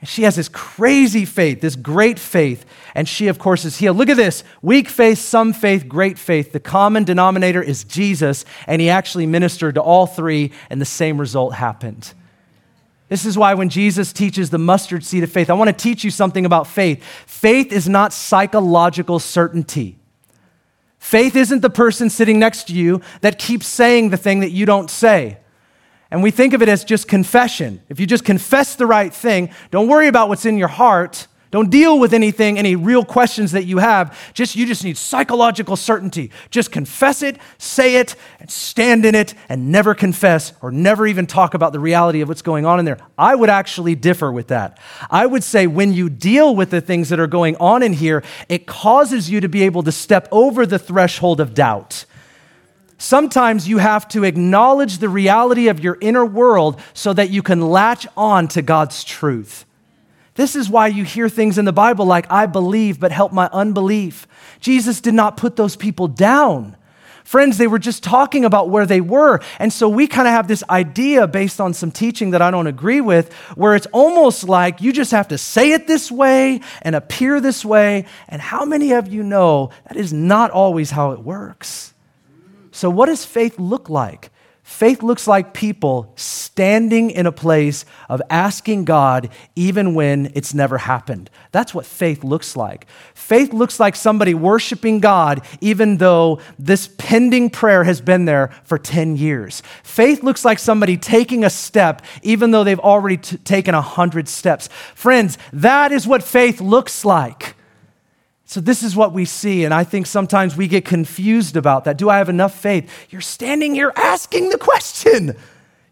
And 0.00 0.08
she 0.08 0.24
has 0.24 0.34
this 0.34 0.48
crazy 0.48 1.24
faith, 1.24 1.60
this 1.60 1.76
great 1.76 2.18
faith, 2.18 2.64
and 2.96 3.08
she, 3.08 3.28
of 3.28 3.38
course, 3.38 3.64
is 3.64 3.76
healed. 3.76 3.98
Look 3.98 4.08
at 4.08 4.16
this 4.16 4.42
weak 4.62 4.88
faith, 4.88 5.18
some 5.18 5.52
faith, 5.52 5.86
great 5.86 6.18
faith. 6.18 6.50
The 6.50 6.58
common 6.58 7.04
denominator 7.04 7.62
is 7.62 7.84
Jesus, 7.84 8.44
and 8.66 8.82
he 8.82 8.90
actually 8.90 9.26
ministered 9.26 9.76
to 9.76 9.82
all 9.82 10.08
three, 10.08 10.50
and 10.70 10.80
the 10.80 10.86
same 10.86 11.20
result 11.20 11.54
happened. 11.54 12.12
This 13.08 13.24
is 13.24 13.38
why 13.38 13.54
when 13.54 13.68
Jesus 13.68 14.12
teaches 14.12 14.50
the 14.50 14.58
mustard 14.58 15.04
seed 15.04 15.22
of 15.22 15.30
faith, 15.30 15.50
I 15.50 15.54
want 15.54 15.68
to 15.68 15.82
teach 15.82 16.02
you 16.02 16.10
something 16.10 16.44
about 16.44 16.66
faith. 16.66 17.04
Faith 17.26 17.72
is 17.72 17.88
not 17.88 18.12
psychological 18.12 19.20
certainty. 19.20 19.99
Faith 21.00 21.34
isn't 21.34 21.62
the 21.62 21.70
person 21.70 22.10
sitting 22.10 22.38
next 22.38 22.68
to 22.68 22.74
you 22.74 23.00
that 23.22 23.38
keeps 23.38 23.66
saying 23.66 24.10
the 24.10 24.18
thing 24.18 24.40
that 24.40 24.50
you 24.50 24.66
don't 24.66 24.90
say. 24.90 25.38
And 26.10 26.22
we 26.22 26.30
think 26.30 26.52
of 26.52 26.60
it 26.60 26.68
as 26.68 26.84
just 26.84 27.08
confession. 27.08 27.82
If 27.88 27.98
you 27.98 28.06
just 28.06 28.24
confess 28.24 28.76
the 28.76 28.86
right 28.86 29.12
thing, 29.12 29.50
don't 29.70 29.88
worry 29.88 30.08
about 30.08 30.28
what's 30.28 30.44
in 30.44 30.58
your 30.58 30.68
heart. 30.68 31.26
Don't 31.50 31.68
deal 31.68 31.98
with 31.98 32.14
anything, 32.14 32.58
any 32.58 32.76
real 32.76 33.04
questions 33.04 33.52
that 33.52 33.64
you 33.64 33.78
have. 33.78 34.16
Just 34.34 34.54
you 34.54 34.66
just 34.66 34.84
need 34.84 34.96
psychological 34.96 35.74
certainty. 35.74 36.30
Just 36.50 36.70
confess 36.70 37.22
it, 37.22 37.38
say 37.58 37.96
it, 37.96 38.14
and 38.38 38.48
stand 38.48 39.04
in 39.04 39.16
it, 39.16 39.34
and 39.48 39.72
never 39.72 39.92
confess 39.92 40.52
or 40.62 40.70
never 40.70 41.08
even 41.08 41.26
talk 41.26 41.54
about 41.54 41.72
the 41.72 41.80
reality 41.80 42.20
of 42.20 42.28
what's 42.28 42.42
going 42.42 42.66
on 42.66 42.78
in 42.78 42.84
there. 42.84 42.98
I 43.18 43.34
would 43.34 43.50
actually 43.50 43.96
differ 43.96 44.30
with 44.30 44.48
that. 44.48 44.78
I 45.10 45.26
would 45.26 45.42
say 45.42 45.66
when 45.66 45.92
you 45.92 46.08
deal 46.08 46.54
with 46.54 46.70
the 46.70 46.80
things 46.80 47.08
that 47.08 47.18
are 47.18 47.26
going 47.26 47.56
on 47.56 47.82
in 47.82 47.94
here, 47.94 48.22
it 48.48 48.66
causes 48.66 49.28
you 49.28 49.40
to 49.40 49.48
be 49.48 49.64
able 49.64 49.82
to 49.82 49.92
step 49.92 50.28
over 50.30 50.64
the 50.66 50.78
threshold 50.78 51.40
of 51.40 51.52
doubt. 51.52 52.04
Sometimes 52.96 53.66
you 53.66 53.78
have 53.78 54.06
to 54.08 54.22
acknowledge 54.24 54.98
the 54.98 55.08
reality 55.08 55.66
of 55.68 55.80
your 55.80 55.98
inner 56.00 56.24
world 56.24 56.80
so 56.94 57.12
that 57.12 57.30
you 57.30 57.42
can 57.42 57.60
latch 57.62 58.06
on 58.16 58.46
to 58.48 58.62
God's 58.62 59.02
truth. 59.02 59.64
This 60.34 60.54
is 60.56 60.70
why 60.70 60.86
you 60.86 61.04
hear 61.04 61.28
things 61.28 61.58
in 61.58 61.64
the 61.64 61.72
Bible 61.72 62.06
like, 62.06 62.30
I 62.30 62.46
believe, 62.46 63.00
but 63.00 63.12
help 63.12 63.32
my 63.32 63.48
unbelief. 63.52 64.26
Jesus 64.60 65.00
did 65.00 65.14
not 65.14 65.36
put 65.36 65.56
those 65.56 65.76
people 65.76 66.08
down. 66.08 66.76
Friends, 67.24 67.58
they 67.58 67.66
were 67.66 67.78
just 67.78 68.02
talking 68.02 68.44
about 68.44 68.70
where 68.70 68.86
they 68.86 69.00
were. 69.00 69.40
And 69.58 69.72
so 69.72 69.88
we 69.88 70.06
kind 70.08 70.26
of 70.26 70.32
have 70.32 70.48
this 70.48 70.64
idea 70.68 71.28
based 71.28 71.60
on 71.60 71.74
some 71.74 71.92
teaching 71.92 72.30
that 72.30 72.42
I 72.42 72.50
don't 72.50 72.66
agree 72.66 73.00
with, 73.00 73.32
where 73.54 73.76
it's 73.76 73.86
almost 73.92 74.48
like 74.48 74.80
you 74.80 74.92
just 74.92 75.12
have 75.12 75.28
to 75.28 75.38
say 75.38 75.72
it 75.72 75.86
this 75.86 76.10
way 76.10 76.60
and 76.82 76.96
appear 76.96 77.40
this 77.40 77.64
way. 77.64 78.06
And 78.28 78.42
how 78.42 78.64
many 78.64 78.92
of 78.92 79.06
you 79.06 79.22
know 79.22 79.70
that 79.86 79.96
is 79.96 80.12
not 80.12 80.50
always 80.50 80.90
how 80.90 81.12
it 81.12 81.20
works? 81.20 81.94
So, 82.72 82.90
what 82.90 83.06
does 83.06 83.24
faith 83.24 83.58
look 83.58 83.88
like? 83.88 84.30
Faith 84.70 85.02
looks 85.02 85.26
like 85.26 85.52
people 85.52 86.12
standing 86.14 87.10
in 87.10 87.26
a 87.26 87.32
place 87.32 87.84
of 88.08 88.22
asking 88.30 88.84
God 88.84 89.28
even 89.56 89.94
when 89.94 90.30
it's 90.36 90.54
never 90.54 90.78
happened. 90.78 91.28
That's 91.50 91.74
what 91.74 91.84
faith 91.84 92.22
looks 92.22 92.56
like. 92.56 92.86
Faith 93.12 93.52
looks 93.52 93.80
like 93.80 93.96
somebody 93.96 94.32
worshiping 94.32 95.00
God 95.00 95.44
even 95.60 95.96
though 95.96 96.38
this 96.56 96.88
pending 96.98 97.50
prayer 97.50 97.82
has 97.82 98.00
been 98.00 98.26
there 98.26 98.52
for 98.62 98.78
10 98.78 99.16
years. 99.16 99.60
Faith 99.82 100.22
looks 100.22 100.44
like 100.44 100.60
somebody 100.60 100.96
taking 100.96 101.44
a 101.44 101.50
step 101.50 102.00
even 102.22 102.52
though 102.52 102.62
they've 102.62 102.78
already 102.78 103.16
t- 103.16 103.38
taken 103.38 103.74
100 103.74 104.28
steps. 104.28 104.68
Friends, 104.94 105.36
that 105.52 105.90
is 105.90 106.06
what 106.06 106.22
faith 106.22 106.60
looks 106.60 107.04
like. 107.04 107.56
So, 108.50 108.60
this 108.60 108.82
is 108.82 108.96
what 108.96 109.12
we 109.12 109.26
see, 109.26 109.64
and 109.64 109.72
I 109.72 109.84
think 109.84 110.08
sometimes 110.08 110.56
we 110.56 110.66
get 110.66 110.84
confused 110.84 111.56
about 111.56 111.84
that. 111.84 111.96
Do 111.96 112.10
I 112.10 112.18
have 112.18 112.28
enough 112.28 112.52
faith? 112.52 112.90
You're 113.08 113.20
standing 113.20 113.76
here 113.76 113.92
asking 113.94 114.48
the 114.48 114.58
question. 114.58 115.36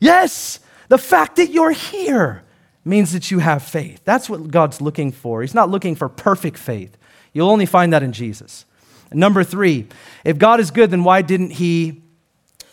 Yes, 0.00 0.58
the 0.88 0.98
fact 0.98 1.36
that 1.36 1.52
you're 1.52 1.70
here 1.70 2.42
means 2.84 3.12
that 3.12 3.30
you 3.30 3.38
have 3.38 3.62
faith. 3.62 4.00
That's 4.02 4.28
what 4.28 4.48
God's 4.50 4.80
looking 4.80 5.12
for. 5.12 5.42
He's 5.42 5.54
not 5.54 5.70
looking 5.70 5.94
for 5.94 6.08
perfect 6.08 6.58
faith. 6.58 6.98
You'll 7.32 7.48
only 7.48 7.64
find 7.64 7.92
that 7.92 8.02
in 8.02 8.12
Jesus. 8.12 8.64
number 9.12 9.44
three, 9.44 9.86
if 10.24 10.36
God 10.36 10.58
is 10.58 10.72
good, 10.72 10.90
then 10.90 11.04
why 11.04 11.22
didn't 11.22 11.50
He 11.50 12.02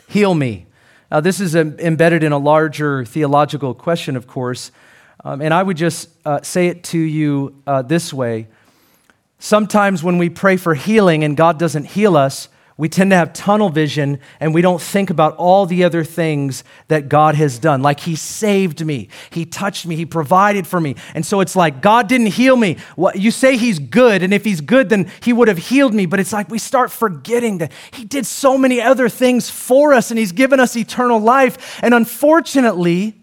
heal 0.08 0.34
me? 0.34 0.65
Now, 1.12 1.19
this 1.19 1.39
is 1.39 1.54
embedded 1.54 2.24
in 2.24 2.32
a 2.32 2.39
larger 2.39 3.06
theological 3.06 3.76
question, 3.76 4.15
of 4.15 4.26
course, 4.26 4.71
um, 5.24 5.43
and 5.43 5.54
I 5.54 5.62
would 5.62 5.78
just 5.78 6.10
uh, 6.26 6.41
say 6.41 6.69
it 6.69 6.84
to 6.86 6.98
you 6.98 7.62
uh, 7.67 7.84
this 7.84 8.12
way 8.12 8.48
Sometimes 9.39 10.04
when 10.04 10.17
we 10.17 10.30
pray 10.30 10.58
for 10.58 10.74
healing 10.74 11.24
and 11.24 11.36
God 11.38 11.60
doesn't 11.60 11.86
heal 11.86 12.15
us, 12.17 12.50
we 12.78 12.89
tend 12.89 13.12
to 13.12 13.15
have 13.15 13.32
tunnel 13.32 13.69
vision 13.69 14.19
and 14.41 14.54
we 14.54 14.62
don't 14.62 14.82
think 14.82 15.10
about 15.10 15.38
all 15.38 15.65
the 15.65 15.86
other 15.86 16.04
things 16.04 16.65
that 16.89 17.08
God 17.08 17.36
has 17.36 17.58
done. 17.58 17.82
Like 17.82 18.02
He 18.02 18.17
saved 18.17 18.86
me, 18.86 19.08
He 19.30 19.45
touched 19.45 19.86
me, 19.86 19.95
He 19.95 20.06
provided 20.06 20.67
for 20.67 20.82
me. 20.82 20.95
And 21.13 21.26
so 21.26 21.39
it's 21.39 21.56
like, 21.56 21.82
God 21.82 22.10
didn't 22.10 22.28
heal 22.28 22.58
me. 22.58 22.78
You 23.15 23.32
say 23.32 23.56
He's 23.56 23.80
good, 23.80 24.24
and 24.24 24.34
if 24.34 24.43
He's 24.43 24.60
good, 24.60 24.89
then 24.89 25.10
He 25.21 25.32
would 25.32 25.48
have 25.48 25.58
healed 25.58 25.93
me. 25.93 26.06
But 26.06 26.19
it's 26.19 26.34
like 26.34 26.50
we 26.50 26.60
start 26.60 26.91
forgetting 26.91 27.60
that 27.60 27.71
He 27.91 28.04
did 28.04 28.26
so 28.26 28.58
many 28.58 28.82
other 28.82 29.08
things 29.08 29.50
for 29.50 29.93
us 29.93 30.12
and 30.12 30.19
He's 30.19 30.34
given 30.34 30.60
us 30.60 30.76
eternal 30.76 31.19
life. 31.19 31.80
And 31.82 31.93
unfortunately, 31.93 33.15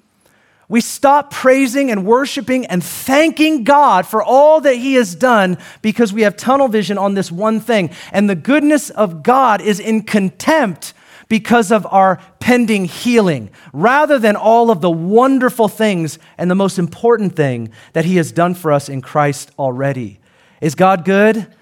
we 0.73 0.81
stop 0.81 1.31
praising 1.31 1.91
and 1.91 2.07
worshiping 2.07 2.65
and 2.65 2.83
thanking 2.83 3.63
God 3.63 4.07
for 4.07 4.23
all 4.23 4.59
that 4.63 4.77
He 4.77 4.95
has 4.95 5.15
done 5.15 5.59
because 5.83 6.15
we 6.15 6.23
have 6.23 6.35
tunnel 6.35 6.67
vision 6.67 6.97
on 6.97 7.13
this 7.13 7.31
one 7.31 7.61
thing. 7.61 7.91
And 8.11 8.29
the 8.29 8.35
goodness 8.35 8.89
of 8.89 9.23
God 9.23 9.61
is 9.61 9.79
in 9.79 10.01
contempt 10.01 10.95
because 11.29 11.71
of 11.71 11.87
our 11.91 12.23
pending 12.41 12.87
healing, 12.87 13.51
rather 13.75 14.19
than 14.19 14.35
all 14.35 14.71
of 14.71 14.81
the 14.81 14.91
wonderful 14.91 15.69
things 15.69 16.19
and 16.39 16.51
the 16.51 16.55
most 16.55 16.79
important 16.79 17.37
thing 17.37 17.71
that 17.93 18.07
He 18.07 18.17
has 18.17 18.33
done 18.33 18.55
for 18.55 18.73
us 18.73 18.89
in 18.89 19.03
Christ 19.03 19.51
already. 19.59 20.21
Is 20.63 20.75
God 20.75 21.05
good? 21.05 21.53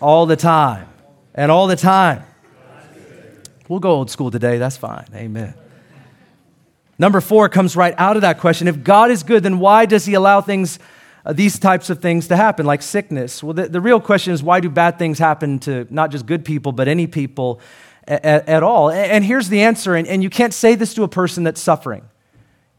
All 0.00 0.24
the 0.24 0.36
time. 0.36 0.88
And 1.34 1.52
all 1.52 1.66
the 1.66 1.76
time. 1.76 2.22
We'll 3.68 3.80
go 3.80 3.90
old 3.90 4.10
school 4.10 4.30
today. 4.30 4.56
That's 4.56 4.78
fine. 4.78 5.04
Amen. 5.14 5.52
Number 6.98 7.20
four 7.20 7.48
comes 7.48 7.76
right 7.76 7.94
out 7.98 8.16
of 8.16 8.22
that 8.22 8.38
question. 8.38 8.68
If 8.68 8.84
God 8.84 9.10
is 9.10 9.22
good, 9.22 9.42
then 9.42 9.58
why 9.58 9.86
does 9.86 10.04
He 10.04 10.14
allow 10.14 10.40
things, 10.40 10.78
uh, 11.24 11.32
these 11.32 11.58
types 11.58 11.90
of 11.90 12.00
things 12.00 12.28
to 12.28 12.36
happen, 12.36 12.66
like 12.66 12.82
sickness? 12.82 13.42
Well, 13.42 13.54
the, 13.54 13.68
the, 13.68 13.80
real 13.80 14.00
question 14.00 14.32
is 14.32 14.42
why 14.42 14.60
do 14.60 14.70
bad 14.70 14.98
things 14.98 15.18
happen 15.18 15.58
to 15.60 15.86
not 15.90 16.10
just 16.10 16.26
good 16.26 16.44
people, 16.44 16.72
but 16.72 16.86
any 16.86 17.06
people 17.06 17.60
at, 18.06 18.48
at 18.48 18.62
all? 18.62 18.90
And 18.90 19.24
here's 19.24 19.48
the 19.48 19.62
answer, 19.62 19.94
and, 19.94 20.06
and 20.06 20.22
you 20.22 20.30
can't 20.30 20.54
say 20.54 20.74
this 20.74 20.94
to 20.94 21.02
a 21.02 21.08
person 21.08 21.42
that's 21.44 21.60
suffering. 21.60 22.08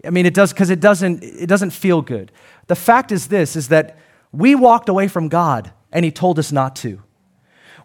I 0.06 0.12
mean, 0.12 0.25
it 0.25 0.34
does 0.34 0.54
because 0.54 0.69
it 0.69 0.80
doesn't, 0.80 1.23
it 1.23 1.47
doesn't 1.47 1.71
feel 1.71 2.01
good. 2.01 2.32
The 2.67 2.75
fact 2.75 3.12
is 3.12 3.28
this 3.28 3.56
is 3.56 3.69
that 3.69 3.97
we 4.32 4.56
walked 4.56 4.89
away 4.89 5.08
from 5.08 5.30
God 5.30 5.71
and 5.91 6.06
He 6.06 6.12
told 6.12 6.39
us 6.39 6.51
not 6.51 6.75
to. 6.78 7.01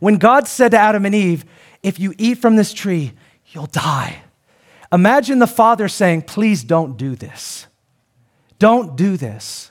When 0.00 0.16
God 0.16 0.46
said 0.46 0.70
to 0.70 0.78
Adam 0.78 1.04
and 1.04 1.14
Eve, 1.14 1.44
if 1.82 1.98
you 1.98 2.14
eat 2.18 2.38
from 2.38 2.56
this 2.56 2.72
tree, 2.72 3.12
you'll 3.48 3.66
die. 3.66 4.22
Imagine 4.92 5.38
the 5.38 5.46
father 5.46 5.88
saying, 5.88 6.22
Please 6.22 6.64
don't 6.64 6.96
do 6.96 7.14
this. 7.14 7.66
Don't 8.58 8.96
do 8.96 9.16
this 9.16 9.70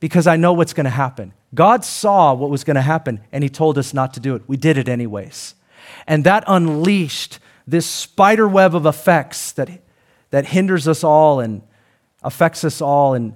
because 0.00 0.26
I 0.26 0.36
know 0.36 0.52
what's 0.52 0.72
going 0.72 0.84
to 0.84 0.90
happen. 0.90 1.32
God 1.54 1.84
saw 1.84 2.34
what 2.34 2.50
was 2.50 2.64
going 2.64 2.76
to 2.76 2.82
happen 2.82 3.20
and 3.32 3.42
he 3.42 3.50
told 3.50 3.78
us 3.78 3.94
not 3.94 4.14
to 4.14 4.20
do 4.20 4.34
it. 4.34 4.42
We 4.46 4.56
did 4.56 4.76
it 4.76 4.88
anyways. 4.88 5.54
And 6.06 6.24
that 6.24 6.44
unleashed 6.46 7.38
this 7.66 7.86
spider 7.86 8.46
web 8.46 8.74
of 8.74 8.86
effects 8.86 9.52
that, 9.52 9.70
that 10.30 10.46
hinders 10.46 10.86
us 10.86 11.02
all 11.02 11.40
and 11.40 11.62
affects 12.22 12.64
us 12.64 12.80
all 12.80 13.14
and 13.14 13.34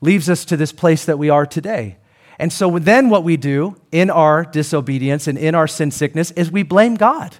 leaves 0.00 0.28
us 0.28 0.44
to 0.46 0.56
this 0.56 0.72
place 0.72 1.04
that 1.04 1.18
we 1.18 1.30
are 1.30 1.46
today. 1.46 1.96
And 2.38 2.52
so 2.52 2.78
then 2.78 3.10
what 3.10 3.24
we 3.24 3.36
do 3.36 3.76
in 3.92 4.10
our 4.10 4.44
disobedience 4.44 5.26
and 5.26 5.38
in 5.38 5.54
our 5.54 5.66
sin 5.66 5.90
sickness 5.90 6.30
is 6.32 6.50
we 6.50 6.62
blame 6.62 6.96
God. 6.96 7.36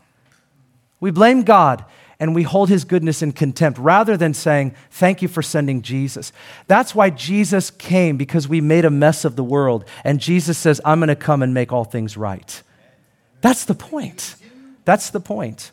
We 1.00 1.10
blame 1.10 1.42
God 1.42 1.84
and 2.20 2.34
we 2.34 2.42
hold 2.42 2.68
his 2.68 2.84
goodness 2.84 3.22
in 3.22 3.32
contempt 3.32 3.78
rather 3.78 4.16
than 4.16 4.34
saying, 4.34 4.74
Thank 4.90 5.22
you 5.22 5.28
for 5.28 5.42
sending 5.42 5.82
Jesus. 5.82 6.32
That's 6.66 6.94
why 6.94 7.10
Jesus 7.10 7.70
came, 7.70 8.16
because 8.16 8.48
we 8.48 8.60
made 8.60 8.84
a 8.84 8.90
mess 8.90 9.24
of 9.24 9.36
the 9.36 9.44
world. 9.44 9.84
And 10.04 10.20
Jesus 10.20 10.58
says, 10.58 10.80
I'm 10.84 11.00
going 11.00 11.08
to 11.08 11.16
come 11.16 11.42
and 11.42 11.52
make 11.52 11.72
all 11.72 11.84
things 11.84 12.16
right. 12.16 12.62
That's 13.40 13.64
the 13.64 13.74
point. 13.74 14.36
That's 14.84 15.10
the 15.10 15.20
point. 15.20 15.70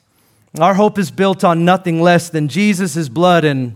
Our 0.60 0.74
hope 0.74 0.98
is 0.98 1.12
built 1.12 1.44
on 1.44 1.64
nothing 1.64 2.02
less 2.02 2.30
than 2.30 2.50
Jesus' 2.50 3.08
blood, 3.08 3.46
and 3.46 3.76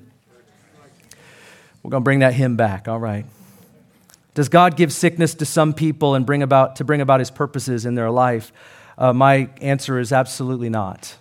we're 1.82 1.92
going 1.92 2.02
to 2.02 2.06
bring 2.06 2.20
that 2.20 2.34
hymn 2.34 2.58
back. 2.58 2.88
All 2.88 3.00
right. 3.00 3.26
Does 4.34 4.50
God 4.50 4.76
give 4.76 4.92
sickness 4.92 5.34
to 5.36 5.46
some 5.46 5.74
people 5.74 6.16
and 6.16 6.26
bring 6.26 6.44
about, 6.44 6.76
to 6.78 6.84
bring 6.84 7.00
about 7.00 7.22
his 7.22 7.32
purposes 7.32 7.86
in 7.86 7.96
their 7.96 8.12
life? 8.12 8.52
Uh, 8.98 9.14
my 9.14 9.50
answer 9.62 9.98
is 9.98 10.12
absolutely 10.12 10.70
not. 10.70 11.16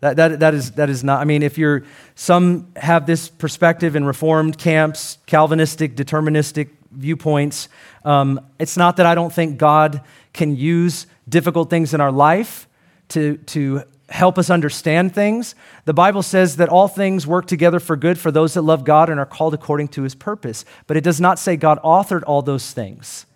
That, 0.00 0.16
that, 0.16 0.40
that, 0.40 0.54
is, 0.54 0.72
that 0.72 0.88
is 0.88 1.04
not, 1.04 1.20
I 1.20 1.24
mean, 1.24 1.42
if 1.42 1.58
you're, 1.58 1.84
some 2.14 2.72
have 2.76 3.06
this 3.06 3.28
perspective 3.28 3.96
in 3.96 4.04
Reformed 4.04 4.56
camps, 4.56 5.18
Calvinistic, 5.26 5.94
deterministic 5.94 6.70
viewpoints. 6.90 7.68
Um, 8.04 8.40
it's 8.58 8.76
not 8.76 8.96
that 8.96 9.06
I 9.06 9.14
don't 9.14 9.32
think 9.32 9.58
God 9.58 10.02
can 10.32 10.56
use 10.56 11.06
difficult 11.28 11.70
things 11.70 11.94
in 11.94 12.00
our 12.00 12.12
life 12.12 12.66
to, 13.08 13.36
to 13.38 13.82
help 14.08 14.38
us 14.38 14.50
understand 14.50 15.14
things. 15.14 15.54
The 15.84 15.94
Bible 15.94 16.22
says 16.22 16.56
that 16.56 16.68
all 16.68 16.88
things 16.88 17.26
work 17.26 17.46
together 17.46 17.78
for 17.78 17.96
good 17.96 18.18
for 18.18 18.30
those 18.30 18.54
that 18.54 18.62
love 18.62 18.84
God 18.84 19.08
and 19.08 19.20
are 19.20 19.26
called 19.26 19.54
according 19.54 19.88
to 19.88 20.02
his 20.02 20.14
purpose. 20.14 20.64
But 20.86 20.96
it 20.96 21.04
does 21.04 21.20
not 21.20 21.38
say 21.38 21.56
God 21.56 21.78
authored 21.82 22.22
all 22.26 22.42
those 22.42 22.72
things, 22.72 23.26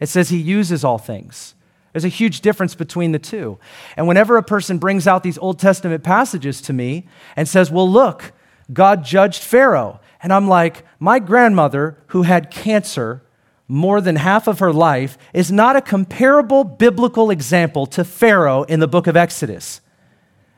it 0.00 0.08
says 0.08 0.28
he 0.28 0.38
uses 0.38 0.84
all 0.84 0.98
things. 0.98 1.54
There's 1.98 2.04
a 2.04 2.16
huge 2.16 2.42
difference 2.42 2.76
between 2.76 3.10
the 3.10 3.18
two. 3.18 3.58
And 3.96 4.06
whenever 4.06 4.36
a 4.36 4.42
person 4.44 4.78
brings 4.78 5.08
out 5.08 5.24
these 5.24 5.36
Old 5.36 5.58
Testament 5.58 6.04
passages 6.04 6.60
to 6.62 6.72
me 6.72 7.08
and 7.34 7.48
says, 7.48 7.72
Well, 7.72 7.90
look, 7.90 8.30
God 8.72 9.04
judged 9.04 9.42
Pharaoh. 9.42 9.98
And 10.22 10.32
I'm 10.32 10.46
like, 10.46 10.84
My 11.00 11.18
grandmother, 11.18 11.98
who 12.08 12.22
had 12.22 12.52
cancer 12.52 13.24
more 13.66 14.00
than 14.00 14.14
half 14.14 14.46
of 14.46 14.60
her 14.60 14.72
life, 14.72 15.18
is 15.34 15.50
not 15.50 15.74
a 15.74 15.80
comparable 15.80 16.62
biblical 16.62 17.32
example 17.32 17.84
to 17.86 18.04
Pharaoh 18.04 18.62
in 18.62 18.78
the 18.78 18.86
book 18.86 19.08
of 19.08 19.16
Exodus. 19.16 19.80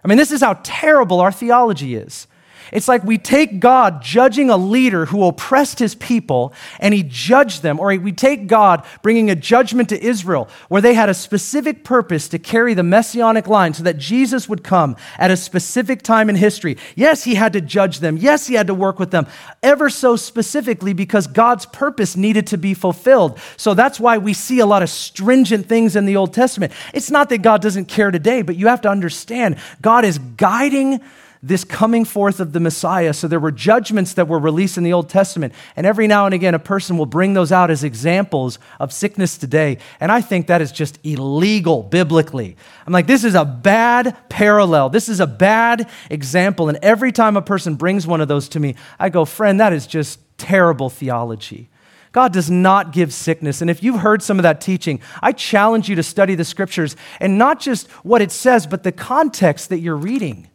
I 0.04 0.08
mean, 0.08 0.18
this 0.18 0.32
is 0.32 0.42
how 0.42 0.60
terrible 0.62 1.20
our 1.20 1.32
theology 1.32 1.94
is. 1.94 2.26
It's 2.72 2.88
like 2.88 3.04
we 3.04 3.18
take 3.18 3.60
God 3.60 4.02
judging 4.02 4.50
a 4.50 4.56
leader 4.56 5.06
who 5.06 5.24
oppressed 5.24 5.78
his 5.78 5.94
people 5.94 6.52
and 6.78 6.94
he 6.94 7.02
judged 7.02 7.62
them, 7.62 7.80
or 7.80 7.94
we 7.96 8.12
take 8.12 8.46
God 8.46 8.84
bringing 9.02 9.30
a 9.30 9.34
judgment 9.34 9.88
to 9.88 10.02
Israel 10.02 10.48
where 10.68 10.82
they 10.82 10.94
had 10.94 11.08
a 11.08 11.14
specific 11.14 11.84
purpose 11.84 12.28
to 12.28 12.38
carry 12.38 12.74
the 12.74 12.82
messianic 12.82 13.48
line 13.48 13.74
so 13.74 13.82
that 13.82 13.98
Jesus 13.98 14.48
would 14.48 14.62
come 14.62 14.96
at 15.18 15.30
a 15.30 15.36
specific 15.36 16.02
time 16.02 16.30
in 16.30 16.36
history. 16.36 16.76
Yes, 16.94 17.24
he 17.24 17.34
had 17.34 17.52
to 17.54 17.60
judge 17.60 18.00
them. 18.00 18.16
Yes, 18.16 18.46
he 18.46 18.54
had 18.54 18.66
to 18.68 18.74
work 18.74 18.98
with 18.98 19.10
them 19.10 19.26
ever 19.62 19.90
so 19.90 20.16
specifically 20.16 20.92
because 20.92 21.26
God's 21.26 21.66
purpose 21.66 22.16
needed 22.16 22.46
to 22.48 22.58
be 22.58 22.74
fulfilled. 22.74 23.38
So 23.56 23.74
that's 23.74 23.98
why 23.98 24.18
we 24.18 24.32
see 24.32 24.60
a 24.60 24.66
lot 24.66 24.82
of 24.82 24.90
stringent 24.90 25.66
things 25.66 25.96
in 25.96 26.06
the 26.06 26.16
Old 26.16 26.32
Testament. 26.32 26.72
It's 26.94 27.10
not 27.10 27.28
that 27.30 27.38
God 27.38 27.62
doesn't 27.62 27.86
care 27.86 28.10
today, 28.10 28.42
but 28.42 28.56
you 28.56 28.68
have 28.68 28.80
to 28.82 28.88
understand 28.88 29.56
God 29.80 30.04
is 30.04 30.18
guiding 30.18 31.00
this 31.42 31.64
coming 31.64 32.04
forth 32.04 32.38
of 32.38 32.52
the 32.52 32.60
Messiah. 32.60 33.14
So 33.14 33.26
there 33.26 33.40
were 33.40 33.50
judgments 33.50 34.12
that 34.14 34.28
were 34.28 34.38
released 34.38 34.76
in 34.76 34.84
the 34.84 34.92
Old 34.92 35.08
Testament. 35.08 35.54
And 35.74 35.86
every 35.86 36.06
now 36.06 36.26
and 36.26 36.34
again, 36.34 36.54
a 36.54 36.58
person 36.58 36.98
will 36.98 37.06
bring 37.06 37.32
those 37.32 37.50
out 37.50 37.70
as 37.70 37.82
examples 37.82 38.58
of 38.78 38.92
sickness 38.92 39.38
today. 39.38 39.78
And 40.00 40.12
I 40.12 40.20
think 40.20 40.48
that 40.48 40.60
is 40.60 40.70
just 40.70 40.98
illegal 41.02 41.82
biblically. 41.82 42.56
I'm 42.86 42.92
like, 42.92 43.06
this 43.06 43.24
is 43.24 43.34
a 43.34 43.46
bad 43.46 44.16
parallel. 44.28 44.90
This 44.90 45.08
is 45.08 45.18
a 45.18 45.26
bad 45.26 45.88
example. 46.10 46.68
And 46.68 46.78
every 46.82 47.10
time 47.10 47.38
a 47.38 47.42
person 47.42 47.74
brings 47.74 48.06
one 48.06 48.20
of 48.20 48.28
those 48.28 48.48
to 48.50 48.60
me, 48.60 48.74
I 48.98 49.08
go, 49.08 49.24
friend, 49.24 49.60
that 49.60 49.72
is 49.72 49.86
just 49.86 50.20
terrible 50.36 50.90
theology. 50.90 51.70
God 52.12 52.34
does 52.34 52.50
not 52.50 52.92
give 52.92 53.14
sickness. 53.14 53.62
And 53.62 53.70
if 53.70 53.82
you've 53.82 54.00
heard 54.00 54.22
some 54.22 54.38
of 54.38 54.42
that 54.42 54.60
teaching, 54.60 55.00
I 55.22 55.32
challenge 55.32 55.88
you 55.88 55.96
to 55.96 56.02
study 56.02 56.34
the 56.34 56.44
scriptures 56.44 56.96
and 57.18 57.38
not 57.38 57.60
just 57.60 57.88
what 58.04 58.20
it 58.20 58.32
says, 58.32 58.66
but 58.66 58.82
the 58.82 58.92
context 58.92 59.70
that 59.70 59.78
you're 59.78 59.96
reading. 59.96 60.50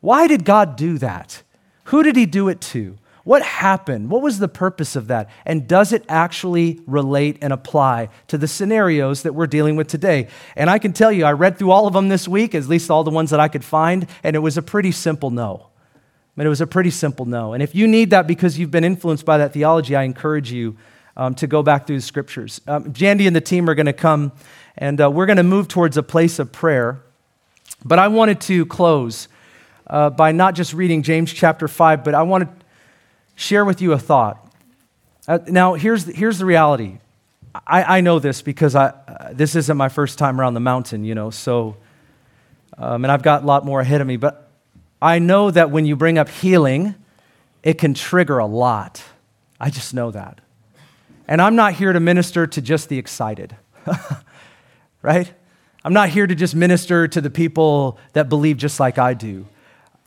Why 0.00 0.26
did 0.26 0.44
God 0.44 0.76
do 0.76 0.98
that? 0.98 1.42
Who 1.84 2.02
did 2.02 2.16
he 2.16 2.26
do 2.26 2.48
it 2.48 2.60
to? 2.60 2.96
What 3.24 3.42
happened? 3.42 4.10
What 4.10 4.22
was 4.22 4.38
the 4.38 4.48
purpose 4.48 4.96
of 4.96 5.08
that? 5.08 5.28
And 5.44 5.68
does 5.68 5.92
it 5.92 6.02
actually 6.08 6.80
relate 6.86 7.36
and 7.42 7.52
apply 7.52 8.08
to 8.28 8.38
the 8.38 8.48
scenarios 8.48 9.22
that 9.22 9.34
we're 9.34 9.46
dealing 9.46 9.76
with 9.76 9.86
today? 9.86 10.28
And 10.56 10.70
I 10.70 10.78
can 10.78 10.94
tell 10.94 11.12
you, 11.12 11.26
I 11.26 11.32
read 11.32 11.58
through 11.58 11.70
all 11.70 11.86
of 11.86 11.92
them 11.92 12.08
this 12.08 12.26
week, 12.26 12.54
at 12.54 12.64
least 12.66 12.90
all 12.90 13.04
the 13.04 13.10
ones 13.10 13.28
that 13.28 13.40
I 13.40 13.48
could 13.48 13.64
find, 13.64 14.06
and 14.22 14.34
it 14.34 14.38
was 14.38 14.56
a 14.56 14.62
pretty 14.62 14.92
simple 14.92 15.30
no. 15.30 15.66
I 15.94 15.98
mean, 16.36 16.46
it 16.46 16.48
was 16.48 16.62
a 16.62 16.66
pretty 16.66 16.88
simple 16.88 17.26
no. 17.26 17.52
And 17.52 17.62
if 17.62 17.74
you 17.74 17.86
need 17.86 18.10
that 18.10 18.26
because 18.26 18.58
you've 18.58 18.70
been 18.70 18.84
influenced 18.84 19.26
by 19.26 19.36
that 19.36 19.52
theology, 19.52 19.94
I 19.94 20.04
encourage 20.04 20.50
you 20.50 20.78
um, 21.14 21.34
to 21.34 21.46
go 21.46 21.62
back 21.62 21.86
through 21.86 21.96
the 21.96 22.02
scriptures. 22.02 22.62
Um, 22.66 22.94
Jandy 22.94 23.26
and 23.26 23.36
the 23.36 23.42
team 23.42 23.68
are 23.68 23.74
going 23.74 23.86
to 23.86 23.92
come, 23.92 24.32
and 24.78 24.98
uh, 25.02 25.10
we're 25.10 25.26
going 25.26 25.36
to 25.36 25.42
move 25.42 25.68
towards 25.68 25.98
a 25.98 26.02
place 26.02 26.38
of 26.38 26.50
prayer. 26.50 27.02
But 27.84 27.98
I 27.98 28.08
wanted 28.08 28.40
to 28.42 28.64
close 28.64 29.28
uh, 29.88 30.10
by 30.10 30.32
not 30.32 30.54
just 30.54 30.74
reading 30.74 31.02
James 31.02 31.32
chapter 31.32 31.68
5, 31.68 32.04
but 32.04 32.14
I 32.14 32.22
want 32.22 32.44
to 32.44 32.66
share 33.36 33.64
with 33.64 33.80
you 33.80 33.92
a 33.92 33.98
thought. 33.98 34.44
Uh, 35.26 35.38
now, 35.46 35.74
here's 35.74 36.04
the, 36.04 36.12
here's 36.12 36.38
the 36.38 36.44
reality. 36.44 36.98
I, 37.66 37.98
I 37.98 38.00
know 38.00 38.18
this 38.18 38.42
because 38.42 38.74
I, 38.74 38.86
uh, 38.86 39.32
this 39.32 39.56
isn't 39.56 39.76
my 39.76 39.88
first 39.88 40.18
time 40.18 40.40
around 40.40 40.54
the 40.54 40.60
mountain, 40.60 41.04
you 41.04 41.14
know, 41.14 41.30
so, 41.30 41.76
um, 42.76 43.04
and 43.04 43.10
I've 43.10 43.22
got 43.22 43.42
a 43.42 43.46
lot 43.46 43.64
more 43.64 43.80
ahead 43.80 44.00
of 44.00 44.06
me, 44.06 44.16
but 44.16 44.50
I 45.00 45.18
know 45.18 45.50
that 45.50 45.70
when 45.70 45.86
you 45.86 45.96
bring 45.96 46.18
up 46.18 46.28
healing, 46.28 46.94
it 47.62 47.78
can 47.78 47.94
trigger 47.94 48.38
a 48.38 48.46
lot. 48.46 49.02
I 49.60 49.70
just 49.70 49.94
know 49.94 50.10
that. 50.10 50.40
And 51.26 51.42
I'm 51.42 51.56
not 51.56 51.74
here 51.74 51.92
to 51.92 52.00
minister 52.00 52.46
to 52.46 52.62
just 52.62 52.88
the 52.88 52.98
excited, 52.98 53.56
right? 55.02 55.32
I'm 55.84 55.92
not 55.92 56.08
here 56.10 56.26
to 56.26 56.34
just 56.34 56.54
minister 56.54 57.08
to 57.08 57.20
the 57.20 57.30
people 57.30 57.98
that 58.12 58.28
believe 58.28 58.56
just 58.56 58.80
like 58.80 58.98
I 58.98 59.14
do 59.14 59.46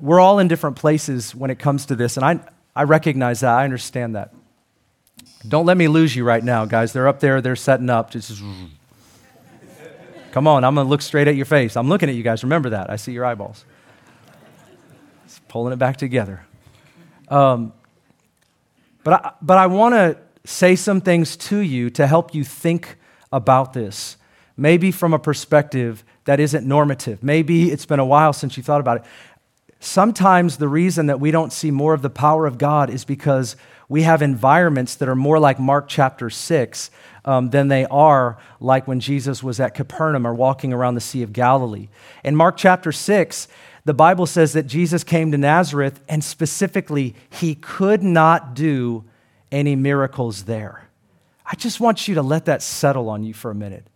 we're 0.02 0.20
all 0.20 0.40
in 0.40 0.48
different 0.48 0.76
places 0.76 1.36
when 1.36 1.52
it 1.52 1.60
comes 1.60 1.86
to 1.88 1.96
this, 1.96 2.18
and 2.18 2.26
I, 2.26 2.40
I 2.76 2.84
recognize 2.84 3.42
that. 3.42 3.54
I 3.54 3.64
understand 3.64 4.16
that. 4.16 4.34
Don't 5.48 5.66
let 5.66 5.78
me 5.78 5.88
lose 5.88 6.16
you 6.16 6.24
right 6.24 6.44
now, 6.44 6.66
guys. 6.66 6.94
They're 6.94 7.08
up 7.08 7.20
there, 7.20 7.42
they're 7.42 7.56
setting 7.56 7.90
up. 7.90 8.12
Just 8.12 8.42
come 10.32 10.48
on, 10.48 10.64
I'm 10.64 10.76
going 10.76 10.86
to 10.86 10.90
look 10.90 11.02
straight 11.02 11.28
at 11.28 11.36
your 11.36 11.46
face. 11.46 11.78
I'm 11.78 11.88
looking 11.88 12.10
at 12.10 12.16
you 12.16 12.24
guys. 12.24 12.44
Remember 12.44 12.72
that. 12.72 12.90
I 12.90 12.96
see 12.96 13.12
your 13.12 13.26
eyeballs. 13.26 13.66
Just 15.26 15.48
pulling 15.48 15.74
it 15.74 15.78
back 15.78 15.98
together. 15.98 16.46
Um, 17.30 17.74
but 19.04 19.14
I, 19.14 19.32
but 19.42 19.58
I 19.58 19.68
want 19.68 19.96
to 19.96 20.18
say 20.46 20.76
some 20.76 21.02
things 21.02 21.38
to 21.38 21.60
you 21.60 21.90
to 21.92 22.08
help 22.08 22.36
you 22.36 22.44
think 22.44 22.98
about 23.32 23.74
this, 23.74 24.18
maybe 24.58 24.92
from 24.92 25.14
a 25.14 25.20
perspective 25.20 26.04
that 26.26 26.40
isn't 26.40 26.68
normative. 26.68 27.24
Maybe 27.24 27.72
it's 27.72 27.86
been 27.86 28.00
a 28.00 28.06
while 28.06 28.34
since 28.34 28.58
you 28.58 28.64
thought 28.64 28.80
about 28.80 28.98
it. 28.98 29.04
Sometimes 29.84 30.58
the 30.58 30.68
reason 30.68 31.08
that 31.08 31.20
we 31.20 31.32
don't 31.32 31.52
see 31.52 31.72
more 31.72 31.96
of 31.96 32.04
the 32.04 32.10
power 32.12 32.46
of 32.46 32.60
God 32.60 32.92
is 32.92 33.04
because 33.04 33.56
we 33.90 34.04
have 34.04 34.22
environments 34.22 34.94
that 34.96 35.10
are 35.10 35.16
more 35.16 35.40
like 35.40 35.60
Mark 35.60 35.88
chapter 35.88 36.30
6 36.30 36.92
um, 37.26 37.50
than 37.50 37.68
they 37.68 37.86
are 37.88 38.38
like 38.60 38.88
when 38.88 39.00
Jesus 39.00 39.42
was 39.42 39.60
at 39.60 39.74
Capernaum 39.74 40.28
or 40.28 40.36
walking 40.36 40.72
around 40.72 40.94
the 40.94 41.02
Sea 41.02 41.24
of 41.24 41.34
Galilee. 41.34 41.90
In 42.24 42.36
Mark 42.36 42.58
chapter 42.58 42.92
6, 42.92 43.48
the 43.84 43.96
Bible 43.96 44.28
says 44.28 44.54
that 44.54 44.68
Jesus 44.68 45.04
came 45.04 45.32
to 45.32 45.38
Nazareth 45.40 46.00
and 46.08 46.24
specifically, 46.24 47.16
he 47.32 47.56
could 47.56 48.04
not 48.04 48.54
do 48.54 49.04
any 49.52 49.76
miracles 49.76 50.44
there. 50.44 50.90
I 51.44 51.56
just 51.56 51.80
want 51.80 52.08
you 52.08 52.14
to 52.16 52.22
let 52.22 52.46
that 52.46 52.62
settle 52.62 53.10
on 53.10 53.24
you 53.24 53.34
for 53.34 53.50
a 53.50 53.56
minute. 53.56 53.88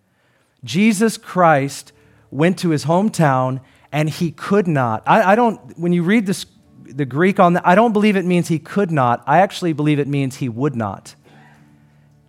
Jesus 0.64 1.16
Christ 1.16 1.94
went 2.32 2.58
to 2.58 2.72
his 2.72 2.86
hometown 2.86 3.62
and 3.96 4.10
he 4.10 4.30
could 4.30 4.68
not. 4.68 5.04
I, 5.08 5.32
I 5.32 5.36
don't, 5.36 5.80
when 5.80 5.94
you 5.94 6.04
read 6.04 6.26
this, 6.26 6.46
the 6.84 7.06
Greek 7.06 7.40
on 7.40 7.54
that, 7.54 7.66
I 7.66 7.76
don't 7.76 7.94
believe 7.94 8.18
it 8.18 8.26
means 8.26 8.50
he 8.50 8.60
could 8.60 8.92
not. 8.92 9.24
I 9.26 9.40
actually 9.40 9.72
believe 9.72 10.00
it 10.00 10.08
means 10.10 10.36
he 10.36 10.50
would 10.50 10.76
not. 10.76 11.16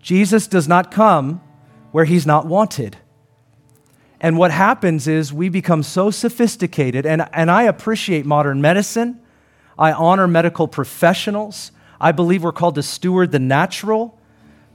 Jesus 0.01 0.47
does 0.47 0.69
not 0.69 0.93
come 0.93 1.41
where 1.91 2.05
he's 2.05 2.25
not 2.25 2.47
wanted. 2.47 2.99
And 4.21 4.39
what 4.39 4.53
happens 4.53 5.09
is 5.09 5.33
we 5.33 5.49
become 5.49 5.83
so 5.83 6.13
sophisticated, 6.13 7.05
and, 7.05 7.29
and 7.33 7.51
I 7.51 7.65
appreciate 7.65 8.25
modern 8.25 8.61
medicine. 8.61 9.21
I 9.77 9.91
honor 9.91 10.29
medical 10.29 10.69
professionals. 10.69 11.73
I 12.01 12.13
believe 12.13 12.45
we're 12.45 12.53
called 12.53 12.77
to 12.77 12.83
steward 12.85 13.33
the 13.33 13.41
natural. 13.41 14.17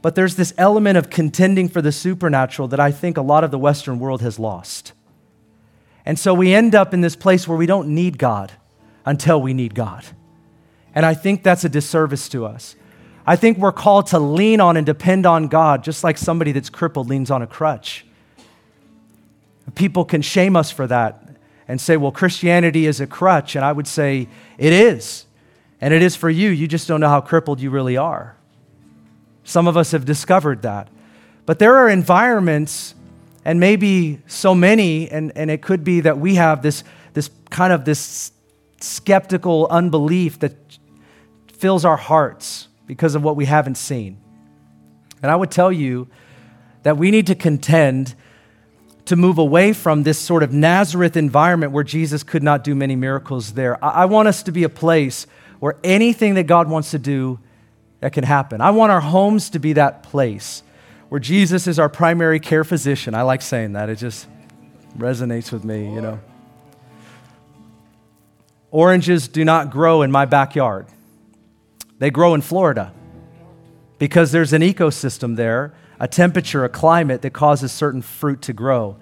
But 0.02 0.16
there's 0.16 0.36
this 0.36 0.54
element 0.58 0.98
of 0.98 1.10
contending 1.10 1.70
for 1.70 1.82
the 1.82 1.94
supernatural 1.94 2.68
that 2.68 2.82
I 2.82 2.92
think 2.92 3.16
a 3.16 3.22
lot 3.22 3.46
of 3.46 3.52
the 3.52 3.60
Western 3.60 3.98
world 3.98 4.22
has 4.22 4.38
lost. 4.38 4.92
And 6.06 6.18
so 6.18 6.34
we 6.34 6.54
end 6.54 6.76
up 6.76 6.94
in 6.94 7.02
this 7.02 7.16
place 7.16 7.48
where 7.48 7.58
we 7.58 7.66
don't 7.66 7.90
need 7.90 8.18
God 8.18 8.52
until 9.06 9.42
we 9.42 9.54
need 9.54 9.76
God. 9.76 10.06
And 10.94 11.06
I 11.06 11.14
think 11.14 11.44
that's 11.44 11.64
a 11.64 11.70
disservice 11.70 12.28
to 12.30 12.46
us. 12.46 12.76
I 13.26 13.36
think 13.36 13.58
we're 13.58 13.72
called 13.72 14.08
to 14.08 14.20
lean 14.20 14.60
on 14.60 14.78
and 14.78 14.86
depend 14.86 15.26
on 15.26 15.48
God 15.48 15.84
just 15.84 16.04
like 16.04 16.18
somebody 16.18 16.52
that's 16.52 16.70
crippled 16.70 17.08
leans 17.08 17.30
on 17.30 17.42
a 17.42 17.48
crutch. 17.48 18.06
People 19.76 20.04
can 20.06 20.22
shame 20.22 20.56
us 20.56 20.72
for 20.72 20.88
that 20.88 21.30
and 21.68 21.80
say, 21.80 21.96
well, 21.98 22.12
Christianity 22.12 22.88
is 22.88 23.00
a 23.00 23.08
crutch. 23.08 23.56
And 23.56 23.64
I 23.64 23.72
would 23.72 23.88
say, 23.88 24.28
it 24.58 24.74
is. 24.74 25.26
And 25.80 25.94
it 25.94 26.02
is 26.02 26.16
for 26.16 26.30
you. 26.30 26.50
You 26.50 26.68
just 26.68 26.88
don't 26.88 27.00
know 27.00 27.10
how 27.10 27.22
crippled 27.22 27.62
you 27.62 27.70
really 27.70 27.96
are. 27.96 28.36
Some 29.44 29.68
of 29.68 29.78
us 29.78 29.92
have 29.92 30.04
discovered 30.04 30.64
that. 30.64 30.90
But 31.46 31.60
there 31.60 31.76
are 31.78 31.90
environments 31.90 32.96
and 33.44 33.60
maybe 33.60 34.20
so 34.28 34.54
many, 34.54 35.10
and, 35.10 35.32
and 35.36 35.50
it 35.50 35.62
could 35.62 35.84
be 35.84 36.02
that 36.02 36.20
we 36.20 36.36
have 36.36 36.62
this, 36.62 36.84
this 37.14 37.30
kind 37.50 37.74
of 37.74 37.86
this 37.86 38.32
skeptical 38.80 39.68
unbelief 39.70 40.40
that 40.40 40.56
fills 41.54 41.86
our 41.86 41.98
hearts 41.98 42.68
because 42.86 43.16
of 43.16 43.24
what 43.24 43.36
we 43.36 43.46
haven't 43.46 43.76
seen. 43.76 44.18
And 45.22 45.32
I 45.32 45.36
would 45.36 45.52
tell 45.52 45.72
you 45.72 46.08
that 46.84 46.98
we 46.98 47.12
need 47.12 47.28
to 47.28 47.36
contend 47.36 48.16
to 49.06 49.16
move 49.16 49.38
away 49.38 49.74
from 49.74 50.04
this 50.04 50.20
sort 50.20 50.44
of 50.44 50.54
Nazareth 50.54 51.18
environment 51.18 51.72
where 51.72 51.84
Jesus 51.84 52.24
could 52.24 52.44
not 52.44 52.64
do 52.64 52.76
many 52.76 52.96
miracles 52.96 53.54
there. 53.54 53.84
I, 53.84 54.06
want 54.06 54.28
us 54.28 54.44
to 54.44 54.52
be 54.52 54.64
a 54.64 54.70
place 54.70 55.28
where 55.60 55.76
anything 55.84 56.36
that 56.36 56.44
God 56.44 56.70
wants 56.70 56.92
to 56.92 57.00
do, 57.00 57.40
that 58.02 58.14
can 58.14 58.24
happen. 58.24 58.62
I 58.62 58.72
want 58.72 58.92
our 58.92 59.00
homes 59.00 59.52
to 59.52 59.60
be 59.60 59.74
that 59.74 60.04
place 60.04 60.64
where 61.12 61.20
Jesus 61.20 61.68
is 61.68 61.78
our 61.78 61.90
primary 61.90 62.40
care 62.40 62.64
physician. 62.64 63.14
I 63.14 63.24
like 63.24 63.42
saying 63.42 63.74
that. 63.74 63.90
It 63.90 63.98
just 63.98 64.30
resonates 64.98 65.52
with 65.52 65.66
me, 65.66 65.94
you 65.94 66.00
know. 66.00 66.22
Oranges 68.70 69.28
do 69.28 69.44
not 69.44 69.72
grow 69.72 70.04
in 70.04 70.10
my 70.10 70.24
backyard. 70.24 70.86
They 72.00 72.12
grow 72.12 72.34
in 72.34 72.40
Florida 72.40 72.94
because 74.00 74.32
there's 74.32 74.54
an 74.54 74.62
ecosystem 74.62 75.36
there, 75.36 75.74
a 76.00 76.08
temperature, 76.08 76.64
a 76.64 76.70
climate 76.70 77.24
that 77.24 77.34
causes 77.34 77.74
certain 77.74 78.02
fruit 78.02 78.42
to 78.44 78.54
grow. 78.54 78.96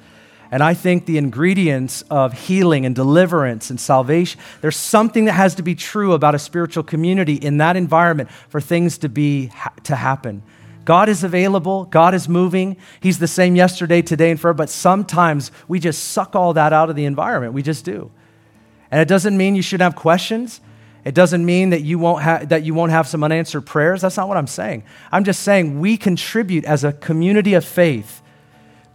And 0.49 0.63
I 0.63 0.73
think 0.73 1.05
the 1.05 1.19
ingredients 1.19 2.03
of 2.09 2.33
healing 2.33 2.87
and 2.87 2.95
deliverance 2.95 3.69
and 3.69 3.79
salvation, 3.79 4.41
there's 4.61 4.77
something 4.77 5.25
that 5.25 5.33
has 5.33 5.53
to 5.53 5.61
be 5.61 5.75
true 5.75 6.13
about 6.13 6.33
a 6.33 6.39
spiritual 6.39 6.81
community 6.81 7.35
in 7.35 7.57
that 7.57 7.77
environment 7.77 8.31
for 8.31 8.59
things 8.59 8.97
to 8.97 9.09
be 9.09 9.51
to 9.83 9.95
happen. 9.95 10.41
God 10.89 11.07
is 11.07 11.23
available, 11.23 11.85
God 11.85 12.15
is 12.15 12.27
moving. 12.27 12.75
He's 12.99 13.19
the 13.19 13.27
same 13.27 13.55
yesterday, 13.55 14.01
today 14.01 14.31
and 14.31 14.41
forever, 14.41 14.55
but 14.55 14.71
sometimes 14.71 15.51
we 15.67 15.79
just 15.79 16.03
suck 16.03 16.35
all 16.35 16.53
that 16.53 16.73
out 16.73 16.89
of 16.89 16.95
the 16.95 17.05
environment. 17.05 17.53
We 17.53 17.61
just 17.61 17.85
do. 17.85 18.09
And 18.89 18.99
it 18.99 19.07
doesn't 19.07 19.37
mean 19.37 19.53
you 19.53 19.61
shouldn't 19.61 19.83
have 19.83 19.95
questions. 19.95 20.61
It 21.05 21.13
doesn't 21.13 21.45
mean 21.45 21.69
that 21.69 21.81
you 21.81 21.99
won't 21.99 22.23
ha- 22.23 22.41
that 22.45 22.63
you 22.63 22.73
won't 22.73 22.91
have 22.91 23.07
some 23.07 23.23
unanswered 23.23 23.67
prayers. 23.67 24.01
That's 24.01 24.17
not 24.17 24.27
what 24.27 24.35
I'm 24.35 24.47
saying. 24.47 24.81
I'm 25.11 25.23
just 25.23 25.43
saying 25.43 25.79
we 25.79 25.95
contribute 25.95 26.65
as 26.65 26.83
a 26.83 26.91
community 26.91 27.53
of 27.53 27.63
faith 27.63 28.23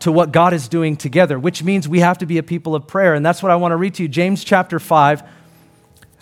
to 0.01 0.11
what 0.11 0.33
God 0.33 0.53
is 0.53 0.67
doing 0.67 0.97
together, 0.97 1.39
which 1.39 1.63
means 1.63 1.89
we 1.89 2.01
have 2.01 2.19
to 2.19 2.27
be 2.27 2.39
a 2.39 2.43
people 2.43 2.75
of 2.75 2.89
prayer. 2.89 3.15
And 3.15 3.25
that's 3.25 3.41
what 3.41 3.53
I 3.53 3.55
want 3.55 3.71
to 3.71 3.77
read 3.77 3.95
to 3.95 4.03
you. 4.03 4.09
James 4.09 4.43
chapter 4.43 4.81
5. 4.81 5.23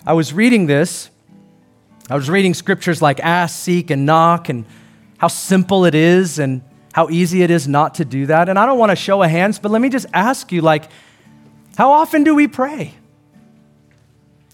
I 0.05 0.13
was 0.13 0.33
reading 0.33 0.67
this. 0.67 1.09
I 2.11 2.15
was 2.15 2.29
reading 2.29 2.53
scriptures 2.53 3.01
like 3.01 3.19
ask, 3.21 3.57
seek, 3.57 3.89
and 3.89 4.05
knock, 4.05 4.49
and 4.49 4.65
how 5.23 5.29
simple 5.29 5.85
it 5.85 5.95
is 5.95 6.37
and 6.37 6.61
how 6.91 7.09
easy 7.09 7.43
it 7.43 7.49
is 7.49 7.65
not 7.65 7.95
to 7.95 8.03
do 8.03 8.25
that. 8.25 8.49
And 8.49 8.59
I 8.59 8.65
don't 8.65 8.77
want 8.77 8.89
to 8.89 8.95
show 8.97 9.23
a 9.23 9.27
hands, 9.29 9.57
but 9.57 9.71
let 9.71 9.81
me 9.81 9.87
just 9.87 10.05
ask 10.11 10.51
you 10.51 10.59
like, 10.59 10.89
how 11.77 11.93
often 11.93 12.25
do 12.25 12.35
we 12.35 12.45
pray? 12.45 12.93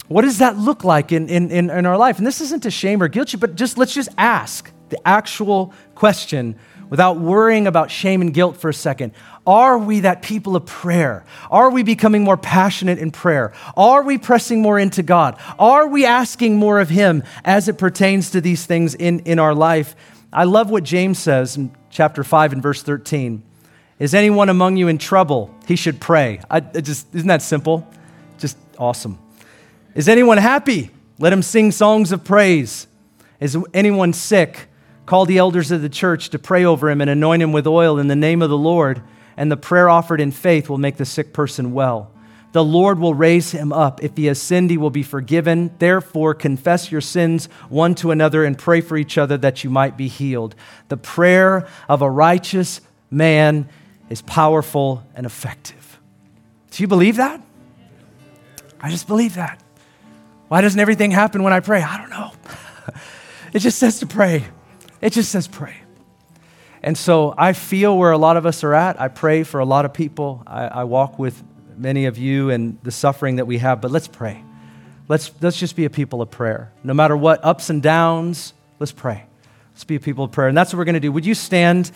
What 0.10 0.22
does 0.22 0.38
that 0.38 0.60
look 0.60 0.84
like 0.84 1.12
in, 1.12 1.28
in, 1.28 1.50
in, 1.50 1.72
in 1.72 1.88
our 1.88 1.98
life? 1.98 2.20
And 2.20 2.28
this 2.28 2.40
isn't 2.40 2.62
to 2.62 2.70
shame 2.70 3.02
or 3.02 3.08
guilt 3.08 3.34
you, 3.34 3.40
but 3.40 3.56
just 3.56 3.80
let's 3.80 3.96
just 3.96 4.10
ask 4.16 4.72
the 4.90 5.08
actual 5.08 5.74
question 5.96 6.56
without 6.92 7.18
worrying 7.18 7.66
about 7.66 7.90
shame 7.90 8.22
and 8.22 8.32
guilt 8.32 8.56
for 8.56 8.70
a 8.70 8.74
second. 8.74 9.14
Are 9.48 9.80
we 9.80 10.02
that 10.02 10.22
people 10.22 10.56
of 10.56 10.68
prayer? 10.68 11.26
Are 11.50 11.72
we 11.72 11.82
becoming 11.82 12.24
more 12.24 12.38
passionate 12.38 13.00
in 13.00 13.10
prayer? 13.10 13.54
Are 13.76 14.04
we 14.04 14.20
pressing 14.20 14.62
more 14.62 14.78
into 14.78 15.02
God? 15.02 15.40
Are 15.58 15.88
we 15.88 16.06
asking 16.06 16.58
more 16.58 16.80
of 16.80 16.90
Him 16.90 17.24
as 17.44 17.68
it 17.68 17.80
pertains 17.80 18.30
to 18.32 18.40
these 18.40 18.68
things 18.68 18.94
in, 18.94 19.22
in 19.22 19.40
our 19.40 19.56
life? 19.56 19.96
I 20.32 20.44
love 20.44 20.70
what 20.70 20.84
James 20.84 21.18
says 21.18 21.58
in 21.58 21.76
chapter 21.90 22.24
5 22.24 22.54
and 22.54 22.62
verse 22.62 22.84
13. 22.84 23.44
Is 23.98 24.14
anyone 24.14 24.50
among 24.50 24.78
you 24.78 24.88
in 24.88 24.98
trouble? 24.98 25.54
He 25.68 25.76
should 25.76 26.00
pray. 26.00 26.40
I, 26.50 26.60
just, 26.60 27.14
isn't 27.14 27.28
that 27.28 27.42
simple? 27.42 27.88
Just 28.38 28.58
awesome. 28.78 29.20
Is 29.96 30.08
anyone 30.08 30.38
happy? 30.38 30.92
Let 31.18 31.34
him 31.34 31.42
sing 31.42 31.72
songs 31.72 32.12
of 32.12 32.24
praise. 32.24 32.88
Is 33.40 33.58
anyone 33.74 34.14
sick? 34.14 34.68
Call 35.06 35.26
the 35.26 35.40
elders 35.40 35.72
of 35.72 35.82
the 35.82 35.90
church 35.90 36.30
to 36.30 36.40
pray 36.40 36.64
over 36.64 36.90
him 36.90 37.02
and 37.02 37.10
anoint 37.10 37.42
him 37.42 37.52
with 37.52 37.66
oil 37.66 37.98
in 37.98 38.08
the 38.08 38.16
name 38.16 38.42
of 38.42 38.50
the 38.50 38.58
Lord, 38.58 39.02
and 39.36 39.52
the 39.52 39.58
prayer 39.58 39.90
offered 39.90 40.22
in 40.22 40.32
faith 40.32 40.70
will 40.70 40.78
make 40.78 40.98
the 40.98 41.06
sick 41.06 41.34
person 41.34 41.74
well. 41.74 42.12
The 42.52 42.64
Lord 42.64 43.00
will 43.00 43.14
raise 43.14 43.52
him 43.52 43.72
up. 43.72 44.04
If 44.04 44.18
he 44.18 44.26
has 44.26 44.42
sinned, 44.42 44.72
he 44.72 44.78
will 44.78 44.90
be 44.90 45.04
forgiven. 45.04 45.72
Therefore, 45.78 46.34
confess 46.34 46.92
your 46.92 47.02
sins 47.02 47.46
one 47.70 47.94
to 47.96 48.12
another 48.12 48.44
and 48.44 48.58
pray 48.58 48.82
for 48.82 48.98
each 48.98 49.18
other 49.18 49.38
that 49.38 49.64
you 49.64 49.70
might 49.70 49.98
be 49.98 50.08
healed. 50.08 50.56
The 50.88 50.98
prayer 50.98 51.68
of 51.88 52.02
a 52.02 52.10
righteous 52.10 52.82
man 53.12 53.70
is 54.10 54.24
powerful 54.24 55.04
and 55.14 55.26
effective. 55.26 56.00
Do 56.72 56.84
you 56.84 56.88
believe 56.88 57.18
that? 57.18 57.42
I 58.82 58.90
just 58.90 59.08
believe 59.08 59.36
that. 59.36 59.62
Why 60.48 60.62
doesn't 60.62 60.80
everything 60.80 61.12
happen 61.12 61.44
when 61.44 61.54
I 61.54 61.60
pray? 61.60 61.84
I 61.84 61.98
don't 61.98 62.10
know. 62.10 62.32
it 63.54 63.60
just 63.60 63.78
says 63.78 64.00
to 64.00 64.08
pray. 64.08 64.46
It 65.02 65.14
just 65.14 65.32
says 65.32 65.48
pray. 65.48 65.76
And 66.82 66.98
so 66.98 67.36
I 67.38 67.54
feel 67.54 67.98
where 67.98 68.12
a 68.12 68.18
lot 68.18 68.38
of 68.38 68.46
us 68.46 68.64
are 68.64 68.74
at. 68.74 69.00
I 69.00 69.10
pray 69.10 69.44
for 69.44 69.60
a 69.60 69.66
lot 69.66 69.86
of 69.86 69.94
people. 69.94 70.42
I, 70.48 70.68
I 70.68 70.84
walk 70.86 71.20
with 71.20 71.44
many 71.80 72.06
of 72.06 72.18
you 72.18 72.50
and 72.50 72.78
the 72.84 72.92
suffering 72.92 73.38
that 73.38 73.48
we 73.48 73.58
have, 73.60 73.82
but 73.82 73.90
let's 73.90 74.08
pray. 74.08 74.44
Let's, 75.08 75.32
let's 75.42 75.58
just 75.58 75.76
be 75.76 75.86
a 75.86 75.90
people 75.90 76.22
of 76.22 76.30
prayer. 76.30 76.72
No 76.84 76.94
matter 76.94 77.16
what 77.16 77.44
ups 77.44 77.70
and 77.70 77.82
downs, 77.82 78.54
let's 78.80 78.92
pray. 78.92 79.26
Let's 79.74 79.86
be 79.86 79.96
a 79.96 80.00
people 80.00 80.26
of 80.26 80.32
prayer. 80.32 80.50
And 80.50 80.58
that's 80.58 80.74
what 80.74 80.78
we're 80.78 80.86
going 80.86 80.94
to 80.96 81.00
do. 81.00 81.12
Would 81.12 81.26
you 81.26 81.34
stand? 81.34 81.92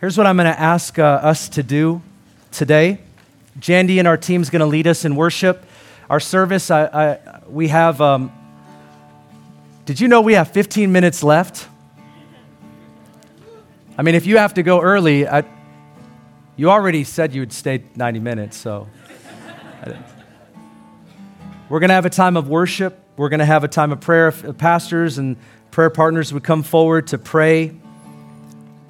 Here's 0.00 0.16
what 0.16 0.26
I'm 0.26 0.36
going 0.36 0.52
to 0.52 0.58
ask 0.58 0.98
uh, 0.98 1.02
us 1.02 1.48
to 1.50 1.62
do 1.62 2.00
today. 2.50 3.00
Jandy 3.58 3.98
and 3.98 4.08
our 4.08 4.16
team 4.16 4.42
is 4.42 4.50
going 4.50 4.60
to 4.60 4.66
lead 4.66 4.86
us 4.86 5.04
in 5.04 5.16
worship. 5.16 5.66
Our 6.08 6.20
service, 6.20 6.70
I, 6.70 6.84
I, 6.84 7.40
we 7.48 7.68
have, 7.68 8.00
um, 8.00 8.32
did 9.86 10.00
you 10.00 10.08
know 10.08 10.20
we 10.20 10.34
have 10.34 10.50
15 10.50 10.92
minutes 10.92 11.22
left? 11.22 11.68
I 13.96 14.02
mean, 14.02 14.14
if 14.14 14.26
you 14.26 14.38
have 14.38 14.54
to 14.54 14.62
go 14.62 14.80
early, 14.80 15.28
I, 15.28 15.44
you 16.56 16.70
already 16.70 17.04
said 17.04 17.34
you 17.34 17.42
would 17.42 17.52
stay 17.52 17.82
90 17.96 18.20
minutes, 18.20 18.56
so. 18.56 18.88
We're 21.68 21.80
going 21.80 21.88
to 21.88 21.94
have 21.94 22.06
a 22.06 22.10
time 22.10 22.36
of 22.36 22.48
worship. 22.48 22.98
We're 23.16 23.28
going 23.28 23.40
to 23.40 23.46
have 23.46 23.64
a 23.64 23.68
time 23.68 23.90
of 23.90 24.00
prayer. 24.00 24.30
Pastors 24.30 25.18
and 25.18 25.36
prayer 25.70 25.90
partners 25.90 26.32
would 26.32 26.44
come 26.44 26.62
forward 26.62 27.08
to 27.08 27.18
pray. 27.18 27.74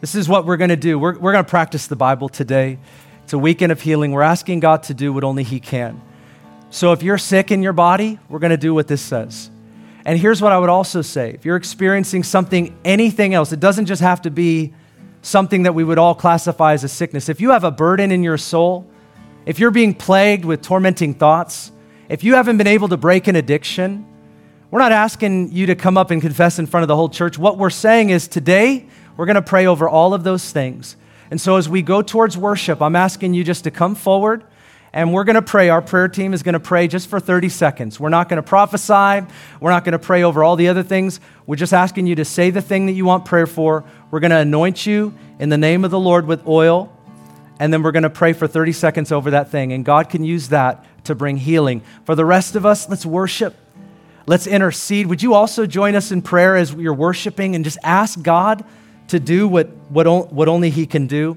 This 0.01 0.15
is 0.15 0.29
what 0.29 0.45
we're 0.45 0.59
going 0.59 0.71
to 0.71 0.77
do. 0.77 0.99
We're, 0.99 1.19
we're 1.19 1.33
going 1.33 1.45
to 1.45 1.51
practice 1.51 1.87
the 1.87 1.97
Bible 1.97 2.29
today. 2.29 2.79
It's 3.23 3.33
a 3.33 3.39
weekend 3.39 3.73
of 3.73 3.81
healing. 3.81 4.13
We're 4.13 4.23
asking 4.23 4.61
God 4.61 4.83
to 4.85 4.95
do 4.95 5.13
what 5.13 5.25
only 5.25 5.45
He 5.45 5.61
can. 5.61 6.03
So 6.69 6.93
if 6.93 7.03
you're 7.03 7.17
sick 7.17 7.51
in 7.51 7.63
your 7.63 7.73
body, 7.73 8.19
we're 8.29 8.41
going 8.41 8.51
to 8.51 8.59
do 8.59 8.75
what 8.75 8.89
this 8.89 9.01
says. 9.01 9.49
And 10.05 10.19
here's 10.19 10.43
what 10.43 10.53
I 10.53 10.59
would 10.59 10.69
also 10.69 11.01
say 11.01 11.31
if 11.31 11.47
you're 11.47 11.57
experiencing 11.57 12.25
something, 12.25 12.77
anything 12.85 13.33
else, 13.33 13.53
it 13.53 13.61
doesn't 13.61 13.87
just 13.87 14.03
have 14.03 14.21
to 14.23 14.31
be 14.31 14.75
something 15.25 15.63
that 15.63 15.75
we 15.75 15.83
would 15.83 15.97
all 15.97 16.15
classify 16.15 16.75
as 16.75 16.85
a 16.85 16.89
sickness. 16.89 17.31
If 17.31 17.41
you 17.41 17.51
have 17.51 17.65
a 17.65 17.71
burden 17.71 18.13
in 18.13 18.23
your 18.23 18.37
soul, 18.37 18.87
if 19.47 19.59
you're 19.59 19.71
being 19.71 19.95
plagued 19.95 20.45
with 20.45 20.61
tormenting 20.61 21.15
thoughts, 21.15 21.73
if 22.11 22.23
you 22.23 22.35
haven't 22.35 22.59
been 22.59 22.67
able 22.67 22.89
to 22.89 22.99
break 22.99 23.27
an 23.27 23.35
addiction, 23.35 24.07
we're 24.71 24.81
not 24.81 24.93
asking 24.93 25.51
you 25.51 25.67
to 25.67 25.75
come 25.75 25.97
up 25.97 26.11
and 26.11 26.21
confess 26.21 26.59
in 26.59 26.67
front 26.67 26.83
of 26.83 26.89
the 26.89 26.97
whole 26.97 27.09
church. 27.09 27.39
What 27.39 27.57
we're 27.57 27.71
saying 27.71 28.11
is 28.11 28.29
today, 28.29 28.87
we're 29.17 29.25
going 29.25 29.37
to 29.37 29.43
pray 29.43 29.67
over 29.67 29.89
all 29.89 30.13
of 30.13 30.25
those 30.25 30.53
things. 30.53 30.97
And 31.31 31.41
so 31.41 31.57
as 31.57 31.71
we 31.71 31.81
go 31.81 32.03
towards 32.03 32.37
worship, 32.37 32.83
I'm 32.83 32.95
asking 32.95 33.33
you 33.33 33.45
just 33.45 33.65
to 33.65 33.71
come 33.71 33.95
forward 33.95 34.45
and 34.95 35.13
we're 35.13 35.25
going 35.25 35.35
to 35.35 35.43
pray. 35.43 35.71
Our 35.71 35.83
prayer 35.83 36.07
team 36.07 36.33
is 36.33 36.45
going 36.45 36.53
to 36.53 36.61
pray 36.61 36.87
just 36.87 37.09
for 37.09 37.19
30 37.19 37.49
seconds. 37.49 37.99
We're 37.99 38.11
not 38.11 38.29
going 38.29 38.37
to 38.37 38.49
prophesy. 38.49 39.27
We're 39.61 39.71
not 39.71 39.85
going 39.85 39.93
to 39.93 39.99
pray 39.99 40.23
over 40.23 40.45
all 40.45 40.55
the 40.55 40.69
other 40.69 40.85
things. 40.85 41.19
We're 41.47 41.57
just 41.57 41.73
asking 41.73 42.07
you 42.07 42.15
to 42.15 42.25
say 42.25 42.51
the 42.51 42.63
thing 42.63 42.87
that 42.87 42.93
you 42.93 43.05
want 43.05 43.25
prayer 43.25 43.49
for. 43.49 43.85
We're 44.13 44.21
going 44.21 44.31
to 44.31 44.39
anoint 44.39 44.87
you 44.87 45.13
in 45.41 45.49
the 45.49 45.59
name 45.59 45.85
of 45.85 45.91
the 45.91 45.99
Lord 45.99 46.29
with 46.29 46.47
oil, 46.47 46.97
and 47.59 47.73
then 47.73 47.83
we're 47.83 47.91
going 47.91 48.05
to 48.05 48.11
pray 48.11 48.33
for 48.35 48.47
30 48.47 48.71
seconds 48.71 49.11
over 49.11 49.33
that 49.33 49.51
thing. 49.51 49.73
And 49.73 49.85
God 49.85 50.09
can 50.09 50.23
use 50.23 50.51
that 50.51 50.87
to 51.07 51.17
bring 51.17 51.39
healing. 51.39 51.83
For 52.05 52.15
the 52.15 52.25
rest 52.25 52.55
of 52.55 52.65
us, 52.65 52.89
let's 52.89 53.05
worship. 53.05 53.57
Let's 54.27 54.47
intercede. 54.47 55.09
Would 55.09 55.25
you 55.25 55.35
also 55.35 55.67
join 55.67 55.97
us 55.97 56.13
in 56.13 56.23
prayer 56.23 56.57
as 56.57 56.73
you're 56.73 56.95
worshiping 56.95 57.57
and 57.57 57.65
just 57.65 57.79
ask 57.83 58.23
God 58.23 58.65
to 59.09 59.19
do 59.19 59.49
what, 59.49 59.71
what, 59.89 60.33
what 60.33 60.47
only 60.47 60.71
He 60.71 60.87
can 60.87 61.09
do? 61.09 61.37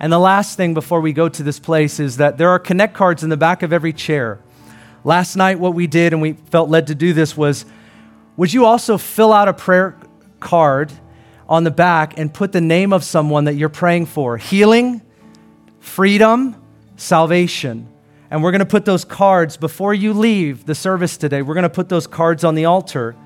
And 0.00 0.12
the 0.12 0.18
last 0.18 0.56
thing 0.56 0.74
before 0.74 1.00
we 1.00 1.12
go 1.12 1.28
to 1.28 1.42
this 1.42 1.58
place 1.58 1.98
is 1.98 2.18
that 2.18 2.38
there 2.38 2.50
are 2.50 2.58
connect 2.58 2.94
cards 2.94 3.24
in 3.24 3.30
the 3.30 3.36
back 3.36 3.62
of 3.62 3.72
every 3.72 3.92
chair. 3.92 4.38
Last 5.02 5.36
night, 5.36 5.58
what 5.58 5.74
we 5.74 5.86
did, 5.86 6.12
and 6.12 6.22
we 6.22 6.34
felt 6.34 6.70
led 6.70 6.86
to 6.88 6.94
do 6.94 7.12
this, 7.12 7.36
was 7.36 7.64
would 8.36 8.52
you 8.52 8.64
also 8.64 8.98
fill 8.98 9.32
out 9.32 9.48
a 9.48 9.52
prayer 9.52 9.98
card 10.38 10.92
on 11.48 11.64
the 11.64 11.70
back 11.70 12.16
and 12.18 12.32
put 12.32 12.52
the 12.52 12.60
name 12.60 12.92
of 12.92 13.02
someone 13.02 13.44
that 13.44 13.54
you're 13.54 13.68
praying 13.68 14.06
for? 14.06 14.36
Healing, 14.36 15.02
freedom, 15.80 16.54
salvation. 16.96 17.88
And 18.30 18.42
we're 18.42 18.52
going 18.52 18.60
to 18.60 18.66
put 18.66 18.84
those 18.84 19.04
cards 19.04 19.56
before 19.56 19.94
you 19.94 20.12
leave 20.12 20.66
the 20.66 20.74
service 20.74 21.16
today. 21.16 21.42
We're 21.42 21.54
going 21.54 21.62
to 21.62 21.70
put 21.70 21.88
those 21.88 22.06
cards 22.06 22.44
on 22.44 22.54
the 22.54 22.66
altar 22.66 23.16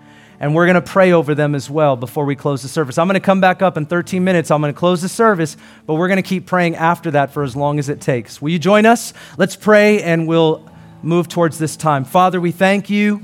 and 0.43 0.57
we're 0.57 0.66
going 0.66 0.74
to 0.74 0.82
pray 0.82 1.12
over 1.12 1.36
them 1.36 1.55
as 1.55 1.70
well 1.70 1.95
before 1.97 2.24
we 2.24 2.34
close 2.34 2.62
the 2.62 2.68
service. 2.68 2.99
I'm 2.99 3.07
going 3.07 3.14
to 3.14 3.20
come 3.20 3.40
back 3.40 3.62
up 3.62 3.76
in 3.76 3.86
13 3.86 4.24
minutes. 4.24 4.51
I'm 4.51 4.61
going 4.61 4.74
to 4.74 4.78
close 4.78 5.01
the 5.01 5.09
service, 5.09 5.57
but 5.86 5.95
we're 5.95 6.09
going 6.09 6.20
to 6.20 6.28
keep 6.28 6.47
praying 6.47 6.74
after 6.74 7.12
that 7.12 7.32
for 7.32 7.45
as 7.45 7.55
long 7.55 7.78
as 7.78 7.88
it 7.88 8.01
takes. 8.01 8.43
Will 8.43 8.51
you 8.51 8.59
join 8.59 8.84
us? 8.84 9.14
Let's 9.38 9.55
pray 9.55 10.03
and 10.03 10.26
we'll 10.26 10.68
move 11.01 11.28
towards 11.28 11.59
this 11.59 11.76
time. 11.76 12.05
Father, 12.05 12.40
we 12.40 12.51
thank 12.51 12.90
you 12.90 13.22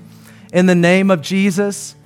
in 0.53 0.66
the 0.66 0.77
name 0.77 1.11
of 1.11 1.21
Jesus 1.21 1.97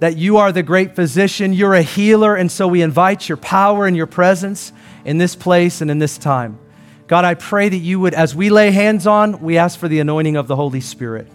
that 0.00 0.16
you 0.16 0.38
are 0.38 0.50
the 0.50 0.64
great 0.64 0.96
physician. 0.96 1.52
You're 1.52 1.74
a 1.74 1.82
healer, 1.82 2.34
and 2.34 2.50
so 2.50 2.66
we 2.66 2.82
invite 2.82 3.28
your 3.28 3.38
power 3.38 3.86
and 3.86 3.96
your 3.96 4.06
presence 4.06 4.72
in 5.04 5.18
this 5.18 5.36
place 5.36 5.80
and 5.80 5.88
in 5.88 6.00
this 6.00 6.18
time. 6.18 6.58
God, 7.06 7.24
I 7.24 7.34
pray 7.34 7.68
that 7.68 7.76
you 7.76 8.00
would, 8.00 8.12
as 8.12 8.34
we 8.34 8.50
lay 8.50 8.72
hands 8.72 9.06
on, 9.06 9.40
we 9.40 9.56
ask 9.56 9.78
for 9.78 9.86
the 9.86 10.00
anointing 10.00 10.34
of 10.34 10.48
the 10.48 10.56
Holy 10.56 10.80
Spirit. 10.80 11.28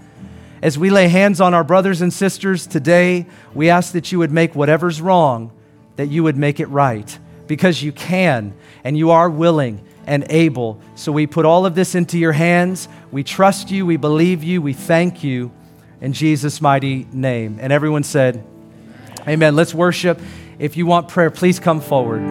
As 0.64 0.78
we 0.78 0.89
lay 0.89 1.09
hands 1.09 1.41
on 1.41 1.53
our 1.53 1.66
brothers 1.66 2.01
and 2.01 2.14
sisters 2.14 2.66
today, 2.66 3.26
we 3.53 3.70
ask 3.70 3.91
that 3.91 4.14
you 4.14 4.20
would 4.20 4.32
make 4.32 4.55
whatever's 4.55 5.01
wrong, 5.01 5.51
that 5.97 6.07
you 6.07 6.24
would 6.24 6.38
make 6.38 6.61
it 6.61 6.68
right, 6.68 7.20
because 7.47 7.84
you 7.84 7.91
can 7.91 8.53
and 8.86 8.97
you 8.97 9.11
are 9.11 9.30
willing 9.30 9.86
and 10.07 10.26
able. 10.30 10.80
So 10.95 11.11
we 11.11 11.28
put 11.28 11.45
all 11.45 11.66
of 11.66 11.76
this 11.76 11.95
into 11.95 12.18
your 12.18 12.32
hands. 12.32 12.88
We 13.11 13.26
trust 13.26 13.72
you, 13.72 13.86
we 13.86 13.97
believe 13.97 14.41
you, 14.41 14.61
we 14.61 14.72
thank 14.72 15.22
you 15.22 15.51
in 15.99 16.14
Jesus' 16.14 16.61
mighty 16.61 17.07
name. 17.11 17.57
And 17.59 17.74
everyone 17.74 18.03
said, 18.03 18.38
Amen. 18.38 19.34
Amen. 19.34 19.55
Let's 19.57 19.74
worship. 19.74 20.22
If 20.59 20.78
you 20.78 20.86
want 20.86 21.09
prayer, 21.09 21.30
please 21.30 21.59
come 21.59 21.82
forward. 21.82 22.22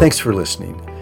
Thanks 0.00 0.18
for 0.18 0.32
listening. 0.32 0.81